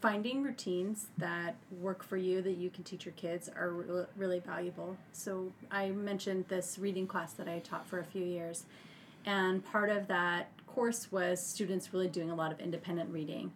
finding 0.00 0.42
routines 0.42 1.08
that 1.18 1.56
work 1.80 2.02
for 2.02 2.16
you 2.16 2.40
that 2.42 2.56
you 2.56 2.70
can 2.70 2.84
teach 2.84 3.04
your 3.04 3.14
kids 3.14 3.48
are 3.56 3.70
re- 3.70 4.04
really 4.16 4.40
valuable. 4.40 4.96
So 5.12 5.52
I 5.70 5.90
mentioned 5.90 6.44
this 6.48 6.78
reading 6.78 7.06
class 7.06 7.32
that 7.34 7.48
I 7.48 7.58
taught 7.60 7.86
for 7.86 7.98
a 7.98 8.04
few 8.04 8.24
years, 8.24 8.64
and 9.26 9.64
part 9.64 9.90
of 9.90 10.06
that 10.08 10.50
course 10.66 11.10
was 11.10 11.44
students 11.44 11.92
really 11.92 12.08
doing 12.08 12.30
a 12.30 12.34
lot 12.34 12.52
of 12.52 12.60
independent 12.60 13.10
reading. 13.12 13.52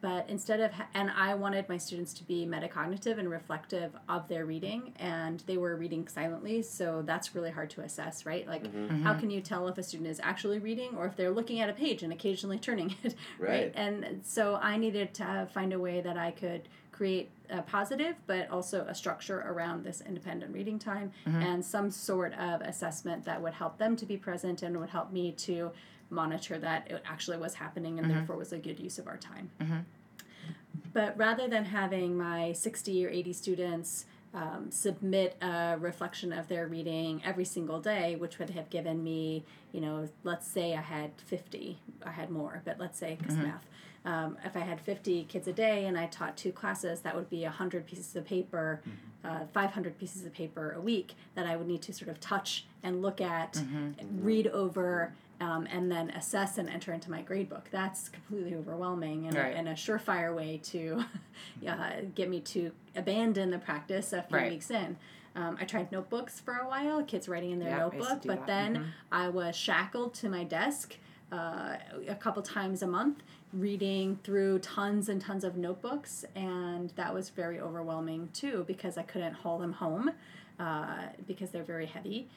But 0.00 0.28
instead 0.28 0.60
of, 0.60 0.72
ha- 0.72 0.88
and 0.94 1.10
I 1.10 1.34
wanted 1.34 1.68
my 1.68 1.78
students 1.78 2.12
to 2.14 2.24
be 2.24 2.46
metacognitive 2.46 3.18
and 3.18 3.30
reflective 3.30 3.92
of 4.08 4.28
their 4.28 4.44
reading, 4.44 4.92
and 4.98 5.42
they 5.46 5.56
were 5.56 5.76
reading 5.76 6.08
silently, 6.08 6.62
so 6.62 7.02
that's 7.04 7.34
really 7.34 7.50
hard 7.50 7.70
to 7.70 7.80
assess, 7.80 8.26
right? 8.26 8.46
Like, 8.46 8.64
mm-hmm. 8.64 8.86
Mm-hmm. 8.86 9.02
how 9.02 9.14
can 9.14 9.30
you 9.30 9.40
tell 9.40 9.68
if 9.68 9.78
a 9.78 9.82
student 9.82 10.08
is 10.10 10.20
actually 10.22 10.58
reading 10.58 10.96
or 10.96 11.06
if 11.06 11.16
they're 11.16 11.30
looking 11.30 11.60
at 11.60 11.68
a 11.68 11.72
page 11.72 12.02
and 12.02 12.12
occasionally 12.12 12.58
turning 12.58 12.94
it, 13.02 13.14
right? 13.38 13.48
Right. 13.48 13.72
And 13.74 14.20
so 14.24 14.56
I 14.56 14.76
needed 14.76 15.14
to 15.14 15.48
find 15.52 15.72
a 15.72 15.78
way 15.78 16.00
that 16.00 16.16
I 16.16 16.30
could 16.30 16.68
create 16.96 17.30
a 17.50 17.62
positive, 17.62 18.16
but 18.26 18.50
also 18.50 18.84
a 18.88 18.94
structure 18.94 19.44
around 19.46 19.84
this 19.84 20.00
independent 20.00 20.52
reading 20.52 20.78
time 20.78 21.12
mm-hmm. 21.26 21.42
and 21.42 21.64
some 21.64 21.90
sort 21.90 22.32
of 22.34 22.60
assessment 22.62 23.24
that 23.24 23.40
would 23.40 23.52
help 23.52 23.78
them 23.78 23.96
to 23.96 24.06
be 24.06 24.16
present 24.16 24.62
and 24.62 24.78
would 24.80 24.88
help 24.88 25.12
me 25.12 25.32
to 25.32 25.70
monitor 26.10 26.58
that 26.58 26.90
it 26.90 27.02
actually 27.04 27.36
was 27.36 27.54
happening 27.54 27.98
and 27.98 28.08
therefore 28.16 28.36
was 28.36 28.52
a 28.52 28.58
good 28.58 28.78
use 28.78 28.98
of 28.98 29.06
our 29.06 29.16
time. 29.16 29.50
But 30.92 31.16
rather 31.18 31.48
than 31.48 31.64
having 31.64 32.16
my 32.16 32.52
60 32.52 33.04
or 33.06 33.10
80 33.10 33.32
students 33.32 34.06
um, 34.34 34.70
submit 34.70 35.36
a 35.42 35.76
reflection 35.78 36.32
of 36.32 36.48
their 36.48 36.66
reading 36.66 37.22
every 37.24 37.44
single 37.44 37.80
day, 37.80 38.16
which 38.16 38.38
would 38.38 38.50
have 38.50 38.68
given 38.70 39.02
me, 39.02 39.44
you 39.72 39.80
know, 39.80 40.08
let's 40.24 40.46
say 40.46 40.74
I 40.74 40.80
had 40.82 41.10
50, 41.24 41.78
I 42.04 42.10
had 42.10 42.30
more, 42.30 42.62
but 42.64 42.78
let's 42.78 42.98
say 42.98 43.16
because 43.18 43.36
math. 43.42 43.66
Um, 44.04 44.36
if 44.44 44.56
I 44.56 44.60
had 44.60 44.80
50 44.80 45.24
kids 45.24 45.48
a 45.48 45.52
day 45.52 45.86
and 45.86 45.98
I 45.98 46.06
taught 46.06 46.36
two 46.36 46.52
classes, 46.52 47.00
that 47.00 47.16
would 47.16 47.28
be 47.28 47.42
100 47.42 47.86
pieces 47.86 48.14
of 48.14 48.24
paper, 48.24 48.80
uh, 49.24 49.40
500 49.52 49.98
pieces 49.98 50.24
of 50.24 50.32
paper 50.32 50.72
a 50.76 50.80
week 50.80 51.14
that 51.34 51.44
I 51.46 51.56
would 51.56 51.66
need 51.66 51.82
to 51.82 51.92
sort 51.92 52.10
of 52.10 52.20
touch 52.20 52.66
and 52.84 53.02
look 53.02 53.20
at, 53.20 53.56
and 53.98 54.24
read 54.24 54.46
over, 54.48 55.12
um, 55.40 55.66
and 55.70 55.90
then 55.90 56.10
assess 56.10 56.58
and 56.58 56.68
enter 56.68 56.92
into 56.92 57.10
my 57.10 57.20
grade 57.22 57.48
book. 57.48 57.68
That's 57.70 58.08
completely 58.08 58.54
overwhelming 58.54 59.26
and, 59.26 59.36
Right. 59.36 59.54
a, 59.54 59.56
and 59.58 59.68
a 59.68 59.72
surefire 59.74 60.34
way 60.34 60.60
to 60.64 61.04
uh, 61.68 61.90
get 62.14 62.28
me 62.30 62.40
to 62.40 62.72
abandon 62.94 63.50
the 63.50 63.58
practice 63.58 64.12
a 64.12 64.22
few 64.22 64.36
Right. 64.38 64.50
weeks 64.50 64.70
in. 64.70 64.96
Um, 65.34 65.58
I 65.60 65.66
tried 65.66 65.92
notebooks 65.92 66.40
for 66.40 66.54
a 66.54 66.66
while, 66.66 67.02
kids 67.04 67.28
writing 67.28 67.50
in 67.50 67.58
their 67.58 67.68
Yeah, 67.68 67.86
I 67.92 67.94
used 67.94 68.08
to 68.08 68.14
notebook, 68.14 68.26
but 68.26 68.46
that. 68.46 68.72
Mm-hmm. 68.72 68.74
then 68.82 68.92
I 69.12 69.28
was 69.28 69.54
shackled 69.54 70.14
to 70.14 70.30
my 70.30 70.44
desk 70.44 70.96
uh, 71.30 71.76
a 72.08 72.14
couple 72.14 72.40
times 72.42 72.82
a 72.82 72.86
month 72.86 73.22
reading 73.52 74.18
through 74.24 74.58
tons 74.60 75.08
and 75.08 75.20
tons 75.20 75.44
of 75.44 75.56
notebooks, 75.56 76.24
and 76.34 76.90
that 76.96 77.12
was 77.12 77.28
very 77.30 77.60
overwhelming 77.60 78.28
too 78.32 78.64
because 78.66 78.96
I 78.96 79.02
couldn't 79.02 79.34
haul 79.34 79.58
them 79.58 79.72
home 79.74 80.10
uh, 80.58 81.02
because 81.26 81.50
they're 81.50 81.62
very 81.64 81.86
heavy 81.86 82.28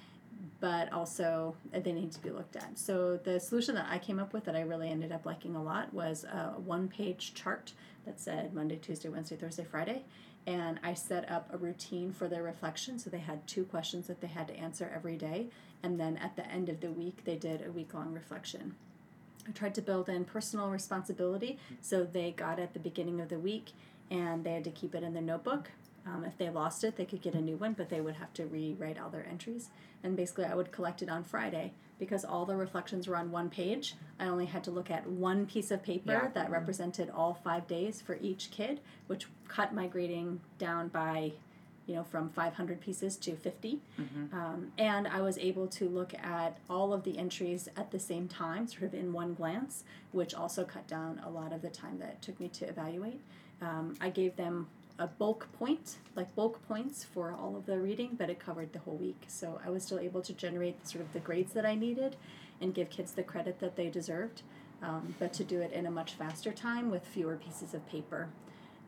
but 0.59 0.91
also 0.93 1.55
they 1.71 1.91
need 1.91 2.11
to 2.11 2.19
be 2.21 2.29
looked 2.29 2.55
at. 2.55 2.77
So 2.77 3.17
the 3.17 3.39
solution 3.39 3.75
that 3.75 3.87
I 3.89 3.97
came 3.97 4.19
up 4.19 4.33
with 4.33 4.45
that 4.45 4.55
I 4.55 4.61
really 4.61 4.89
ended 4.89 5.11
up 5.11 5.25
liking 5.25 5.55
a 5.55 5.63
lot 5.63 5.93
was 5.93 6.23
a 6.23 6.53
one-page 6.57 7.33
chart 7.33 7.73
that 8.05 8.19
said 8.19 8.53
Monday, 8.53 8.77
Tuesday, 8.77 9.09
Wednesday, 9.09 9.35
Thursday, 9.35 9.65
Friday, 9.69 10.03
and 10.47 10.79
I 10.83 10.93
set 10.93 11.29
up 11.29 11.49
a 11.53 11.57
routine 11.57 12.13
for 12.13 12.27
their 12.27 12.41
reflection. 12.41 12.97
So 12.97 13.09
they 13.09 13.19
had 13.19 13.45
two 13.47 13.65
questions 13.65 14.07
that 14.07 14.21
they 14.21 14.27
had 14.27 14.47
to 14.47 14.55
answer 14.55 14.89
every 14.95 15.17
day, 15.17 15.49
and 15.83 15.99
then 15.99 16.17
at 16.17 16.35
the 16.35 16.47
end 16.49 16.69
of 16.69 16.79
the 16.79 16.91
week 16.91 17.25
they 17.25 17.35
did 17.35 17.65
a 17.65 17.71
week-long 17.71 18.13
reflection. 18.13 18.75
I 19.47 19.51
tried 19.51 19.75
to 19.75 19.81
build 19.81 20.09
in 20.09 20.25
personal 20.25 20.69
responsibility, 20.69 21.59
so 21.81 22.03
they 22.03 22.31
got 22.31 22.59
at 22.59 22.73
the 22.73 22.79
beginning 22.79 23.19
of 23.19 23.29
the 23.29 23.39
week, 23.39 23.71
and 24.09 24.43
they 24.43 24.53
had 24.53 24.63
to 24.63 24.71
keep 24.71 24.95
it 24.95 25.03
in 25.03 25.13
their 25.13 25.21
notebook. 25.23 25.69
Um, 26.13 26.23
if 26.23 26.37
they 26.37 26.49
lost 26.49 26.83
it, 26.83 26.95
they 26.95 27.05
could 27.05 27.21
get 27.21 27.35
a 27.35 27.41
new 27.41 27.55
one, 27.57 27.73
but 27.73 27.89
they 27.89 28.01
would 28.01 28.15
have 28.15 28.33
to 28.33 28.45
rewrite 28.45 28.99
all 28.99 29.09
their 29.09 29.27
entries. 29.29 29.69
And 30.03 30.15
basically, 30.15 30.45
I 30.45 30.55
would 30.55 30.71
collect 30.71 31.01
it 31.01 31.09
on 31.09 31.23
Friday 31.23 31.73
because 31.99 32.23
all 32.23 32.45
the 32.45 32.55
reflections 32.55 33.07
were 33.07 33.17
on 33.17 33.31
one 33.31 33.49
page. 33.49 33.95
I 34.19 34.27
only 34.27 34.45
had 34.45 34.63
to 34.63 34.71
look 34.71 34.89
at 34.89 35.05
one 35.07 35.45
piece 35.45 35.69
of 35.71 35.83
paper 35.83 36.13
Yeah. 36.13 36.27
that 36.33 36.49
represented 36.49 37.09
all 37.09 37.33
five 37.33 37.67
days 37.67 38.01
for 38.01 38.17
each 38.21 38.49
kid, 38.51 38.79
which 39.07 39.27
cut 39.47 39.73
my 39.73 39.87
grading 39.87 40.39
down 40.57 40.87
by, 40.87 41.33
you 41.85 41.95
know, 41.95 42.03
from 42.05 42.29
500 42.29 42.79
pieces 42.79 43.17
to 43.17 43.35
50. 43.35 43.81
Um, 44.31 44.71
and 44.77 45.07
I 45.07 45.19
was 45.21 45.37
able 45.37 45.67
to 45.67 45.89
look 45.89 46.13
at 46.13 46.57
all 46.69 46.93
of 46.93 47.03
the 47.03 47.17
entries 47.17 47.67
at 47.75 47.91
the 47.91 47.99
same 47.99 48.29
time, 48.29 48.65
sort 48.67 48.83
of 48.83 48.93
in 48.93 49.11
one 49.11 49.33
glance, 49.33 49.83
which 50.13 50.33
also 50.33 50.63
cut 50.63 50.87
down 50.87 51.19
a 51.25 51.29
lot 51.29 51.51
of 51.51 51.61
the 51.61 51.69
time 51.69 51.99
that 51.99 52.09
it 52.09 52.21
took 52.21 52.39
me 52.39 52.47
to 52.47 52.65
evaluate. 52.69 53.19
Um, 53.61 53.95
I 53.99 54.09
gave 54.09 54.37
them 54.37 54.67
a 54.99 55.07
bulk 55.07 55.47
point, 55.57 55.97
like 56.15 56.35
bulk 56.35 56.61
points 56.67 57.03
for 57.03 57.31
all 57.31 57.55
of 57.55 57.65
the 57.65 57.79
reading, 57.79 58.15
but 58.17 58.29
it 58.29 58.39
covered 58.39 58.73
the 58.73 58.79
whole 58.79 58.97
week. 58.97 59.23
So 59.27 59.59
I 59.65 59.69
was 59.69 59.83
still 59.83 59.99
able 59.99 60.21
to 60.21 60.33
generate 60.33 60.87
sort 60.87 61.03
of 61.03 61.13
the 61.13 61.19
grades 61.19 61.53
that 61.53 61.65
I 61.65 61.73
needed 61.73 62.17
and 62.61 62.73
give 62.73 62.89
kids 62.89 63.13
the 63.13 63.23
credit 63.23 63.59
that 63.61 63.77
they 63.77 63.89
deserved, 63.89 64.41
um, 64.83 65.15
but 65.17 65.31
to 65.33 65.43
do 65.43 65.61
it 65.61 65.71
in 65.71 65.85
a 65.85 65.91
much 65.91 66.13
faster 66.13 66.51
time 66.51 66.91
with 66.91 67.05
fewer 67.05 67.37
pieces 67.37 67.73
of 67.73 67.87
paper. 67.87 68.29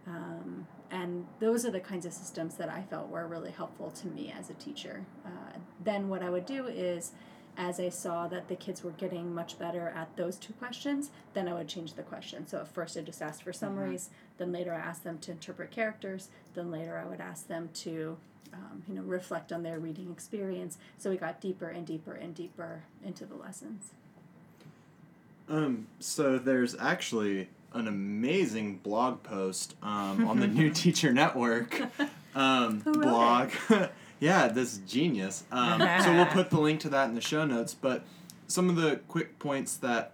Um, 0.05 0.67
and 0.89 1.25
those 1.39 1.65
are 1.65 1.71
the 1.71 1.79
kinds 1.79 2.05
of 2.05 2.11
systems 2.11 2.55
that 2.55 2.67
I 2.67 2.81
felt 2.81 3.07
were 3.07 3.25
really 3.25 3.51
helpful 3.51 3.91
to 3.91 4.07
me 4.07 4.33
as 4.37 4.49
a 4.49 4.53
teacher. 4.55 5.05
Uh, 5.25 5.59
then 5.81 6.09
what 6.09 6.21
I 6.21 6.29
would 6.29 6.45
do 6.45 6.67
is, 6.67 7.13
as 7.57 7.79
I 7.79 7.89
saw 7.89 8.27
that 8.27 8.47
the 8.47 8.55
kids 8.55 8.83
were 8.83 8.91
getting 8.91 9.33
much 9.33 9.59
better 9.59 9.91
at 9.95 10.15
those 10.15 10.37
two 10.37 10.53
questions, 10.53 11.11
then 11.33 11.47
I 11.47 11.53
would 11.53 11.67
change 11.67 11.93
the 11.93 12.03
question. 12.03 12.47
So 12.47 12.59
at 12.59 12.67
first 12.67 12.97
I 12.97 13.01
just 13.01 13.21
asked 13.21 13.43
for 13.43 13.53
summaries, 13.53 14.09
then 14.37 14.51
later 14.51 14.73
I 14.73 14.77
asked 14.77 15.03
them 15.03 15.19
to 15.19 15.31
interpret 15.31 15.71
characters, 15.71 16.29
then 16.53 16.71
later 16.71 16.97
I 16.97 17.09
would 17.09 17.21
ask 17.21 17.47
them 17.47 17.69
to, 17.75 18.17
um, 18.53 18.83
you 18.87 18.95
know, 18.95 19.01
reflect 19.01 19.51
on 19.51 19.63
their 19.63 19.79
reading 19.79 20.11
experience. 20.11 20.77
So 20.97 21.09
we 21.09 21.17
got 21.17 21.41
deeper 21.41 21.67
and 21.67 21.85
deeper 21.85 22.13
and 22.13 22.33
deeper 22.33 22.83
into 23.03 23.25
the 23.25 23.35
lessons. 23.35 23.91
Um, 25.49 25.87
so 25.99 26.39
there's 26.39 26.75
actually 26.79 27.49
an 27.73 27.87
amazing 27.87 28.77
blog 28.77 29.23
post 29.23 29.75
um, 29.83 30.27
on 30.27 30.39
the 30.39 30.47
New 30.47 30.69
Teacher 30.69 31.11
Network 31.13 31.81
um, 32.35 32.81
Who 32.81 32.93
wrote 32.93 33.01
blog. 33.01 33.51
Yeah, 34.21 34.47
this 34.47 34.77
genius. 34.87 35.43
Um, 35.51 35.81
so 36.03 36.13
we'll 36.13 36.25
put 36.27 36.49
the 36.49 36.61
link 36.61 36.79
to 36.81 36.89
that 36.89 37.09
in 37.09 37.15
the 37.15 37.21
show 37.21 37.43
notes. 37.43 37.73
But 37.73 38.03
some 38.47 38.69
of 38.69 38.77
the 38.77 39.01
quick 39.09 39.39
points 39.39 39.75
that 39.77 40.13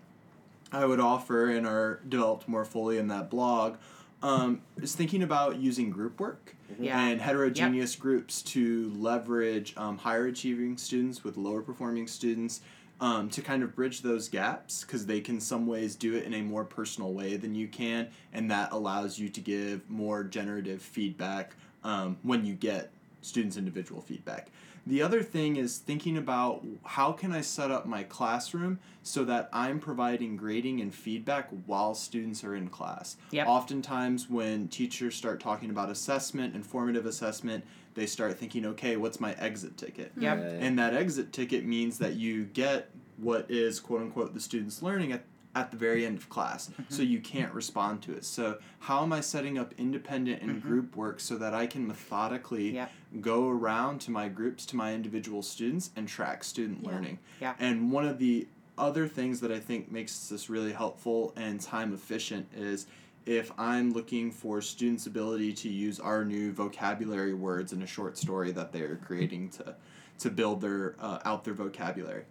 I 0.72 0.86
would 0.86 1.00
offer 1.00 1.50
and 1.50 1.68
are 1.68 2.00
developed 2.08 2.48
more 2.48 2.66
fully 2.66 2.98
in 2.98 3.10
that 3.10 3.30
blog 3.30 3.76
um, 4.24 4.62
is 4.82 4.96
thinking 4.96 5.22
about 5.22 5.58
using 5.58 5.90
group 5.92 6.20
work 6.20 6.56
Yeah. 6.80 7.00
and 7.00 7.22
heterogeneous 7.22 7.96
groups 7.96 8.42
to 8.44 8.92
leverage 8.96 9.74
um, 9.78 9.98
higher 10.00 10.26
achieving 10.26 10.78
students 10.78 11.24
with 11.24 11.38
lower 11.38 11.62
performing 11.62 12.08
students 12.08 12.62
um, 13.00 13.30
to 13.30 13.42
kind 13.44 13.62
of 13.62 13.76
bridge 13.76 14.02
those 14.02 14.28
gaps 14.28 14.82
because 14.84 15.06
they 15.06 15.22
can 15.22 15.40
some 15.40 15.68
ways 15.68 15.96
do 15.96 16.16
it 16.16 16.24
in 16.24 16.34
a 16.34 16.42
more 16.42 16.66
personal 16.66 17.14
way 17.14 17.38
than 17.38 17.54
you 17.54 17.68
can 17.68 18.08
and 18.34 18.50
that 18.50 18.72
allows 18.72 19.20
you 19.20 19.30
to 19.30 19.40
give 19.40 19.88
more 19.90 20.24
generative 20.24 20.82
feedback 20.82 21.56
um, 21.84 22.18
when 22.24 22.44
you 22.44 22.56
get 22.56 22.92
students 23.28 23.58
individual 23.58 24.02
feedback 24.02 24.48
the 24.86 25.02
other 25.02 25.22
thing 25.22 25.58
is 25.58 25.78
thinking 25.80 26.18
about 26.18 26.64
how 26.84 27.12
can 27.12 27.32
i 27.34 27.42
set 27.42 27.70
up 27.70 27.86
my 27.86 28.04
classroom 28.04 28.80
so 29.04 29.24
that 29.26 29.50
i'm 29.52 29.80
providing 29.80 30.38
grading 30.38 30.80
and 30.80 30.94
feedback 30.94 31.50
while 31.66 31.94
students 31.94 32.44
are 32.44 32.56
in 32.56 32.68
class 32.70 33.18
Yep. 33.32 33.48
oftentimes 33.48 34.30
when 34.30 34.68
teachers 34.70 35.16
start 35.16 35.40
talking 35.40 35.70
about 35.70 35.90
assessment 35.90 36.56
and 36.56 36.66
formative 36.66 37.06
assessment 37.06 37.66
they 37.96 38.06
start 38.06 38.38
thinking 38.40 38.66
okay 38.66 38.96
what's 38.96 39.20
my 39.20 39.34
exit 39.34 39.76
ticket 39.78 40.12
Yep. 40.18 40.38
Right. 40.38 40.46
and 40.62 40.80
that 40.80 40.94
exit 40.94 41.34
ticket 41.34 41.66
means 41.66 41.98
that 42.00 42.14
you 42.14 42.46
get 42.46 42.90
what 43.18 43.50
is 43.50 43.80
quote 43.80 44.02
unquote 44.02 44.34
the 44.34 44.40
student's 44.40 44.82
learning 44.82 45.12
at, 45.12 45.24
at 45.58 45.72
the 45.72 45.78
very 45.78 46.06
end 46.06 46.18
of 46.18 46.30
class. 46.30 46.70
So 46.90 47.02
you 47.02 47.20
can't 47.20 47.52
respond 47.54 48.02
to 48.04 48.14
it. 48.14 48.24
So 48.26 48.60
how 48.80 49.02
am 49.04 49.12
I 49.12 49.22
setting 49.22 49.58
up 49.58 49.74
independent 49.78 50.42
and 50.44 50.62
group 50.62 50.96
work 50.96 51.20
so 51.20 51.36
that 51.38 51.54
I 51.54 51.66
can 51.68 51.88
methodically 51.88 52.76
Yep. 52.76 52.92
go 53.22 53.50
around 53.50 54.00
to 54.02 54.12
my 54.12 54.28
groups, 54.30 54.66
to 54.68 54.76
my 54.76 54.94
individual 54.94 55.42
students 55.42 55.90
and 55.96 56.08
track 56.08 56.44
student 56.44 56.80
Yeah. 56.84 56.90
learning? 56.92 57.20
Yeah. 57.42 57.56
And 57.60 57.92
one 57.92 58.06
of 58.06 58.20
the 58.20 58.48
other 58.78 59.08
things 59.08 59.40
that 59.40 59.52
I 59.52 59.60
think 59.60 59.92
makes 59.92 60.30
this 60.30 60.50
really 60.50 60.74
helpful 60.74 61.34
and 61.36 61.60
time 61.60 61.92
efficient 61.94 62.48
is 62.56 62.86
if 63.26 63.52
I'm 63.58 63.92
looking 63.92 64.32
for 64.32 64.62
students' 64.62 65.08
ability 65.08 65.54
to 65.54 65.70
use 65.70 66.00
our 66.00 66.24
new 66.24 66.52
vocabulary 66.52 67.34
words 67.34 67.74
in 67.74 67.82
a 67.82 67.88
short 67.88 68.18
story 68.18 68.52
that 68.52 68.72
they're 68.72 68.98
creating 68.98 69.50
to, 69.58 69.76
to 70.20 70.30
build 70.30 70.62
their 70.62 70.96
uh, 71.00 71.20
out 71.26 71.44
their 71.44 71.56
vocabulary, 71.56 72.26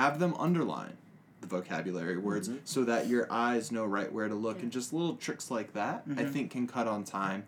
have 0.00 0.18
them 0.18 0.34
underline 0.38 0.96
the 1.40 1.46
vocabulary 1.46 2.16
words 2.16 2.50
so 2.64 2.84
that 2.84 3.06
your 3.08 3.26
eyes 3.30 3.70
know 3.70 3.84
right 3.84 4.12
where 4.12 4.28
to 4.28 4.34
look, 4.34 4.56
Yeah. 4.58 4.64
and 4.64 4.72
just 4.72 4.92
little 4.92 5.16
tricks 5.16 5.50
like 5.50 5.72
that 5.74 6.04
I 6.16 6.24
think 6.24 6.50
can 6.50 6.66
cut 6.66 6.86
on 6.88 7.04
time, 7.04 7.44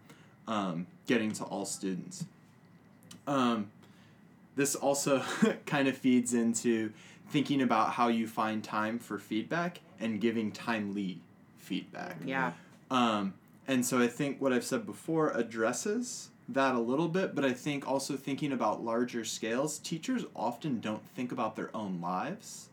um, 0.46 0.86
getting 1.06 1.32
to 1.32 1.44
all 1.44 1.64
students. 1.64 2.24
Um, 3.26 3.70
this 4.56 4.74
also 4.74 5.22
kind 5.66 5.88
of 5.88 5.96
feeds 5.96 6.34
into 6.34 6.92
thinking 7.30 7.62
about 7.62 7.92
how 7.92 8.08
you 8.08 8.26
find 8.26 8.62
time 8.62 8.98
for 8.98 9.18
feedback 9.18 9.80
and 10.00 10.20
giving 10.20 10.50
timely 10.50 11.20
feedback. 11.58 12.16
Yeah. 12.24 12.52
Um, 12.90 13.34
and 13.68 13.86
so 13.86 14.00
I 14.00 14.08
think 14.08 14.40
what 14.40 14.52
I've 14.52 14.64
said 14.64 14.84
before 14.84 15.30
addresses 15.30 16.30
that 16.48 16.74
a 16.74 16.80
little 16.80 17.06
bit, 17.06 17.36
but 17.36 17.44
I 17.44 17.52
think 17.52 17.86
also 17.88 18.16
thinking 18.16 18.50
about 18.50 18.82
larger 18.84 19.24
scales, 19.24 19.78
teachers 19.78 20.24
often 20.34 20.80
don't 20.80 21.06
think 21.14 21.30
about 21.30 21.54
their 21.54 21.70
own 21.76 22.00
lives. 22.00 22.69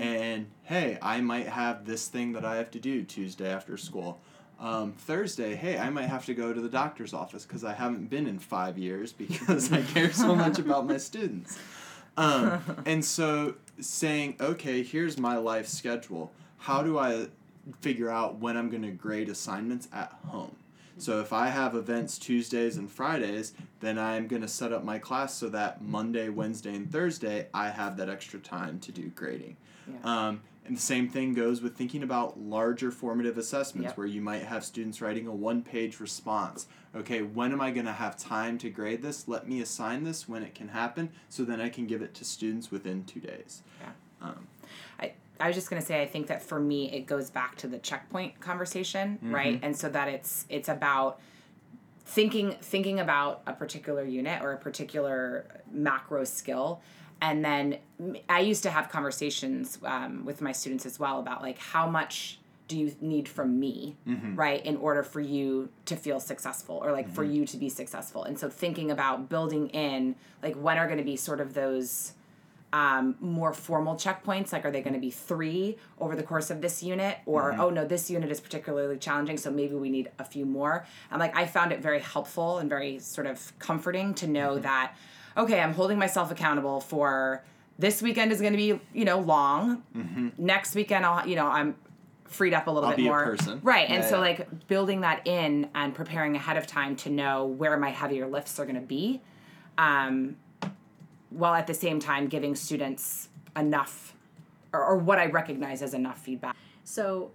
And 0.00 0.46
hey, 0.64 0.98
I 1.02 1.20
might 1.20 1.48
have 1.48 1.84
this 1.84 2.08
thing 2.08 2.32
that 2.32 2.44
I 2.44 2.56
have 2.56 2.70
to 2.72 2.80
do 2.80 3.02
Tuesday 3.04 3.50
after 3.50 3.76
school. 3.76 4.20
Um, 4.58 4.92
Thursday, 4.92 5.54
hey, 5.54 5.78
I 5.78 5.90
might 5.90 6.06
have 6.06 6.24
to 6.26 6.34
go 6.34 6.52
to 6.52 6.60
the 6.60 6.68
doctor's 6.68 7.12
office 7.12 7.44
because 7.44 7.62
I 7.62 7.74
haven't 7.74 8.08
been 8.08 8.26
in 8.26 8.38
five 8.38 8.78
years 8.78 9.12
because 9.24 9.72
I 9.72 9.82
care 9.82 10.12
so 10.12 10.34
much 10.34 10.58
about 10.58 10.86
my 10.86 10.96
students. 10.96 11.58
Um, 12.16 12.62
and 12.86 13.04
so 13.04 13.56
saying, 13.80 14.36
okay, 14.40 14.82
here's 14.82 15.18
my 15.18 15.36
life 15.36 15.68
schedule. 15.68 16.32
How 16.58 16.82
do 16.82 16.98
I 16.98 17.28
figure 17.80 18.10
out 18.10 18.38
when 18.38 18.56
I'm 18.56 18.70
going 18.70 18.82
to 18.82 18.90
grade 18.90 19.28
assignments 19.28 19.88
at 19.92 20.12
home? 20.26 20.56
So 20.98 21.20
if 21.20 21.32
I 21.32 21.48
have 21.48 21.74
events 21.74 22.18
Tuesdays 22.18 22.76
and 22.76 22.90
Fridays, 22.90 23.52
then 23.80 23.98
I'm 23.98 24.26
going 24.26 24.42
to 24.42 24.48
set 24.48 24.72
up 24.72 24.82
my 24.84 24.98
class 24.98 25.34
so 25.34 25.48
that 25.50 25.82
Monday, 25.82 26.28
Wednesday, 26.28 26.74
and 26.74 26.90
Thursday 26.90 27.48
I 27.52 27.68
have 27.70 27.96
that 27.98 28.08
extra 28.08 28.38
time 28.40 28.80
to 28.80 28.92
do 28.92 29.08
grading. 29.10 29.56
Yeah. 29.86 29.98
Um, 30.28 30.40
and 30.64 30.76
the 30.76 30.80
same 30.80 31.08
thing 31.08 31.32
goes 31.32 31.62
with 31.62 31.76
thinking 31.76 32.02
about 32.02 32.40
larger 32.40 32.90
formative 32.90 33.38
assessments 33.38 33.90
Yep. 33.90 33.98
where 33.98 34.06
you 34.06 34.20
might 34.20 34.42
have 34.42 34.64
students 34.64 35.00
writing 35.00 35.26
a 35.28 35.32
one 35.32 35.62
page 35.62 36.00
response. 36.00 36.66
Okay, 36.94 37.22
when 37.22 37.52
am 37.52 37.60
I 37.60 37.70
going 37.70 37.86
to 37.86 37.92
have 37.92 38.16
time 38.16 38.58
to 38.58 38.70
grade 38.70 39.02
this? 39.02 39.28
Let 39.28 39.46
me 39.46 39.60
assign 39.60 40.02
this 40.02 40.28
when 40.28 40.42
it 40.42 40.54
can 40.56 40.68
happen 40.68 41.10
so 41.28 41.44
then 41.44 41.60
I 41.60 41.68
can 41.68 41.86
give 41.86 42.02
it 42.02 42.14
to 42.14 42.24
students 42.24 42.70
within 42.72 43.04
two 43.04 43.20
days. 43.20 43.62
Yeah. 43.80 43.90
I, 45.40 45.46
was 45.46 45.56
just 45.56 45.70
gonna 45.70 45.82
say 45.82 46.02
I 46.02 46.06
think 46.06 46.26
that 46.28 46.42
for 46.42 46.58
me 46.58 46.92
it 46.92 47.06
goes 47.06 47.30
back 47.30 47.56
to 47.58 47.66
the 47.66 47.78
checkpoint 47.78 48.40
conversation, 48.40 49.18
mm-hmm. 49.22 49.34
right? 49.34 49.58
And 49.62 49.76
so 49.76 49.88
that 49.90 50.08
it's 50.08 50.46
it's 50.48 50.68
about 50.68 51.20
thinking 52.04 52.56
thinking 52.60 53.00
about 53.00 53.42
a 53.46 53.52
particular 53.52 54.04
unit 54.04 54.42
or 54.42 54.52
a 54.52 54.58
particular 54.58 55.46
macro 55.70 56.24
skill. 56.24 56.80
And 57.20 57.42
then 57.42 57.78
i 58.28 58.40
used 58.40 58.62
to 58.64 58.70
have 58.70 58.90
conversations 58.90 59.78
um, 59.84 60.26
with 60.26 60.42
my 60.42 60.52
students 60.52 60.84
as 60.84 61.00
well 61.00 61.18
about 61.18 61.40
like 61.40 61.56
how 61.58 61.88
much 61.88 62.38
do 62.68 62.78
you 62.78 62.94
need 63.00 63.28
from 63.28 63.58
me 63.60 63.96
mm-hmm. 64.06 64.34
right 64.34 64.64
in 64.64 64.76
order 64.76 65.02
for 65.02 65.20
you 65.20 65.68
to 65.84 65.96
feel 65.96 66.18
successful 66.18 66.80
or 66.82 66.92
like 66.92 67.08
for 67.08 67.24
mm-hmm. 67.24 67.34
you 67.34 67.46
to 67.46 67.56
be 67.56 67.68
successful? 67.68 68.24
And 68.24 68.38
so 68.38 68.48
thinking 68.48 68.90
about 68.90 69.28
building 69.28 69.68
in 69.68 70.16
like 70.42 70.56
when 70.56 70.78
are 70.78 70.86
going 70.86 70.98
to 70.98 71.04
be 71.04 71.16
sort 71.16 71.40
of 71.40 71.54
those 71.54 72.12
um, 72.72 73.16
more 73.20 73.52
formal 73.52 73.94
checkpoints 73.94 74.52
like 74.52 74.64
are 74.64 74.70
they 74.70 74.82
going 74.82 74.94
to 74.94 75.00
be 75.00 75.10
three 75.10 75.76
over 76.00 76.16
the 76.16 76.22
course 76.22 76.50
of 76.50 76.60
this 76.60 76.82
unit? 76.82 77.18
Or 77.26 77.52
oh 77.58 77.70
no 77.70 77.84
this 77.84 78.10
unit 78.10 78.30
is 78.30 78.40
particularly 78.40 78.98
challenging 78.98 79.36
so 79.36 79.50
maybe 79.50 79.74
we 79.74 79.90
need 79.90 80.10
a 80.18 80.24
few 80.24 80.44
more. 80.44 80.86
And 81.10 81.20
like 81.20 81.36
i 81.36 81.46
found 81.46 81.72
it 81.72 81.80
very 81.80 82.00
helpful 82.00 82.58
and 82.58 82.68
very 82.68 82.98
sort 82.98 83.26
of 83.26 83.52
comforting 83.58 84.14
to 84.14 84.26
know 84.26 84.58
that 84.58 84.94
okay 85.36 85.60
i'm 85.60 85.74
holding 85.74 85.98
myself 85.98 86.30
accountable 86.30 86.80
for 86.80 87.44
this 87.78 88.00
weekend 88.02 88.32
is 88.32 88.40
going 88.40 88.52
to 88.52 88.56
be 88.56 88.80
you 88.92 89.04
know 89.04 89.20
long. 89.20 89.82
Next 90.38 90.74
weekend 90.74 91.06
i'll 91.06 91.26
you 91.26 91.36
know 91.36 91.46
i'm 91.46 91.76
freed 92.24 92.54
up 92.54 92.66
a 92.66 92.70
little 92.70 92.88
I'll 92.88 92.96
bit 92.96 93.02
be 93.02 93.06
a 93.06 93.10
more. 93.10 93.24
person. 93.24 93.60
right 93.62 93.88
and 93.88 94.04
so 94.04 94.16
yeah. 94.16 94.20
like 94.20 94.66
building 94.66 95.02
that 95.02 95.26
in 95.26 95.68
and 95.74 95.94
preparing 95.94 96.34
ahead 96.34 96.56
of 96.56 96.66
time 96.66 96.96
to 96.96 97.10
know 97.10 97.46
where 97.46 97.76
my 97.76 97.90
heavier 97.90 98.26
lifts 98.26 98.58
are 98.58 98.64
going 98.64 98.80
to 98.80 98.86
be 98.86 99.22
um, 99.78 100.36
while 101.36 101.54
at 101.54 101.66
the 101.66 101.74
same 101.74 102.00
time 102.00 102.28
giving 102.28 102.54
students 102.54 103.28
enough 103.56 104.14
or, 104.72 104.84
or 104.84 104.96
what 104.96 105.18
I 105.18 105.26
recognize 105.26 105.82
as 105.82 105.94
enough 105.94 106.18
feedback. 106.18 106.56
So 106.84 107.30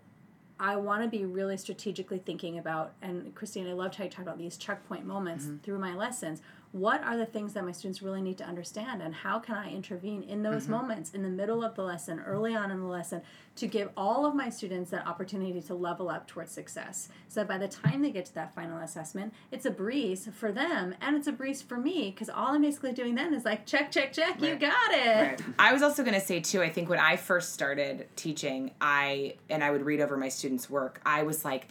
I 0.60 0.76
want 0.76 1.04
to 1.04 1.10
be 1.10 1.26
really 1.26 1.58
strategically 1.58 2.20
thinking 2.20 2.58
about, 2.58 2.94
and 3.02 3.34
Cristina, 3.36 3.72
I 3.72 3.74
loved 3.74 3.96
how 3.96 4.04
you 4.04 4.10
talked 4.10 4.28
about 4.28 4.38
these 4.38 4.58
checkpoint 4.58 5.06
moments 5.06 5.46
mm-hmm. 5.46 5.58
through 5.58 5.80
my 5.80 5.96
lessons. 5.96 6.42
What 6.74 7.04
are 7.04 7.18
the 7.18 7.26
things 7.26 7.52
that 7.54 7.66
my 7.66 7.74
students 7.74 8.02
really 8.02 8.22
need 8.22 8.38
to 8.38 8.46
understand, 8.46 9.02
and 9.02 9.14
how 9.14 9.40
can 9.40 9.56
I 9.56 9.74
intervene 9.74 10.24
in 10.24 10.42
those 10.42 10.64
mm-hmm. 10.64 10.72
moments 10.72 11.12
in 11.12 11.22
the 11.22 11.30
middle 11.30 11.66
of 11.66 11.76
the 11.76 11.84
lesson, 11.84 12.22
early 12.22 12.56
on 12.56 12.72
in 12.72 12.80
the 12.80 12.86
lesson, 12.86 13.22
to 13.58 13.68
give 13.68 13.90
all 13.98 14.26
of 14.26 14.34
my 14.34 14.50
students 14.50 14.90
that 14.92 15.06
opportunity 15.06 15.62
to 15.62 15.76
level 15.76 16.10
up 16.10 16.28
towards 16.28 16.52
success? 16.52 17.10
So 17.28 17.42
that 17.42 17.50
by 17.50 17.58
the 17.58 17.68
time 17.68 18.02
they 18.02 18.12
get 18.12 18.26
to 18.28 18.34
that 18.36 18.56
final 18.56 18.78
assessment, 18.78 19.34
it's 19.52 19.66
a 19.66 19.72
breeze 19.72 20.30
for 20.34 20.54
them, 20.54 20.96
and 21.02 21.18
it's 21.18 21.28
a 21.28 21.34
breeze 21.34 21.62
for 21.62 21.76
me, 21.76 22.12
because 22.12 22.30
all 22.30 22.56
I'm 22.56 22.62
basically 22.62 22.94
doing 22.94 23.16
then 23.16 23.34
is 23.34 23.44
like, 23.44 23.66
check, 23.66 23.92
check, 23.92 24.14
check, 24.14 24.42
you 24.42 24.56
got 24.56 24.92
it. 24.92 25.42
I 25.60 25.74
was 25.74 25.82
also 25.82 26.04
going 26.04 26.16
to 26.16 26.26
say 26.26 26.40
too. 26.40 26.62
I 26.62 26.70
think 26.70 26.88
when 26.88 27.00
I 27.00 27.18
first 27.18 27.52
started 27.52 28.08
teaching, 28.16 28.72
I 28.80 29.36
and 29.50 29.62
I 29.62 29.72
would 29.72 29.86
read 29.86 30.00
over 30.00 30.16
my 30.16 30.30
students' 30.30 30.70
work. 30.70 31.02
I 31.06 31.24
was 31.24 31.44
like 31.44 31.68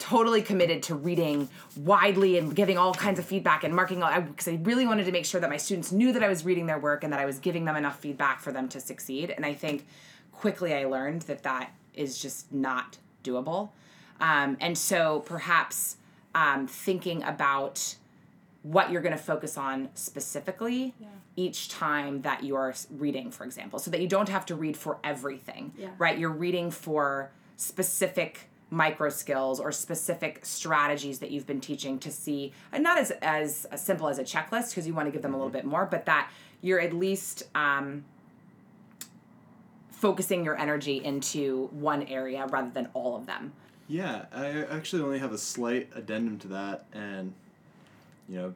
totally 0.00 0.42
committed 0.42 0.82
to 0.84 0.94
reading 0.96 1.48
widely 1.76 2.38
and 2.38 2.56
giving 2.56 2.76
all 2.78 2.92
kinds 2.94 3.18
of 3.20 3.24
feedback 3.24 3.62
and 3.62 3.74
marking 3.76 4.02
all 4.02 4.20
because 4.22 4.48
I 4.48 4.58
really 4.62 4.86
wanted 4.86 5.04
to 5.04 5.12
make 5.12 5.26
sure 5.26 5.40
that 5.40 5.50
my 5.50 5.58
students 5.58 5.92
knew 5.92 6.10
that 6.12 6.22
I 6.24 6.28
was 6.28 6.44
reading 6.44 6.66
their 6.66 6.78
work 6.78 7.04
and 7.04 7.12
that 7.12 7.20
I 7.20 7.26
was 7.26 7.38
giving 7.38 7.66
them 7.66 7.76
enough 7.76 8.00
feedback 8.00 8.40
for 8.40 8.50
them 8.50 8.68
to 8.70 8.80
succeed. 8.80 9.30
And 9.30 9.46
I 9.46 9.54
think 9.54 9.86
quickly 10.32 10.74
I 10.74 10.86
learned 10.86 11.22
that 11.22 11.42
that 11.44 11.70
is 11.94 12.18
just 12.20 12.50
not 12.52 12.96
doable. 13.22 13.70
Um, 14.20 14.56
and 14.60 14.76
so 14.76 15.20
perhaps 15.20 15.96
um, 16.34 16.66
thinking 16.66 17.22
about 17.22 17.94
what 18.62 18.90
you're 18.90 19.02
going 19.02 19.16
to 19.16 19.22
focus 19.22 19.56
on 19.56 19.88
specifically 19.94 20.94
each 21.36 21.68
time 21.68 22.22
that 22.22 22.44
you're 22.44 22.74
reading, 22.90 23.30
for 23.30 23.44
example, 23.44 23.78
so 23.78 23.90
that 23.90 24.00
you 24.00 24.08
don't 24.08 24.28
have 24.28 24.44
to 24.46 24.54
read 24.54 24.76
for 24.76 24.98
everything, 25.04 25.72
Yeah. 25.78 25.88
right? 25.98 26.18
You're 26.18 26.28
reading 26.30 26.70
for 26.70 27.30
specific 27.56 28.49
micro 28.70 29.08
skills 29.08 29.58
or 29.58 29.72
specific 29.72 30.44
strategies 30.46 31.18
that 31.18 31.30
you've 31.30 31.46
been 31.46 31.60
teaching 31.60 31.98
to 31.98 32.10
see, 32.10 32.52
and 32.72 32.82
not 32.82 32.98
as 32.98 33.10
as, 33.22 33.64
as 33.66 33.84
simple 33.84 34.08
as 34.08 34.18
a 34.18 34.24
checklist 34.24 34.70
because 34.70 34.86
you 34.86 34.94
want 34.94 35.06
to 35.06 35.12
give 35.12 35.22
them 35.22 35.34
a 35.34 35.36
little 35.36 35.52
bit 35.52 35.64
more, 35.64 35.86
but 35.86 36.06
that 36.06 36.30
you're 36.62 36.80
at 36.80 36.92
least 36.92 37.44
um, 37.54 38.04
focusing 39.90 40.44
your 40.44 40.58
energy 40.58 41.02
into 41.04 41.68
one 41.72 42.02
area 42.04 42.46
rather 42.46 42.70
than 42.70 42.88
all 42.94 43.16
of 43.16 43.26
them. 43.26 43.52
Yeah, 43.88 44.26
I 44.32 44.64
actually 44.64 45.02
only 45.02 45.18
have 45.18 45.32
a 45.32 45.38
slight 45.38 45.90
addendum 45.94 46.38
to 46.40 46.48
that, 46.48 46.84
and 46.92 47.34
you 48.28 48.36
know, 48.36 48.54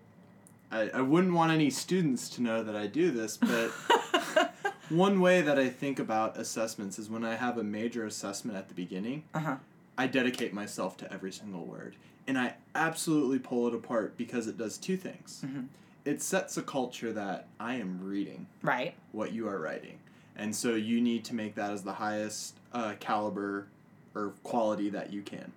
I, 0.70 0.90
I 0.90 1.00
wouldn't 1.00 1.34
want 1.34 1.50
any 1.50 1.70
students 1.70 2.28
to 2.30 2.42
know 2.42 2.62
that 2.62 2.76
I 2.76 2.86
do 2.86 3.10
this, 3.10 3.36
but 3.36 3.70
one 4.88 5.20
way 5.20 5.42
that 5.42 5.58
I 5.58 5.68
think 5.68 5.98
about 5.98 6.36
assessments 6.36 6.98
is 7.00 7.10
when 7.10 7.24
I 7.24 7.34
have 7.34 7.58
a 7.58 7.64
major 7.64 8.06
assessment 8.06 8.56
at 8.56 8.68
the 8.68 8.74
beginning, 8.74 9.24
Uh-huh. 9.34 9.56
I 9.96 10.06
dedicate 10.06 10.52
myself 10.52 10.96
to 10.98 11.12
every 11.12 11.32
single 11.32 11.64
word. 11.64 11.96
And 12.26 12.38
I 12.38 12.54
absolutely 12.74 13.38
pull 13.38 13.68
it 13.68 13.74
apart 13.74 14.16
because 14.16 14.46
it 14.46 14.56
does 14.56 14.78
two 14.78 14.96
things. 14.96 15.42
Mhm. 15.44 15.66
It 16.04 16.22
sets 16.22 16.56
a 16.56 16.62
culture 16.62 17.12
that 17.12 17.46
I 17.60 17.74
am 17.74 18.00
reading 18.02 18.46
Right. 18.62 18.94
what 19.12 19.32
you 19.32 19.46
are 19.48 19.58
writing. 19.58 19.98
And 20.36 20.54
so 20.54 20.74
you 20.74 21.00
need 21.00 21.24
to 21.26 21.34
make 21.34 21.54
that 21.54 21.70
as 21.70 21.82
the 21.82 21.94
highest 21.94 22.54
uh, 22.72 22.94
caliber 22.98 23.68
or 24.14 24.30
quality 24.42 24.90
that 24.90 25.12
you 25.12 25.22
can. 25.22 25.52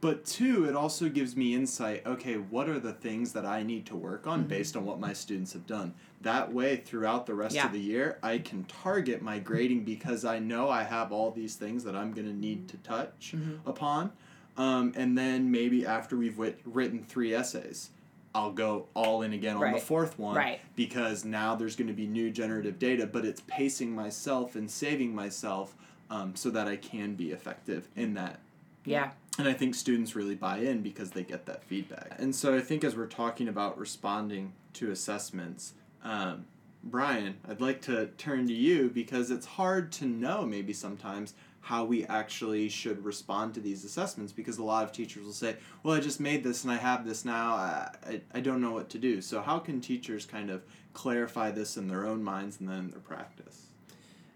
But 0.00 0.24
two, 0.24 0.64
it 0.64 0.74
also 0.76 1.08
gives 1.08 1.36
me 1.36 1.54
insight 1.54 2.04
okay, 2.06 2.36
what 2.36 2.68
are 2.68 2.78
the 2.80 2.92
things 2.92 3.32
that 3.32 3.44
I 3.46 3.62
need 3.62 3.86
to 3.86 3.96
work 3.96 4.26
on 4.26 4.44
based 4.44 4.76
on 4.76 4.84
what 4.84 4.98
my 5.00 5.12
students 5.12 5.52
have 5.54 5.66
done? 5.66 5.94
That 6.22 6.52
way, 6.52 6.76
throughout 6.76 7.26
the 7.26 7.34
rest 7.34 7.54
Yeah. 7.54 7.66
of 7.66 7.72
the 7.72 7.80
year, 7.80 8.18
I 8.22 8.38
can 8.38 8.64
target 8.64 9.22
my 9.22 9.38
grading 9.38 9.84
because 9.84 10.24
I 10.24 10.38
know 10.38 10.68
I 10.68 10.82
have 10.84 11.10
all 11.12 11.30
these 11.30 11.56
things 11.56 11.84
that 11.84 11.96
I'm 11.96 12.12
going 12.12 12.26
to 12.26 12.32
need 12.34 12.68
to 12.68 12.76
touch 12.78 13.34
upon. 13.66 14.12
Um, 14.56 14.92
and 14.96 15.16
then 15.16 15.50
maybe 15.50 15.86
after 15.86 16.16
we've 16.16 16.38
writ- 16.38 16.60
written 16.64 17.02
three 17.02 17.34
essays, 17.34 17.90
I'll 18.34 18.52
go 18.52 18.86
all 18.94 19.22
in 19.22 19.32
again 19.32 19.56
on 19.56 19.72
the 19.72 19.78
fourth 19.78 20.18
one 20.18 20.36
Right. 20.36 20.60
because 20.76 21.24
now 21.24 21.54
there's 21.54 21.76
going 21.76 21.88
to 21.88 21.92
be 21.94 22.06
new 22.06 22.30
generative 22.30 22.78
data, 22.78 23.06
but 23.06 23.24
it's 23.24 23.42
pacing 23.46 23.94
myself 23.94 24.54
and 24.56 24.70
saving 24.70 25.14
myself 25.14 25.74
um, 26.10 26.36
so 26.36 26.50
that 26.50 26.68
I 26.68 26.76
can 26.76 27.14
be 27.14 27.30
effective 27.30 27.88
in 27.96 28.14
that. 28.14 28.38
Yeah. 28.84 29.12
And 29.38 29.48
I 29.48 29.54
think 29.54 29.74
students 29.74 30.14
really 30.14 30.34
buy 30.34 30.58
in 30.58 30.82
because 30.82 31.10
they 31.12 31.22
get 31.24 31.46
that 31.46 31.64
feedback. 31.64 32.14
And 32.18 32.34
so 32.34 32.54
I 32.54 32.60
think 32.60 32.84
as 32.84 32.94
we're 32.94 33.06
talking 33.06 33.48
about 33.48 33.78
responding 33.78 34.52
to 34.74 34.90
assessments, 34.90 35.72
um, 36.04 36.46
Brian, 36.84 37.36
I'd 37.48 37.60
like 37.60 37.80
to 37.82 38.06
turn 38.18 38.46
to 38.48 38.52
you 38.52 38.90
because 38.90 39.30
it's 39.30 39.46
hard 39.46 39.92
to 39.92 40.06
know 40.06 40.44
maybe 40.44 40.72
sometimes 40.72 41.34
how 41.60 41.84
we 41.84 42.04
actually 42.06 42.68
should 42.68 43.04
respond 43.04 43.54
to 43.54 43.60
these 43.60 43.84
assessments 43.84 44.32
because 44.32 44.58
a 44.58 44.64
lot 44.64 44.82
of 44.82 44.90
teachers 44.90 45.24
will 45.24 45.32
say, 45.32 45.56
well, 45.82 45.96
I 45.96 46.00
just 46.00 46.18
made 46.18 46.42
this 46.42 46.64
and 46.64 46.72
I 46.72 46.76
have 46.76 47.06
this 47.06 47.24
now. 47.24 47.54
I, 47.54 47.94
I, 48.04 48.20
I 48.34 48.40
don't 48.40 48.60
know 48.60 48.72
what 48.72 48.90
to 48.90 48.98
do. 48.98 49.22
So, 49.22 49.40
how 49.40 49.60
can 49.60 49.80
teachers 49.80 50.26
kind 50.26 50.50
of 50.50 50.64
clarify 50.92 51.52
this 51.52 51.76
in 51.76 51.86
their 51.86 52.04
own 52.04 52.22
minds 52.24 52.58
and 52.58 52.68
then 52.68 52.78
in 52.78 52.90
their 52.90 53.00
practice? 53.00 53.71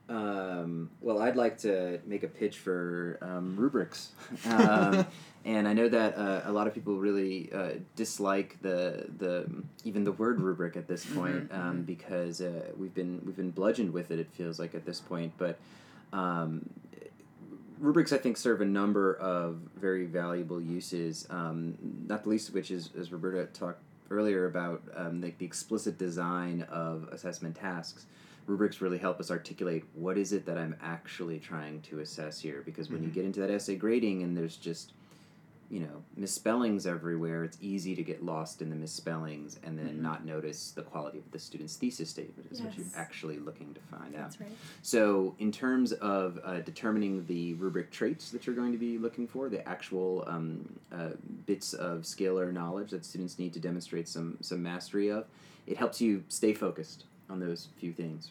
Um, 0.08 0.90
well, 1.00 1.20
I'd 1.20 1.34
like 1.34 1.58
to 1.58 2.00
make 2.06 2.22
a 2.22 2.28
pitch 2.28 2.58
for 2.58 3.18
um, 3.20 3.56
rubrics, 3.56 4.12
um, 4.48 5.04
and 5.44 5.66
I 5.66 5.72
know 5.72 5.88
that 5.88 6.16
uh, 6.16 6.42
a 6.44 6.52
lot 6.52 6.68
of 6.68 6.74
people 6.74 6.96
really 6.96 7.50
uh, 7.52 7.72
dislike 7.96 8.56
the 8.62 9.06
the 9.18 9.50
even 9.82 10.04
the 10.04 10.12
word 10.12 10.40
rubric 10.40 10.76
at 10.76 10.86
this 10.86 11.04
point 11.04 11.50
um, 11.50 11.82
because 11.82 12.40
uh, 12.40 12.70
we've 12.76 12.94
been 12.94 13.20
we've 13.24 13.36
been 13.36 13.50
bludgeoned 13.50 13.92
with 13.92 14.12
it. 14.12 14.20
It 14.20 14.30
feels 14.32 14.60
like 14.60 14.76
at 14.76 14.86
this 14.86 15.00
point, 15.00 15.32
but 15.38 15.58
um, 16.12 16.70
rubrics 17.78 18.12
I 18.12 18.18
think 18.18 18.36
serve 18.36 18.60
a 18.60 18.66
number 18.66 19.14
of 19.14 19.56
very 19.76 20.06
valuable 20.06 20.60
uses. 20.60 21.26
Um, 21.30 21.76
not 22.06 22.22
the 22.22 22.30
least 22.30 22.50
of 22.50 22.54
which 22.54 22.70
is, 22.70 22.90
as 22.98 23.12
Roberta 23.12 23.46
talked 23.46 23.82
earlier 24.10 24.46
about 24.46 24.82
um, 24.94 25.20
the 25.20 25.34
explicit 25.40 25.98
design 25.98 26.62
of 26.70 27.08
assessment 27.10 27.56
tasks. 27.56 28.06
Rubrics 28.46 28.80
really 28.80 28.98
help 28.98 29.20
us 29.20 29.30
articulate 29.30 29.84
what 29.94 30.16
is 30.16 30.32
it 30.32 30.46
that 30.46 30.58
I'm 30.58 30.76
actually 30.82 31.38
trying 31.38 31.80
to 31.82 32.00
assess 32.00 32.40
here. 32.40 32.62
Because 32.64 32.90
when 32.90 33.02
you 33.02 33.08
get 33.08 33.24
into 33.24 33.40
that 33.40 33.50
essay 33.50 33.76
grading 33.76 34.22
and 34.22 34.36
there's 34.36 34.56
just 34.56 34.92
you 35.68 35.80
know 35.80 36.02
misspellings 36.16 36.86
everywhere 36.86 37.42
it's 37.42 37.58
easy 37.60 37.94
to 37.96 38.02
get 38.02 38.24
lost 38.24 38.62
in 38.62 38.70
the 38.70 38.76
misspellings 38.76 39.58
and 39.64 39.76
then 39.78 40.00
not 40.00 40.24
notice 40.24 40.70
the 40.70 40.82
quality 40.82 41.18
of 41.18 41.28
the 41.32 41.38
student's 41.38 41.74
thesis 41.76 42.08
statement 42.08 42.48
is 42.52 42.62
what 42.62 42.76
you're 42.76 42.86
actually 42.94 43.38
looking 43.38 43.74
to 43.74 43.80
find 43.80 44.14
out 44.14 44.30
That's 44.30 44.40
right. 44.40 44.50
so, 44.82 45.34
in 45.38 45.50
terms 45.50 45.92
of 45.92 46.38
uh, 46.44 46.60
determining 46.60 47.26
the 47.26 47.54
rubric 47.54 47.90
traits 47.90 48.30
that 48.30 48.46
you're 48.46 48.54
going 48.54 48.72
to 48.72 48.78
be 48.78 48.98
looking 48.98 49.26
for, 49.26 49.48
the 49.48 49.66
actual 49.68 50.24
um, 50.26 50.68
uh, 50.92 51.10
bits 51.46 51.72
of 51.74 52.02
scalar 52.02 52.52
knowledge 52.52 52.90
that 52.90 53.04
students 53.04 53.38
need 53.38 53.52
to 53.54 53.60
demonstrate 53.60 54.08
some 54.08 54.38
some 54.40 54.62
mastery 54.62 55.10
of, 55.10 55.24
it 55.66 55.76
helps 55.76 56.00
you 56.00 56.22
stay 56.28 56.54
focused 56.54 57.04
on 57.28 57.40
those 57.40 57.68
few 57.76 57.92
things. 57.92 58.30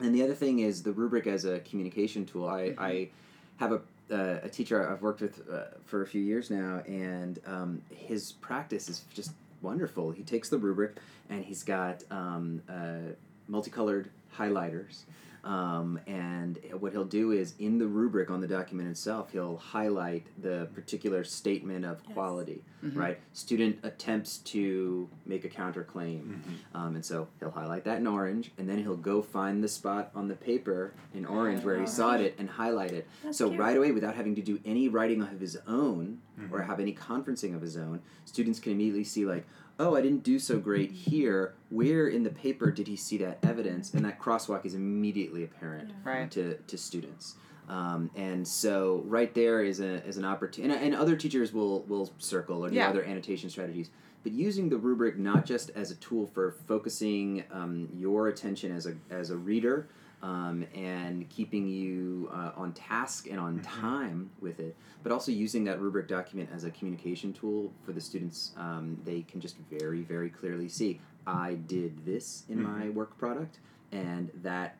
And 0.00 0.14
the 0.14 0.22
other 0.22 0.34
thing 0.34 0.58
is 0.60 0.82
the 0.82 0.92
rubric 0.92 1.26
as 1.26 1.44
a 1.44 1.60
communication 1.60 2.26
tool. 2.26 2.48
I, 2.48 2.74
I 2.78 3.08
have 3.56 3.72
a 3.72 3.80
uh, 4.08 4.38
a 4.44 4.48
teacher 4.48 4.88
I've 4.88 5.02
worked 5.02 5.20
with 5.20 5.42
uh, 5.50 5.64
for 5.84 6.02
a 6.02 6.06
few 6.06 6.20
years 6.20 6.48
now, 6.48 6.80
and 6.86 7.40
um, 7.44 7.82
his 7.90 8.32
practice 8.32 8.88
is 8.88 9.02
just 9.12 9.32
wonderful. 9.62 10.10
He 10.12 10.22
takes 10.22 10.48
the 10.48 10.58
rubric 10.58 10.96
and 11.28 11.44
he's 11.44 11.62
got 11.62 12.04
um, 12.10 12.62
uh, 12.68 13.14
multicolored 13.48 14.10
highlighters. 14.36 15.00
Um, 15.46 16.00
and 16.08 16.58
what 16.80 16.90
he'll 16.92 17.04
do 17.04 17.30
is 17.30 17.54
in 17.60 17.78
the 17.78 17.86
rubric 17.86 18.30
on 18.30 18.40
the 18.40 18.48
document 18.48 18.88
itself, 18.88 19.30
he'll 19.30 19.56
highlight 19.58 20.26
the 20.42 20.68
particular 20.74 21.22
statement 21.22 21.84
of 21.84 22.00
Yes. 22.04 22.14
quality, 22.14 22.64
Mm-hmm. 22.84 22.98
right? 22.98 23.18
Student 23.32 23.78
attempts 23.84 24.38
to 24.38 25.08
make 25.24 25.44
a 25.44 25.48
counterclaim. 25.48 26.40
Um, 26.74 26.96
and 26.96 27.04
so 27.04 27.28
he'll 27.38 27.50
highlight 27.52 27.84
that 27.84 27.98
in 27.98 28.06
orange, 28.08 28.50
and 28.58 28.68
then 28.68 28.78
he'll 28.78 28.96
go 28.96 29.22
find 29.22 29.62
the 29.62 29.68
spot 29.68 30.10
on 30.16 30.26
the 30.28 30.34
paper 30.34 30.92
in 31.14 31.24
orange 31.24 31.62
where 31.64 31.78
he 31.80 31.86
saw 31.86 32.14
it 32.16 32.34
and 32.38 32.50
highlight 32.50 32.92
it. 32.92 33.06
That's 33.22 33.38
so 33.38 33.48
cute. 33.48 33.60
right 33.60 33.76
away, 33.76 33.92
without 33.92 34.14
having 34.16 34.34
to 34.34 34.42
do 34.42 34.58
any 34.64 34.88
writing 34.88 35.22
of 35.22 35.38
his 35.40 35.56
own 35.68 36.18
or 36.52 36.62
have 36.62 36.80
any 36.80 36.92
conferencing 36.94 37.54
of 37.54 37.62
his 37.62 37.76
own, 37.76 38.00
students 38.24 38.58
can 38.60 38.72
immediately 38.72 39.04
see 39.04 39.24
like, 39.24 39.46
oh, 39.78 39.94
I 39.96 40.00
didn't 40.02 40.22
do 40.22 40.38
so 40.38 40.58
great 40.58 40.90
here. 40.90 41.54
Where 41.70 42.08
in 42.08 42.22
the 42.22 42.30
paper 42.30 42.70
did 42.70 42.86
he 42.88 42.96
see 42.96 43.18
that 43.18 43.38
evidence? 43.42 43.94
And 43.94 44.04
that 44.04 44.18
crosswalk 44.20 44.64
is 44.64 44.74
immediately 44.74 45.44
apparent 45.44 45.90
Yeah. 46.04 46.10
Right. 46.12 46.30
to, 46.32 46.54
to 46.56 46.78
students. 46.78 47.36
Um, 47.68 48.10
and 48.14 48.46
so 48.46 49.02
right 49.06 49.34
there 49.34 49.62
is 49.62 49.80
a 49.80 50.04
is 50.06 50.18
an 50.18 50.24
opportunity, 50.24 50.72
and, 50.72 50.84
and 50.84 50.94
other 50.94 51.16
teachers 51.16 51.52
will 51.52 51.82
will 51.82 52.12
circle 52.18 52.64
or 52.64 52.70
do 52.70 52.76
Yeah. 52.76 52.88
other 52.88 53.02
annotation 53.04 53.50
strategies. 53.50 53.90
But 54.22 54.32
using 54.32 54.68
the 54.68 54.76
rubric 54.76 55.18
not 55.18 55.44
just 55.46 55.70
as 55.70 55.90
a 55.90 55.96
tool 55.96 56.26
for 56.28 56.52
focusing 56.68 57.42
um, 57.50 57.88
your 57.92 58.28
attention 58.28 58.70
as 58.70 58.86
a 58.86 58.94
as 59.10 59.30
a 59.30 59.36
reader 59.36 59.88
um, 60.22 60.64
and 60.74 61.28
keeping 61.28 61.68
you 61.68 62.30
uh, 62.32 62.52
on 62.56 62.72
task 62.72 63.28
and 63.30 63.38
on 63.38 63.60
time 63.60 64.30
with 64.40 64.60
it, 64.60 64.76
but 65.02 65.12
also 65.12 65.30
using 65.30 65.64
that 65.64 65.80
rubric 65.80 66.08
document 66.08 66.48
as 66.54 66.64
a 66.64 66.70
communication 66.70 67.32
tool 67.32 67.72
for 67.84 67.92
the 67.92 68.00
students. 68.00 68.52
Um, 68.56 68.98
they 69.04 69.22
can 69.22 69.40
just 69.40 69.56
very 69.70 70.02
very 70.02 70.30
clearly 70.30 70.68
see 70.68 71.00
I 71.26 71.54
did 71.54 72.04
this 72.04 72.44
in 72.48 72.62
my 72.62 72.88
work 72.90 73.18
product, 73.18 73.58
and 73.92 74.30
that 74.42 74.76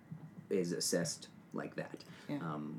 is 0.49 0.73
assessed 0.73 1.29
like 1.57 1.75
that, 1.77 2.05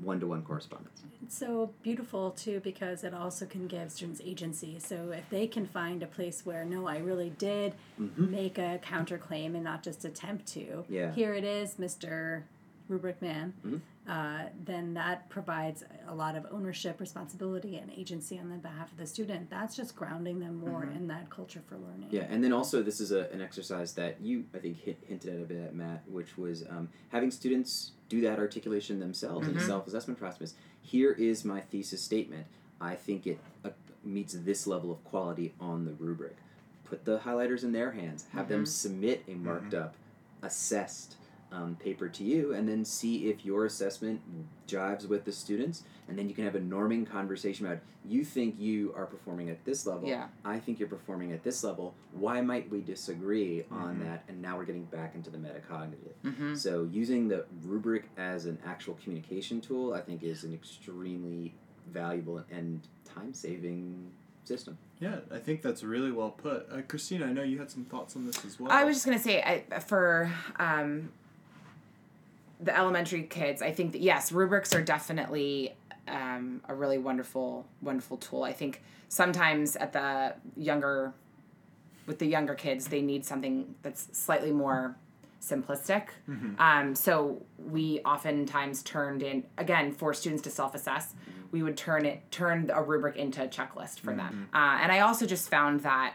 one 0.02 0.20
to 0.20 0.26
one 0.26 0.42
correspondence. 0.42 1.02
It's 1.22 1.36
so 1.36 1.72
beautiful 1.82 2.30
too 2.30 2.60
because 2.60 3.04
it 3.04 3.12
also 3.12 3.44
can 3.46 3.66
give 3.66 3.90
students 3.92 4.20
agency. 4.24 4.78
So 4.78 5.10
if 5.10 5.28
they 5.30 5.46
can 5.46 5.66
find 5.66 6.02
a 6.02 6.06
place 6.06 6.46
where 6.46 6.64
no, 6.64 6.86
I 6.86 6.98
really 6.98 7.30
did 7.30 7.74
make 8.16 8.58
a 8.58 8.80
counterclaim 8.82 9.54
and 9.54 9.64
not 9.64 9.82
just 9.82 10.04
attempt 10.04 10.46
to. 10.54 10.84
Yeah. 10.88 11.12
Here 11.12 11.34
it 11.34 11.44
is, 11.44 11.78
Mister 11.78 12.44
Rubric 12.88 13.20
Man. 13.20 13.52
Mhm. 13.66 13.80
Uh, 14.08 14.44
then 14.64 14.94
that 14.94 15.28
provides 15.28 15.84
a 16.08 16.14
lot 16.14 16.34
of 16.34 16.46
ownership, 16.50 16.98
responsibility, 16.98 17.76
and 17.76 17.90
agency 17.90 18.38
on 18.38 18.48
the 18.48 18.56
behalf 18.56 18.90
of 18.90 18.96
the 18.96 19.06
student. 19.06 19.50
That's 19.50 19.76
just 19.76 19.94
grounding 19.94 20.40
them 20.40 20.56
more 20.56 20.84
in 20.84 21.08
that 21.08 21.28
culture 21.28 21.60
for 21.68 21.76
learning. 21.76 22.08
Yeah, 22.10 22.24
and 22.30 22.42
then 22.42 22.52
also 22.54 22.82
this 22.82 23.00
is 23.00 23.12
a, 23.12 23.30
an 23.32 23.42
exercise 23.42 23.92
that 23.94 24.18
you 24.22 24.44
I 24.54 24.58
think 24.58 24.80
hit, 24.80 24.98
hinted 25.06 25.34
at 25.34 25.42
a 25.42 25.44
bit, 25.44 25.74
Matt, 25.74 26.04
which 26.08 26.38
was 26.38 26.62
um, 26.70 26.88
having 27.10 27.30
students 27.30 27.92
do 28.08 28.22
that 28.22 28.38
articulation 28.38 28.98
themselves 28.98 29.46
in 29.46 29.56
a 29.58 29.60
self-assessment 29.60 30.18
process. 30.18 30.54
Here 30.80 31.12
is 31.12 31.44
my 31.44 31.60
thesis 31.60 32.00
statement. 32.00 32.46
I 32.80 32.94
think 32.94 33.26
it 33.26 33.38
uh, 33.62 33.70
meets 34.02 34.32
this 34.32 34.66
level 34.66 34.90
of 34.90 35.04
quality 35.04 35.52
on 35.60 35.84
the 35.84 35.92
rubric. 35.92 36.36
Put 36.84 37.04
the 37.04 37.18
highlighters 37.18 37.62
in 37.62 37.72
their 37.72 37.90
hands. 37.90 38.24
Have 38.32 38.48
them 38.48 38.64
submit 38.64 39.22
a 39.28 39.32
marked 39.32 39.74
up, 39.74 39.96
assessed 40.42 41.16
um, 41.52 41.76
paper 41.76 42.08
to 42.08 42.24
you, 42.24 42.52
and 42.52 42.68
then 42.68 42.84
see 42.84 43.28
if 43.28 43.44
your 43.44 43.64
assessment 43.64 44.20
jives 44.66 45.08
with 45.08 45.24
the 45.24 45.32
students. 45.32 45.84
And 46.08 46.18
then 46.18 46.28
you 46.28 46.34
can 46.34 46.44
have 46.44 46.54
a 46.54 46.60
norming 46.60 47.06
conversation 47.06 47.66
about 47.66 47.80
you 48.04 48.24
think 48.24 48.58
you 48.58 48.94
are 48.96 49.04
performing 49.04 49.50
at 49.50 49.62
this 49.66 49.86
level. 49.86 50.08
Yeah. 50.08 50.28
I 50.44 50.58
think 50.58 50.78
you're 50.78 50.88
performing 50.88 51.32
at 51.32 51.44
this 51.44 51.62
level. 51.62 51.94
Why 52.12 52.40
might 52.40 52.70
we 52.70 52.80
disagree 52.80 53.64
on 53.70 54.00
that? 54.00 54.24
And 54.28 54.40
now 54.40 54.56
we're 54.56 54.64
getting 54.64 54.84
back 54.84 55.14
into 55.14 55.28
the 55.28 55.36
metacognitive. 55.36 56.14
Mm-hmm. 56.24 56.54
So 56.54 56.88
using 56.90 57.28
the 57.28 57.44
rubric 57.62 58.04
as 58.16 58.46
an 58.46 58.58
actual 58.64 58.94
communication 59.02 59.60
tool, 59.60 59.92
I 59.92 60.00
think, 60.00 60.22
is 60.22 60.44
an 60.44 60.54
extremely 60.54 61.54
valuable 61.92 62.42
and 62.50 62.80
time-saving 63.04 64.10
system. 64.44 64.78
Yeah, 64.98 65.18
I 65.30 65.38
think 65.38 65.62
that's 65.62 65.82
really 65.82 66.10
well 66.10 66.30
put. 66.30 66.66
Uh, 66.72 66.80
Cristina, 66.88 67.26
I 67.26 67.32
know 67.32 67.42
you 67.42 67.58
had 67.58 67.70
some 67.70 67.84
thoughts 67.84 68.16
on 68.16 68.26
this 68.26 68.44
as 68.44 68.58
well. 68.58 68.72
I 68.72 68.84
was 68.84 68.96
just 68.96 69.06
gonna 69.06 69.18
say, 69.18 69.64
I, 69.70 69.78
for 69.80 70.32
um, 70.58 71.10
the 72.60 72.76
elementary 72.76 73.22
kids, 73.22 73.62
I 73.62 73.72
think 73.72 73.92
that 73.92 74.00
yes, 74.00 74.32
rubrics 74.32 74.74
are 74.74 74.82
definitely 74.82 75.76
um, 76.08 76.60
a 76.68 76.74
really 76.74 76.98
wonderful, 76.98 77.66
wonderful 77.82 78.16
tool. 78.16 78.42
I 78.42 78.52
think 78.52 78.82
sometimes 79.08 79.76
at 79.76 79.92
the 79.92 80.34
younger 80.56 81.12
with 82.06 82.18
the 82.18 82.26
younger 82.26 82.54
kids, 82.54 82.88
they 82.88 83.02
need 83.02 83.24
something 83.24 83.74
that's 83.82 84.08
slightly 84.12 84.50
more 84.50 84.96
simplistic. 85.42 86.08
Um, 86.60 86.94
so 86.94 87.42
we 87.58 88.00
oftentimes 88.00 88.82
turned 88.82 89.22
in 89.22 89.44
again 89.56 89.92
for 89.92 90.12
students 90.14 90.42
to 90.44 90.50
self 90.50 90.74
assess. 90.74 91.14
We 91.52 91.62
would 91.62 91.76
turn 91.76 92.04
it 92.06 92.30
turn 92.30 92.70
a 92.72 92.82
rubric 92.82 93.16
into 93.16 93.44
a 93.44 93.48
checklist 93.48 94.00
for 94.00 94.14
them. 94.14 94.48
Uh, 94.52 94.78
and 94.82 94.90
I 94.90 95.00
also 95.00 95.26
just 95.26 95.48
found 95.48 95.80
that 95.80 96.14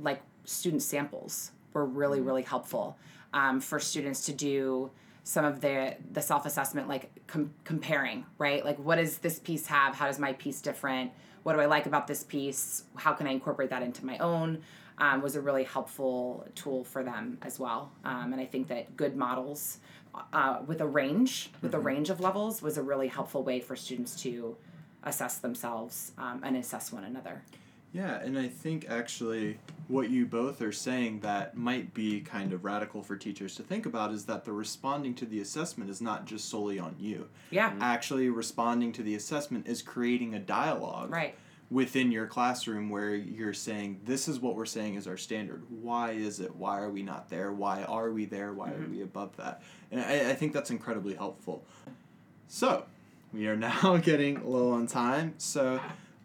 like 0.00 0.22
student 0.44 0.82
samples 0.82 1.52
were 1.72 1.84
really 1.84 2.20
really 2.20 2.42
helpful 2.42 2.96
um, 3.32 3.60
for 3.60 3.78
students 3.78 4.26
to 4.26 4.32
do 4.32 4.90
some 5.24 5.44
of 5.44 5.60
the 5.60 5.96
the 6.12 6.20
self 6.20 6.46
assessment 6.46 6.88
like 6.88 7.10
com- 7.26 7.54
comparing 7.64 8.26
right? 8.38 8.64
Like 8.64 8.78
what 8.78 8.96
does 8.96 9.18
this 9.18 9.38
piece 9.38 9.66
have? 9.66 9.94
How 9.94 10.06
does 10.06 10.18
my 10.18 10.32
piece 10.34 10.60
different? 10.60 11.12
What 11.42 11.54
do 11.54 11.60
I 11.60 11.66
like 11.66 11.86
about 11.86 12.06
this 12.06 12.22
piece? 12.22 12.84
How 12.96 13.12
can 13.12 13.26
I 13.26 13.30
incorporate 13.30 13.70
that 13.70 13.82
into 13.82 14.06
my 14.06 14.18
own? 14.18 14.62
Um, 14.98 15.22
was 15.22 15.36
a 15.36 15.40
really 15.40 15.64
helpful 15.64 16.46
tool 16.54 16.84
for 16.84 17.02
them 17.02 17.38
as 17.42 17.58
well. 17.58 17.92
Um, 18.04 18.32
and 18.32 18.40
I 18.40 18.44
think 18.44 18.68
that 18.68 18.96
good 18.96 19.16
models 19.16 19.78
uh, 20.32 20.60
with 20.66 20.80
a 20.80 20.86
range 20.86 21.50
with 21.62 21.74
a 21.74 21.78
range 21.78 22.10
of 22.10 22.20
levels 22.20 22.62
was 22.62 22.76
a 22.76 22.82
really 22.82 23.08
helpful 23.08 23.42
way 23.42 23.60
for 23.60 23.74
students 23.76 24.20
to 24.22 24.56
assess 25.04 25.38
themselves 25.38 26.12
um, 26.18 26.40
and 26.44 26.56
assess 26.56 26.92
one 26.92 27.04
another 27.04 27.42
Yeah, 27.92 28.20
and 28.20 28.38
I 28.38 28.48
think 28.48 28.86
actually 28.88 29.58
what 29.88 30.08
you 30.08 30.24
both 30.24 30.62
are 30.62 30.72
saying 30.72 31.20
that 31.20 31.56
might 31.56 31.92
be 31.92 32.20
kind 32.20 32.52
of 32.52 32.64
radical 32.64 33.02
for 33.02 33.16
teachers 33.16 33.54
to 33.56 33.62
think 33.62 33.84
about 33.84 34.12
is 34.12 34.24
that 34.24 34.44
the 34.44 34.52
responding 34.52 35.14
to 35.16 35.26
the 35.26 35.40
assessment 35.40 35.90
is 35.90 36.00
not 36.00 36.24
just 36.24 36.48
solely 36.48 36.78
on 36.78 36.96
you. 36.98 37.28
yeah 37.50 37.70
mm-hmm. 37.70 37.82
Actually, 37.82 38.30
responding 38.30 38.92
to 38.92 39.02
the 39.02 39.14
assessment 39.14 39.66
is 39.66 39.82
creating 39.82 40.34
a 40.34 40.38
dialogue 40.38 41.10
right 41.10 41.34
within 41.72 42.12
your 42.12 42.26
classroom 42.26 42.90
where 42.90 43.14
you're 43.14 43.54
saying, 43.54 44.00
This 44.04 44.28
is 44.28 44.38
what 44.38 44.54
we're 44.54 44.66
saying 44.66 44.96
is 44.96 45.06
our 45.06 45.16
standard. 45.16 45.62
Why 45.70 46.12
is 46.12 46.38
it? 46.38 46.54
Why 46.54 46.78
are 46.78 46.90
we 46.90 47.02
not 47.02 47.30
there? 47.30 47.50
Why 47.50 47.82
are 47.84 48.10
we 48.10 48.26
there? 48.26 48.52
Why 48.52 48.68
are 48.68 48.74
mm-hmm. 48.74 48.92
we 48.92 49.02
above 49.02 49.36
that? 49.38 49.62
And 49.90 50.00
I, 50.00 50.30
I 50.30 50.34
think 50.34 50.52
that's 50.52 50.70
incredibly 50.70 51.14
helpful. 51.14 51.64
So, 52.48 52.84
we 53.32 53.46
are 53.48 53.56
now 53.56 53.96
getting 54.02 54.46
low 54.48 54.72
on 54.72 54.86
time. 54.86 55.34
So, 55.38 55.80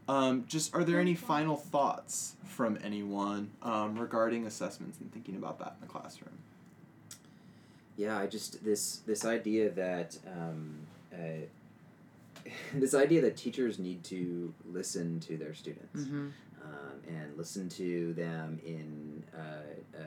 um, 0.07 0.45
just 0.47 0.73
are 0.73 0.83
there 0.83 0.99
any 0.99 1.15
final 1.15 1.57
thoughts 1.57 2.35
from 2.45 2.77
anyone 2.83 3.51
um, 3.61 3.97
regarding 3.97 4.45
assessments 4.45 4.99
and 4.99 5.11
thinking 5.11 5.35
about 5.35 5.59
that 5.59 5.75
in 5.79 5.87
the 5.87 5.91
classroom? 5.91 6.37
Yeah, 7.97 8.17
I 8.17 8.27
just 8.27 8.63
this 8.63 8.97
this 9.05 9.25
idea 9.25 9.69
that 9.71 10.17
um, 10.27 10.77
uh, 11.13 11.45
this 12.73 12.93
idea 12.93 13.21
that 13.21 13.35
teachers 13.35 13.79
need 13.79 14.03
to 14.05 14.53
listen 14.65 15.19
to 15.21 15.35
their 15.35 15.53
students 15.53 16.03
mm-hmm. 16.03 16.27
um, 16.63 16.93
and 17.07 17.37
listen 17.37 17.67
to 17.69 18.13
them 18.13 18.59
in 18.65 19.23
uh, 19.35 19.97
uh, 19.97 20.01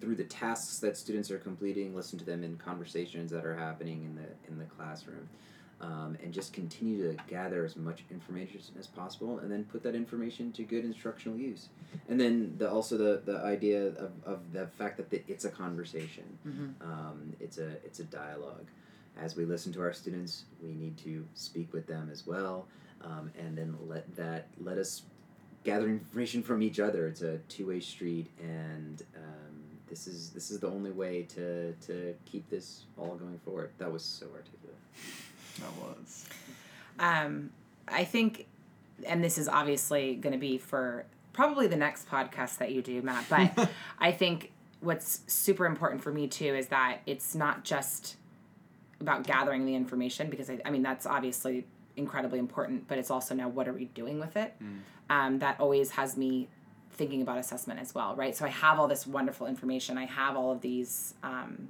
through 0.00 0.14
the 0.14 0.24
tasks 0.24 0.78
that 0.78 0.96
students 0.96 1.30
are 1.30 1.38
completing. 1.38 1.94
Listen 1.94 2.18
to 2.18 2.24
them 2.24 2.42
in 2.42 2.56
conversations 2.56 3.30
that 3.30 3.44
are 3.44 3.56
happening 3.56 4.04
in 4.04 4.14
the 4.14 4.50
in 4.50 4.58
the 4.58 4.64
classroom. 4.64 5.28
Um, 5.82 6.18
and 6.22 6.30
just 6.30 6.52
continue 6.52 7.10
to 7.10 7.16
gather 7.26 7.64
as 7.64 7.74
much 7.74 8.04
information 8.10 8.60
as 8.78 8.86
possible, 8.86 9.38
and 9.38 9.50
then 9.50 9.64
put 9.64 9.82
that 9.84 9.94
information 9.94 10.52
to 10.52 10.62
good 10.62 10.84
instructional 10.84 11.38
use. 11.38 11.70
And 12.06 12.20
then 12.20 12.54
the 12.58 12.70
also 12.70 12.98
the, 12.98 13.22
the 13.24 13.38
idea 13.38 13.86
of, 13.86 14.10
of 14.26 14.52
the 14.52 14.66
fact 14.66 14.98
that 14.98 15.08
the, 15.08 15.22
it's 15.26 15.46
a 15.46 15.48
conversation, 15.50 16.24
Mm-hmm. 16.46 16.82
um, 16.82 17.32
it's 17.40 17.56
a 17.56 17.70
it's 17.82 17.98
a 17.98 18.04
dialogue. 18.04 18.66
As 19.18 19.36
we 19.36 19.46
listen 19.46 19.72
to 19.72 19.80
our 19.80 19.94
students, 19.94 20.44
we 20.62 20.74
need 20.74 20.98
to 20.98 21.26
speak 21.34 21.72
with 21.72 21.86
them 21.86 22.10
as 22.12 22.26
well, 22.26 22.66
um, 23.02 23.30
and 23.38 23.56
then 23.56 23.74
let 23.88 24.04
that 24.16 24.48
let 24.58 24.76
us 24.76 25.02
gather 25.64 25.88
information 25.88 26.42
from 26.42 26.62
each 26.62 26.78
other. 26.78 27.06
It's 27.06 27.22
a 27.22 27.38
two 27.48 27.68
way 27.68 27.80
street, 27.80 28.28
and 28.38 29.02
um, 29.16 29.54
this 29.88 30.06
is 30.06 30.28
this 30.30 30.50
is 30.50 30.60
the 30.60 30.68
only 30.68 30.90
way 30.90 31.22
to 31.36 31.72
to 31.86 32.14
keep 32.26 32.50
this 32.50 32.84
all 32.98 33.14
going 33.14 33.38
forward. 33.46 33.70
That 33.78 33.90
was 33.90 34.04
so 34.04 34.26
articulate. 34.26 34.76
That 35.58 35.72
was. 35.80 36.26
Um, 36.98 37.50
I 37.88 38.04
think, 38.04 38.46
and 39.06 39.22
this 39.24 39.38
is 39.38 39.48
obviously 39.48 40.14
going 40.14 40.32
to 40.32 40.38
be 40.38 40.58
for 40.58 41.04
probably 41.32 41.66
the 41.66 41.76
next 41.76 42.08
podcast 42.08 42.58
that 42.58 42.72
you 42.72 42.82
do, 42.82 43.02
Matt, 43.02 43.24
but 43.28 43.70
I 43.98 44.12
think 44.12 44.52
what's 44.80 45.20
super 45.26 45.66
important 45.66 46.02
for 46.02 46.12
me 46.12 46.26
too 46.26 46.54
is 46.54 46.68
that 46.68 46.98
it's 47.06 47.34
not 47.34 47.64
just 47.64 48.16
about 49.00 49.24
gathering 49.26 49.64
the 49.66 49.74
information 49.74 50.28
because 50.28 50.50
I, 50.50 50.60
I 50.64 50.70
mean, 50.70 50.82
that's 50.82 51.06
obviously 51.06 51.66
incredibly 51.96 52.38
important, 52.38 52.86
but 52.88 52.98
it's 52.98 53.10
also 53.10 53.34
now 53.34 53.48
what 53.48 53.68
are 53.68 53.72
we 53.72 53.86
doing 53.86 54.20
with 54.20 54.36
it? 54.36 54.54
Um, 55.08 55.38
that 55.40 55.58
always 55.58 55.90
has 55.92 56.16
me 56.16 56.48
thinking 56.92 57.22
about 57.22 57.38
assessment 57.38 57.80
as 57.80 57.94
well, 57.94 58.14
right? 58.14 58.36
So 58.36 58.44
I 58.44 58.48
have 58.48 58.78
all 58.78 58.88
this 58.88 59.06
wonderful 59.06 59.46
information. 59.46 59.96
I 59.96 60.04
have 60.06 60.36
all 60.36 60.52
of 60.52 60.60
these, 60.60 61.14
um, 61.22 61.68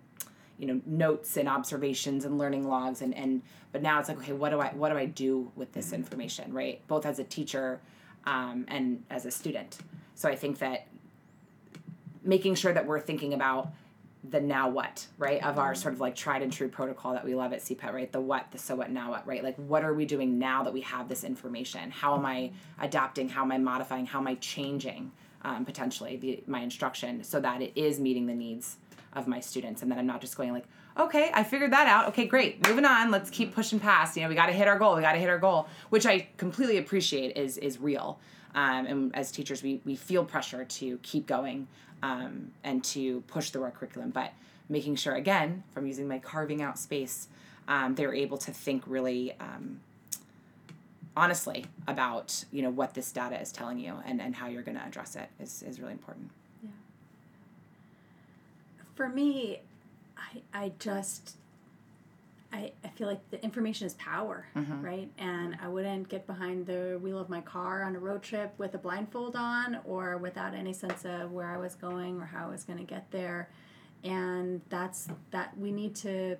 you 0.60 0.66
know, 0.66 0.80
notes 0.84 1.38
and 1.38 1.48
observations 1.48 2.26
and 2.26 2.36
learning 2.36 2.68
logs, 2.68 3.00
and 3.00 3.14
and 3.14 3.40
but 3.72 3.80
now 3.80 3.98
it's 3.98 4.08
like, 4.10 4.18
okay, 4.18 4.34
what 4.34 4.50
do 4.50 4.60
I 4.60 4.68
what 4.68 4.90
do 4.90 4.98
I 4.98 5.06
do 5.06 5.50
with 5.56 5.72
this 5.72 5.92
information, 5.92 6.52
right? 6.52 6.86
Both 6.86 7.06
as 7.06 7.18
a 7.18 7.24
teacher, 7.24 7.80
um, 8.26 8.66
and 8.68 9.02
as 9.08 9.24
a 9.24 9.30
student. 9.30 9.78
So 10.14 10.28
I 10.28 10.36
think 10.36 10.58
that 10.58 10.86
making 12.22 12.56
sure 12.56 12.74
that 12.74 12.86
we're 12.86 13.00
thinking 13.00 13.32
about 13.32 13.72
the 14.22 14.38
now 14.38 14.68
what, 14.68 15.06
right? 15.16 15.42
Of 15.42 15.58
our 15.58 15.74
sort 15.74 15.94
of 15.94 16.00
like 16.00 16.14
tried 16.14 16.42
and 16.42 16.52
true 16.52 16.68
protocol 16.68 17.14
that 17.14 17.24
we 17.24 17.34
love 17.34 17.54
at 17.54 17.60
CPET, 17.60 17.94
right? 17.94 18.12
The 18.12 18.20
what, 18.20 18.50
the 18.50 18.58
so 18.58 18.76
what, 18.76 18.90
now 18.90 19.12
what, 19.12 19.26
right? 19.26 19.42
Like 19.42 19.56
what 19.56 19.82
are 19.82 19.94
we 19.94 20.04
doing 20.04 20.38
now 20.38 20.62
that 20.62 20.74
we 20.74 20.82
have 20.82 21.08
this 21.08 21.24
information? 21.24 21.90
How 21.90 22.18
am 22.18 22.26
I 22.26 22.52
adapting? 22.78 23.30
How 23.30 23.42
am 23.42 23.52
I 23.52 23.56
modifying? 23.56 24.04
How 24.04 24.18
am 24.18 24.26
I 24.26 24.34
changing 24.34 25.10
um, 25.42 25.64
potentially 25.64 26.16
the, 26.18 26.42
my 26.46 26.60
instruction 26.60 27.24
so 27.24 27.40
that 27.40 27.62
it 27.62 27.72
is 27.74 27.98
meeting 27.98 28.26
the 28.26 28.34
needs 28.34 28.76
of 29.12 29.26
my 29.26 29.40
students 29.40 29.82
and 29.82 29.90
that 29.90 29.98
I'm 29.98 30.06
not 30.06 30.20
just 30.20 30.36
going 30.36 30.52
like, 30.52 30.66
okay, 30.98 31.30
I 31.34 31.42
figured 31.42 31.72
that 31.72 31.86
out. 31.86 32.08
Okay, 32.08 32.26
great. 32.26 32.66
Moving 32.68 32.84
on. 32.84 33.10
Let's 33.10 33.30
keep 33.30 33.54
pushing 33.54 33.80
past. 33.80 34.16
You 34.16 34.22
know, 34.22 34.28
we 34.28 34.34
got 34.34 34.46
to 34.46 34.52
hit 34.52 34.68
our 34.68 34.78
goal. 34.78 34.96
We 34.96 35.02
got 35.02 35.12
to 35.12 35.18
hit 35.18 35.28
our 35.28 35.38
goal, 35.38 35.68
which 35.88 36.06
I 36.06 36.28
completely 36.36 36.78
appreciate 36.78 37.36
is 37.36 37.58
is 37.58 37.78
real. 37.80 38.20
Um, 38.54 38.86
and 38.86 39.16
as 39.16 39.30
teachers, 39.30 39.62
we, 39.62 39.80
we 39.84 39.94
feel 39.94 40.24
pressure 40.24 40.64
to 40.64 40.98
keep 41.02 41.26
going 41.26 41.68
um, 42.02 42.50
and 42.64 42.82
to 42.84 43.20
push 43.22 43.50
through 43.50 43.62
our 43.62 43.70
curriculum, 43.70 44.10
but 44.10 44.32
making 44.68 44.96
sure, 44.96 45.14
again, 45.14 45.62
from 45.72 45.86
using 45.86 46.08
my 46.08 46.18
carving 46.18 46.62
out 46.62 46.78
space, 46.78 47.28
um, 47.68 47.94
they're 47.94 48.14
able 48.14 48.38
to 48.38 48.50
think 48.50 48.82
really 48.86 49.32
um, 49.38 49.80
honestly 51.16 51.64
about, 51.86 52.44
you 52.50 52.62
know, 52.62 52.70
what 52.70 52.94
this 52.94 53.12
data 53.12 53.40
is 53.40 53.52
telling 53.52 53.78
you 53.78 53.94
and, 54.04 54.20
and 54.20 54.34
how 54.34 54.48
you're 54.48 54.62
going 54.62 54.76
to 54.76 54.84
address 54.84 55.16
it 55.16 55.28
is, 55.40 55.62
is 55.62 55.78
really 55.78 55.92
important. 55.92 56.30
For 59.00 59.08
me, 59.08 59.62
I 60.18 60.42
I 60.52 60.72
just 60.78 61.36
I, 62.52 62.72
I 62.84 62.88
feel 62.88 63.06
like 63.06 63.30
the 63.30 63.42
information 63.42 63.86
is 63.86 63.94
power, 63.94 64.46
mm-hmm. 64.54 64.84
right? 64.84 65.08
And 65.16 65.56
I 65.62 65.68
wouldn't 65.68 66.10
get 66.10 66.26
behind 66.26 66.66
the 66.66 66.98
wheel 67.00 67.18
of 67.18 67.30
my 67.30 67.40
car 67.40 67.82
on 67.82 67.96
a 67.96 67.98
road 67.98 68.22
trip 68.22 68.52
with 68.58 68.74
a 68.74 68.78
blindfold 68.78 69.36
on 69.36 69.78
or 69.86 70.18
without 70.18 70.52
any 70.52 70.74
sense 70.74 71.06
of 71.06 71.32
where 71.32 71.46
I 71.46 71.56
was 71.56 71.76
going 71.76 72.20
or 72.20 72.26
how 72.26 72.48
I 72.48 72.50
was 72.50 72.62
going 72.62 72.78
to 72.78 72.84
get 72.84 73.10
there. 73.10 73.48
And 74.04 74.60
that's 74.68 75.08
that 75.30 75.56
we 75.56 75.72
need 75.72 75.94
to 75.96 76.36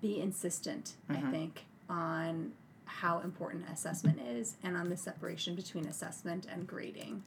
be 0.00 0.20
insistent, 0.20 0.92
I 1.08 1.14
mm-hmm. 1.14 1.30
think, 1.32 1.64
on 1.90 2.52
how 2.84 3.18
important 3.18 3.64
assessment 3.68 4.20
is 4.28 4.54
and 4.62 4.76
on 4.76 4.90
the 4.90 4.96
separation 4.96 5.56
between 5.56 5.86
assessment 5.86 6.46
and 6.48 6.68
grading. 6.68 7.24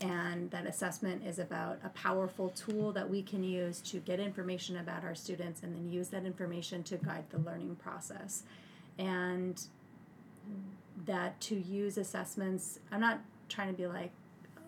And 0.00 0.50
that 0.52 0.64
assessment 0.66 1.24
is 1.26 1.40
about 1.40 1.78
a 1.84 1.88
powerful 1.88 2.50
tool 2.50 2.92
that 2.92 3.10
we 3.10 3.20
can 3.22 3.42
use 3.42 3.80
to 3.90 3.98
get 3.98 4.20
information 4.20 4.76
about 4.76 5.02
our 5.02 5.16
students 5.16 5.62
and 5.64 5.74
then 5.74 5.88
use 5.90 6.08
that 6.08 6.24
information 6.24 6.84
to 6.84 6.96
guide 6.98 7.24
the 7.30 7.38
learning 7.38 7.74
process. 7.82 8.44
And 8.96 9.60
that 11.06 11.40
to 11.42 11.56
use 11.56 11.98
assessments, 11.98 12.78
I'm 12.92 13.00
not 13.00 13.20
trying 13.48 13.68
to 13.68 13.74
be 13.74 13.86
like, 13.86 14.10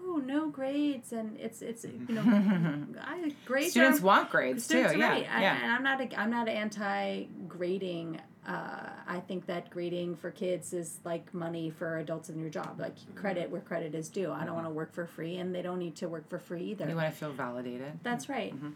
oh, 0.02 0.16
no 0.16 0.48
grades, 0.48 1.12
and 1.12 1.36
it's 1.38 1.62
it's 1.62 1.84
you 1.84 2.06
know, 2.14 2.22
I 3.00 3.32
grades 3.44 3.70
Students 3.70 4.00
are, 4.00 4.04
want 4.04 4.30
grades 4.30 4.66
too. 4.66 4.74
Students 4.88 4.94
are 4.94 4.98
Yeah. 4.98 5.08
right. 5.10 5.26
I- 5.30 5.42
yeah. 5.42 5.62
and 5.62 5.72
I'm 5.72 5.82
not 5.82 6.00
a, 6.00 6.20
I'm 6.20 6.30
not 6.30 6.48
anti 6.48 7.24
grading. 7.48 8.20
Uh, 8.46 8.88
I 9.06 9.20
think 9.20 9.46
that 9.46 9.70
grading 9.70 10.16
for 10.16 10.30
kids 10.30 10.72
is 10.72 10.98
like 11.04 11.32
money 11.34 11.70
for 11.70 11.98
adults 11.98 12.30
in 12.30 12.40
your 12.40 12.48
job. 12.48 12.80
Like 12.80 12.96
mm-hmm. 12.96 13.18
credit 13.18 13.50
where 13.50 13.60
credit 13.60 13.94
is 13.94 14.08
due. 14.08 14.32
I 14.32 14.38
don't 14.38 14.46
mm-hmm. 14.46 14.54
want 14.54 14.66
to 14.66 14.70
work 14.70 14.94
for 14.94 15.06
free, 15.06 15.36
and 15.36 15.54
they 15.54 15.62
don't 15.62 15.78
need 15.78 15.96
to 15.96 16.08
work 16.08 16.28
for 16.28 16.38
free 16.38 16.64
either. 16.64 16.88
You 16.88 16.96
want 16.96 17.12
to 17.12 17.18
feel 17.18 17.32
validated. 17.32 18.00
That's 18.02 18.28
right. 18.28 18.54
Mm-hmm. 18.54 18.70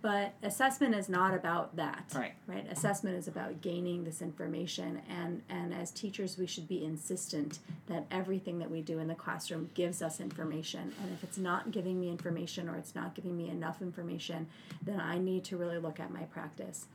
But 0.00 0.34
assessment 0.42 0.96
is 0.96 1.08
not 1.08 1.32
about 1.32 1.76
that. 1.76 2.12
Right. 2.14 2.34
Right. 2.48 2.66
Assessment 2.68 3.16
is 3.16 3.28
about 3.28 3.60
gaining 3.60 4.02
this 4.02 4.20
information, 4.20 5.00
and 5.08 5.42
and 5.48 5.72
as 5.72 5.92
teachers, 5.92 6.36
we 6.36 6.46
should 6.46 6.66
be 6.66 6.84
insistent 6.84 7.60
that 7.86 8.06
everything 8.10 8.58
that 8.58 8.70
we 8.70 8.80
do 8.80 8.98
in 8.98 9.06
the 9.06 9.14
classroom 9.14 9.70
gives 9.74 10.02
us 10.02 10.20
information. 10.20 10.92
And 11.02 11.12
if 11.12 11.22
it's 11.22 11.38
not 11.38 11.70
giving 11.70 12.00
me 12.00 12.10
information 12.10 12.68
or 12.68 12.76
it's 12.76 12.96
not 12.96 13.14
giving 13.14 13.36
me 13.36 13.48
enough 13.48 13.80
information, 13.80 14.48
then 14.82 15.00
I 15.00 15.18
need 15.18 15.44
to 15.44 15.56
really 15.56 15.78
look 15.78 16.00
at 16.00 16.12
my 16.12 16.22
practice. 16.22 16.86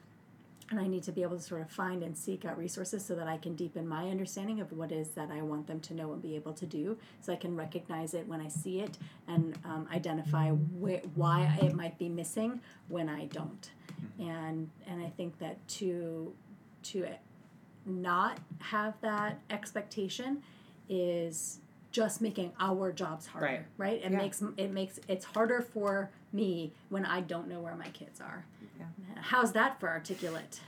And 0.69 0.79
I 0.79 0.87
need 0.87 1.03
to 1.03 1.11
be 1.11 1.21
able 1.23 1.37
to 1.37 1.41
sort 1.41 1.61
of 1.61 1.69
find 1.69 2.03
and 2.03 2.17
seek 2.17 2.43
out 2.43 2.57
resources 2.57 3.05
so 3.05 3.15
that 3.15 3.27
I 3.27 3.37
can 3.37 3.55
deepen 3.55 3.87
my 3.87 4.09
understanding 4.09 4.59
of 4.59 4.71
what 4.73 4.91
is 4.91 5.09
that 5.09 5.29
I 5.31 5.41
want 5.41 5.67
them 5.67 5.79
to 5.81 5.93
know 5.93 6.11
and 6.11 6.21
be 6.21 6.35
able 6.35 6.53
to 6.53 6.65
do, 6.65 6.97
so 7.21 7.31
I 7.31 7.37
can 7.37 7.55
recognize 7.55 8.13
it 8.13 8.27
when 8.27 8.41
I 8.41 8.49
see 8.49 8.81
it 8.81 8.97
and 9.27 9.57
um, 9.63 9.87
identify 9.93 10.51
wh- 10.51 11.17
why 11.17 11.57
it 11.61 11.73
might 11.73 11.97
be 11.97 12.09
missing 12.09 12.59
when 12.89 13.07
I 13.07 13.25
don't. 13.25 13.71
And 14.19 14.69
and 14.87 15.01
I 15.01 15.09
think 15.09 15.39
that 15.39 15.65
to 15.69 16.33
to 16.83 17.07
not 17.85 18.39
have 18.59 18.93
that 19.01 19.39
expectation 19.49 20.43
is 20.89 21.59
just 21.91 22.21
making 22.21 22.51
our 22.59 22.91
jobs 22.91 23.25
harder 23.27 23.45
Right. 23.47 23.61
right 23.77 24.01
it 24.03 24.11
Yeah. 24.11 24.17
makes 24.17 24.43
it 24.57 24.71
makes 24.71 24.99
it's 25.07 25.25
harder 25.25 25.61
for 25.61 26.09
me 26.33 26.73
when 26.89 27.05
i 27.05 27.21
don't 27.21 27.47
know 27.47 27.59
where 27.61 27.75
my 27.75 27.87
kids 27.89 28.19
are 28.21 28.45
Yeah. 28.79 28.85
how's 29.21 29.51
that 29.53 29.79
for 29.79 29.89
articulate 29.89 30.59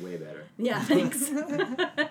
Way 0.00 0.16
better. 0.16 0.44
yeah 0.58 0.80
thanks 0.84 1.30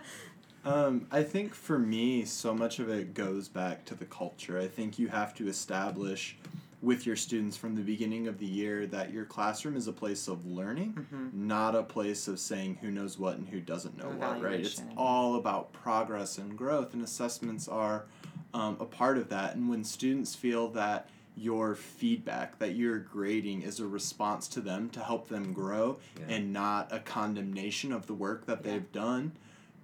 Um, 0.63 1.07
I 1.11 1.23
think 1.23 1.55
for 1.55 1.79
me, 1.79 2.23
so 2.23 2.53
much 2.53 2.77
of 2.77 2.87
it 2.87 3.15
goes 3.15 3.47
back 3.47 3.83
to 3.85 3.95
the 3.95 4.05
culture. 4.05 4.59
I 4.59 4.67
think 4.67 4.99
you 4.99 5.07
have 5.07 5.33
to 5.35 5.47
establish 5.47 6.37
with 6.83 7.07
your 7.07 7.15
students 7.15 7.57
from 7.57 7.75
the 7.75 7.81
beginning 7.81 8.27
of 8.27 8.37
the 8.37 8.45
year 8.45 8.85
that 8.87 9.11
your 9.11 9.25
classroom 9.25 9.75
is 9.75 9.87
a 9.87 9.91
place 9.91 10.27
of 10.27 10.45
learning, 10.45 10.93
Mm-hmm. 10.93 11.47
not 11.47 11.73
a 11.75 11.81
place 11.81 12.27
of 12.27 12.39
saying 12.39 12.77
who 12.79 12.91
knows 12.91 13.17
what 13.17 13.37
and 13.37 13.47
who 13.49 13.59
doesn't 13.59 13.97
know 13.97 14.09
what, 14.09 14.39
right? 14.39 14.59
It's 14.59 14.83
all 14.95 15.33
about 15.35 15.73
progress 15.73 16.37
and 16.37 16.55
growth, 16.55 16.93
and 16.93 17.03
assessments 17.03 17.67
are 17.67 18.05
um, 18.53 18.77
a 18.79 18.85
part 18.85 19.17
of 19.17 19.29
that. 19.29 19.55
And 19.55 19.69
when 19.69 19.83
students 19.83 20.35
feel 20.35 20.67
that 20.69 21.09
your 21.37 21.75
feedback, 21.75 22.59
that 22.59 22.75
your 22.75 22.99
grading 22.99 23.61
is 23.61 23.79
a 23.79 23.87
response 23.87 24.47
to 24.49 24.61
them 24.61 24.89
to 24.89 24.99
help 24.99 25.29
them 25.29 25.53
grow 25.53 25.97
Yeah. 26.19 26.35
and 26.35 26.51
not 26.53 26.91
a 26.91 26.99
condemnation 26.99 27.91
of 27.93 28.07
the 28.07 28.13
work 28.13 28.45
that 28.47 28.59
Yeah. 28.65 28.71
they've 28.71 28.91
done, 28.91 29.31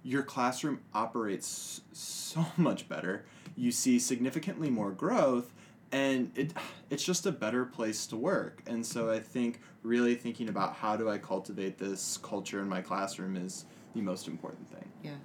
your 0.02 0.22
classroom 0.22 0.80
operates 0.94 1.80
so 1.92 2.46
much 2.56 2.88
better. 2.88 3.24
You 3.56 3.72
see 3.72 3.98
significantly 3.98 4.70
more 4.70 4.90
growth 4.92 5.52
and 5.90 6.30
it 6.36 6.52
it's 6.90 7.02
just 7.04 7.24
a 7.26 7.32
better 7.32 7.64
place 7.64 8.06
to 8.08 8.16
work. 8.16 8.62
And 8.66 8.84
so 8.84 9.10
I 9.10 9.18
think 9.20 9.60
really 9.82 10.14
thinking 10.14 10.48
about 10.50 10.74
how 10.74 10.96
do 10.96 11.08
I 11.08 11.16
cultivate 11.18 11.78
this 11.78 12.18
culture 12.22 12.60
in 12.60 12.68
my 12.68 12.82
classroom 12.82 13.36
is 13.36 13.64
the 13.94 14.02
most 14.02 14.28
important 14.28 14.68
thing. 14.70 14.90
Yeah. 15.02 15.16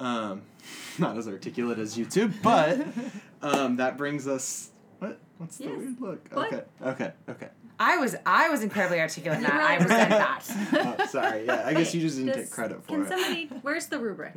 Um, 0.00 0.42
not 0.98 1.16
as 1.16 1.26
articulate 1.28 1.78
as 1.78 1.96
you 1.98 2.04
two, 2.04 2.30
but 2.42 2.78
um, 3.42 3.76
that 3.76 3.96
brings 3.96 4.26
us. 4.28 4.68
What? 4.98 5.18
What's 5.38 5.56
the 5.58 5.64
Yes. 5.64 5.76
weird 5.76 6.00
look? 6.00 6.28
What? 6.32 6.52
Okay, 6.52 6.62
okay, 6.84 7.12
okay. 7.28 7.48
I 7.80 7.96
was 7.96 8.14
I 8.24 8.48
was 8.50 8.62
incredibly 8.62 9.00
articulate 9.00 9.38
in 9.38 9.42
that. 9.44 9.54
I 9.54 9.76
Right. 9.76 9.80
resent 9.82 10.10
that. 10.10 10.96
Oh, 11.00 11.06
sorry. 11.06 11.46
Yeah, 11.46 11.64
I 11.66 11.74
guess 11.74 11.92
you 11.92 12.00
just 12.00 12.16
didn't 12.16 12.34
Does- 12.34 12.44
get 12.44 12.50
credit 12.52 12.80
for 12.84 12.88
can 12.88 13.02
it. 13.02 13.08
somebody 13.08 13.46
where's 13.62 13.86
the 13.88 13.98
rubric 13.98 14.34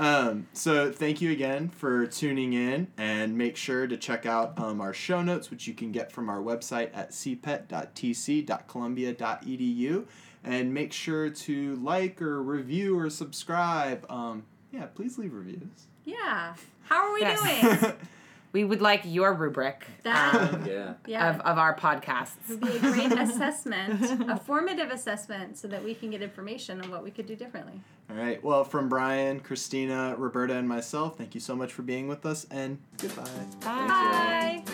Um, 0.00 0.46
so 0.52 0.90
thank 0.90 1.20
you 1.20 1.30
again 1.32 1.68
for 1.68 2.06
tuning 2.06 2.54
in, 2.54 2.88
and 2.96 3.36
make 3.38 3.56
sure 3.56 3.86
to 3.86 3.96
check 3.96 4.26
out 4.26 4.58
um, 4.58 4.80
our 4.80 4.92
show 4.94 5.22
notes, 5.22 5.48
which 5.50 5.68
you 5.68 5.74
can 5.74 5.92
get 5.92 6.10
from 6.10 6.28
our 6.28 6.40
website 6.40 6.90
at 6.94 7.10
cpet.tc.columbia.edu, 7.10 10.04
and 10.44 10.72
make 10.72 10.92
sure 10.92 11.30
to 11.30 11.74
like 11.76 12.20
or 12.22 12.42
review 12.42 12.98
or 12.98 13.10
subscribe. 13.10 14.04
Um, 14.10 14.44
yeah, 14.72 14.86
please 14.94 15.18
leave 15.18 15.32
reviews. 15.32 15.86
yeah 16.04 16.54
how 16.82 17.06
are 17.06 17.12
we 17.14 17.20
Yes. 17.20 17.40
doing 17.80 17.92
we 18.52 18.64
would 18.64 18.80
like 18.80 19.02
your 19.04 19.34
rubric 19.34 19.86
That- 20.04 20.54
um, 20.54 20.64
Yeah. 20.66 20.94
yeah 21.06 21.30
of, 21.34 21.40
of 21.40 21.58
our 21.58 21.74
podcasts. 21.76 22.48
would 22.48 22.60
be 22.60 22.76
a 22.76 22.80
great 22.80 23.12
assessment 23.18 24.02
a 24.30 24.36
formative 24.38 24.90
assessment 24.90 25.56
so 25.58 25.68
that 25.68 25.82
we 25.84 25.94
can 25.94 26.10
get 26.10 26.22
information 26.22 26.80
on 26.82 26.90
what 26.90 27.02
we 27.04 27.10
could 27.10 27.26
do 27.26 27.34
differently 27.36 27.80
All 28.10 28.16
right. 28.16 28.42
Well, 28.42 28.64
from 28.64 28.88
Brian, 28.88 29.40
Cristina, 29.40 30.14
Roberta, 30.16 30.54
and 30.56 30.66
myself, 30.68 31.18
thank 31.18 31.34
you 31.34 31.40
so 31.42 31.54
much 31.54 31.72
for 31.74 31.82
being 31.82 32.08
with 32.08 32.24
us, 32.24 32.46
and 32.50 32.78
goodbye. 32.98 33.24
Bye. 33.60 34.62
bye 34.66 34.72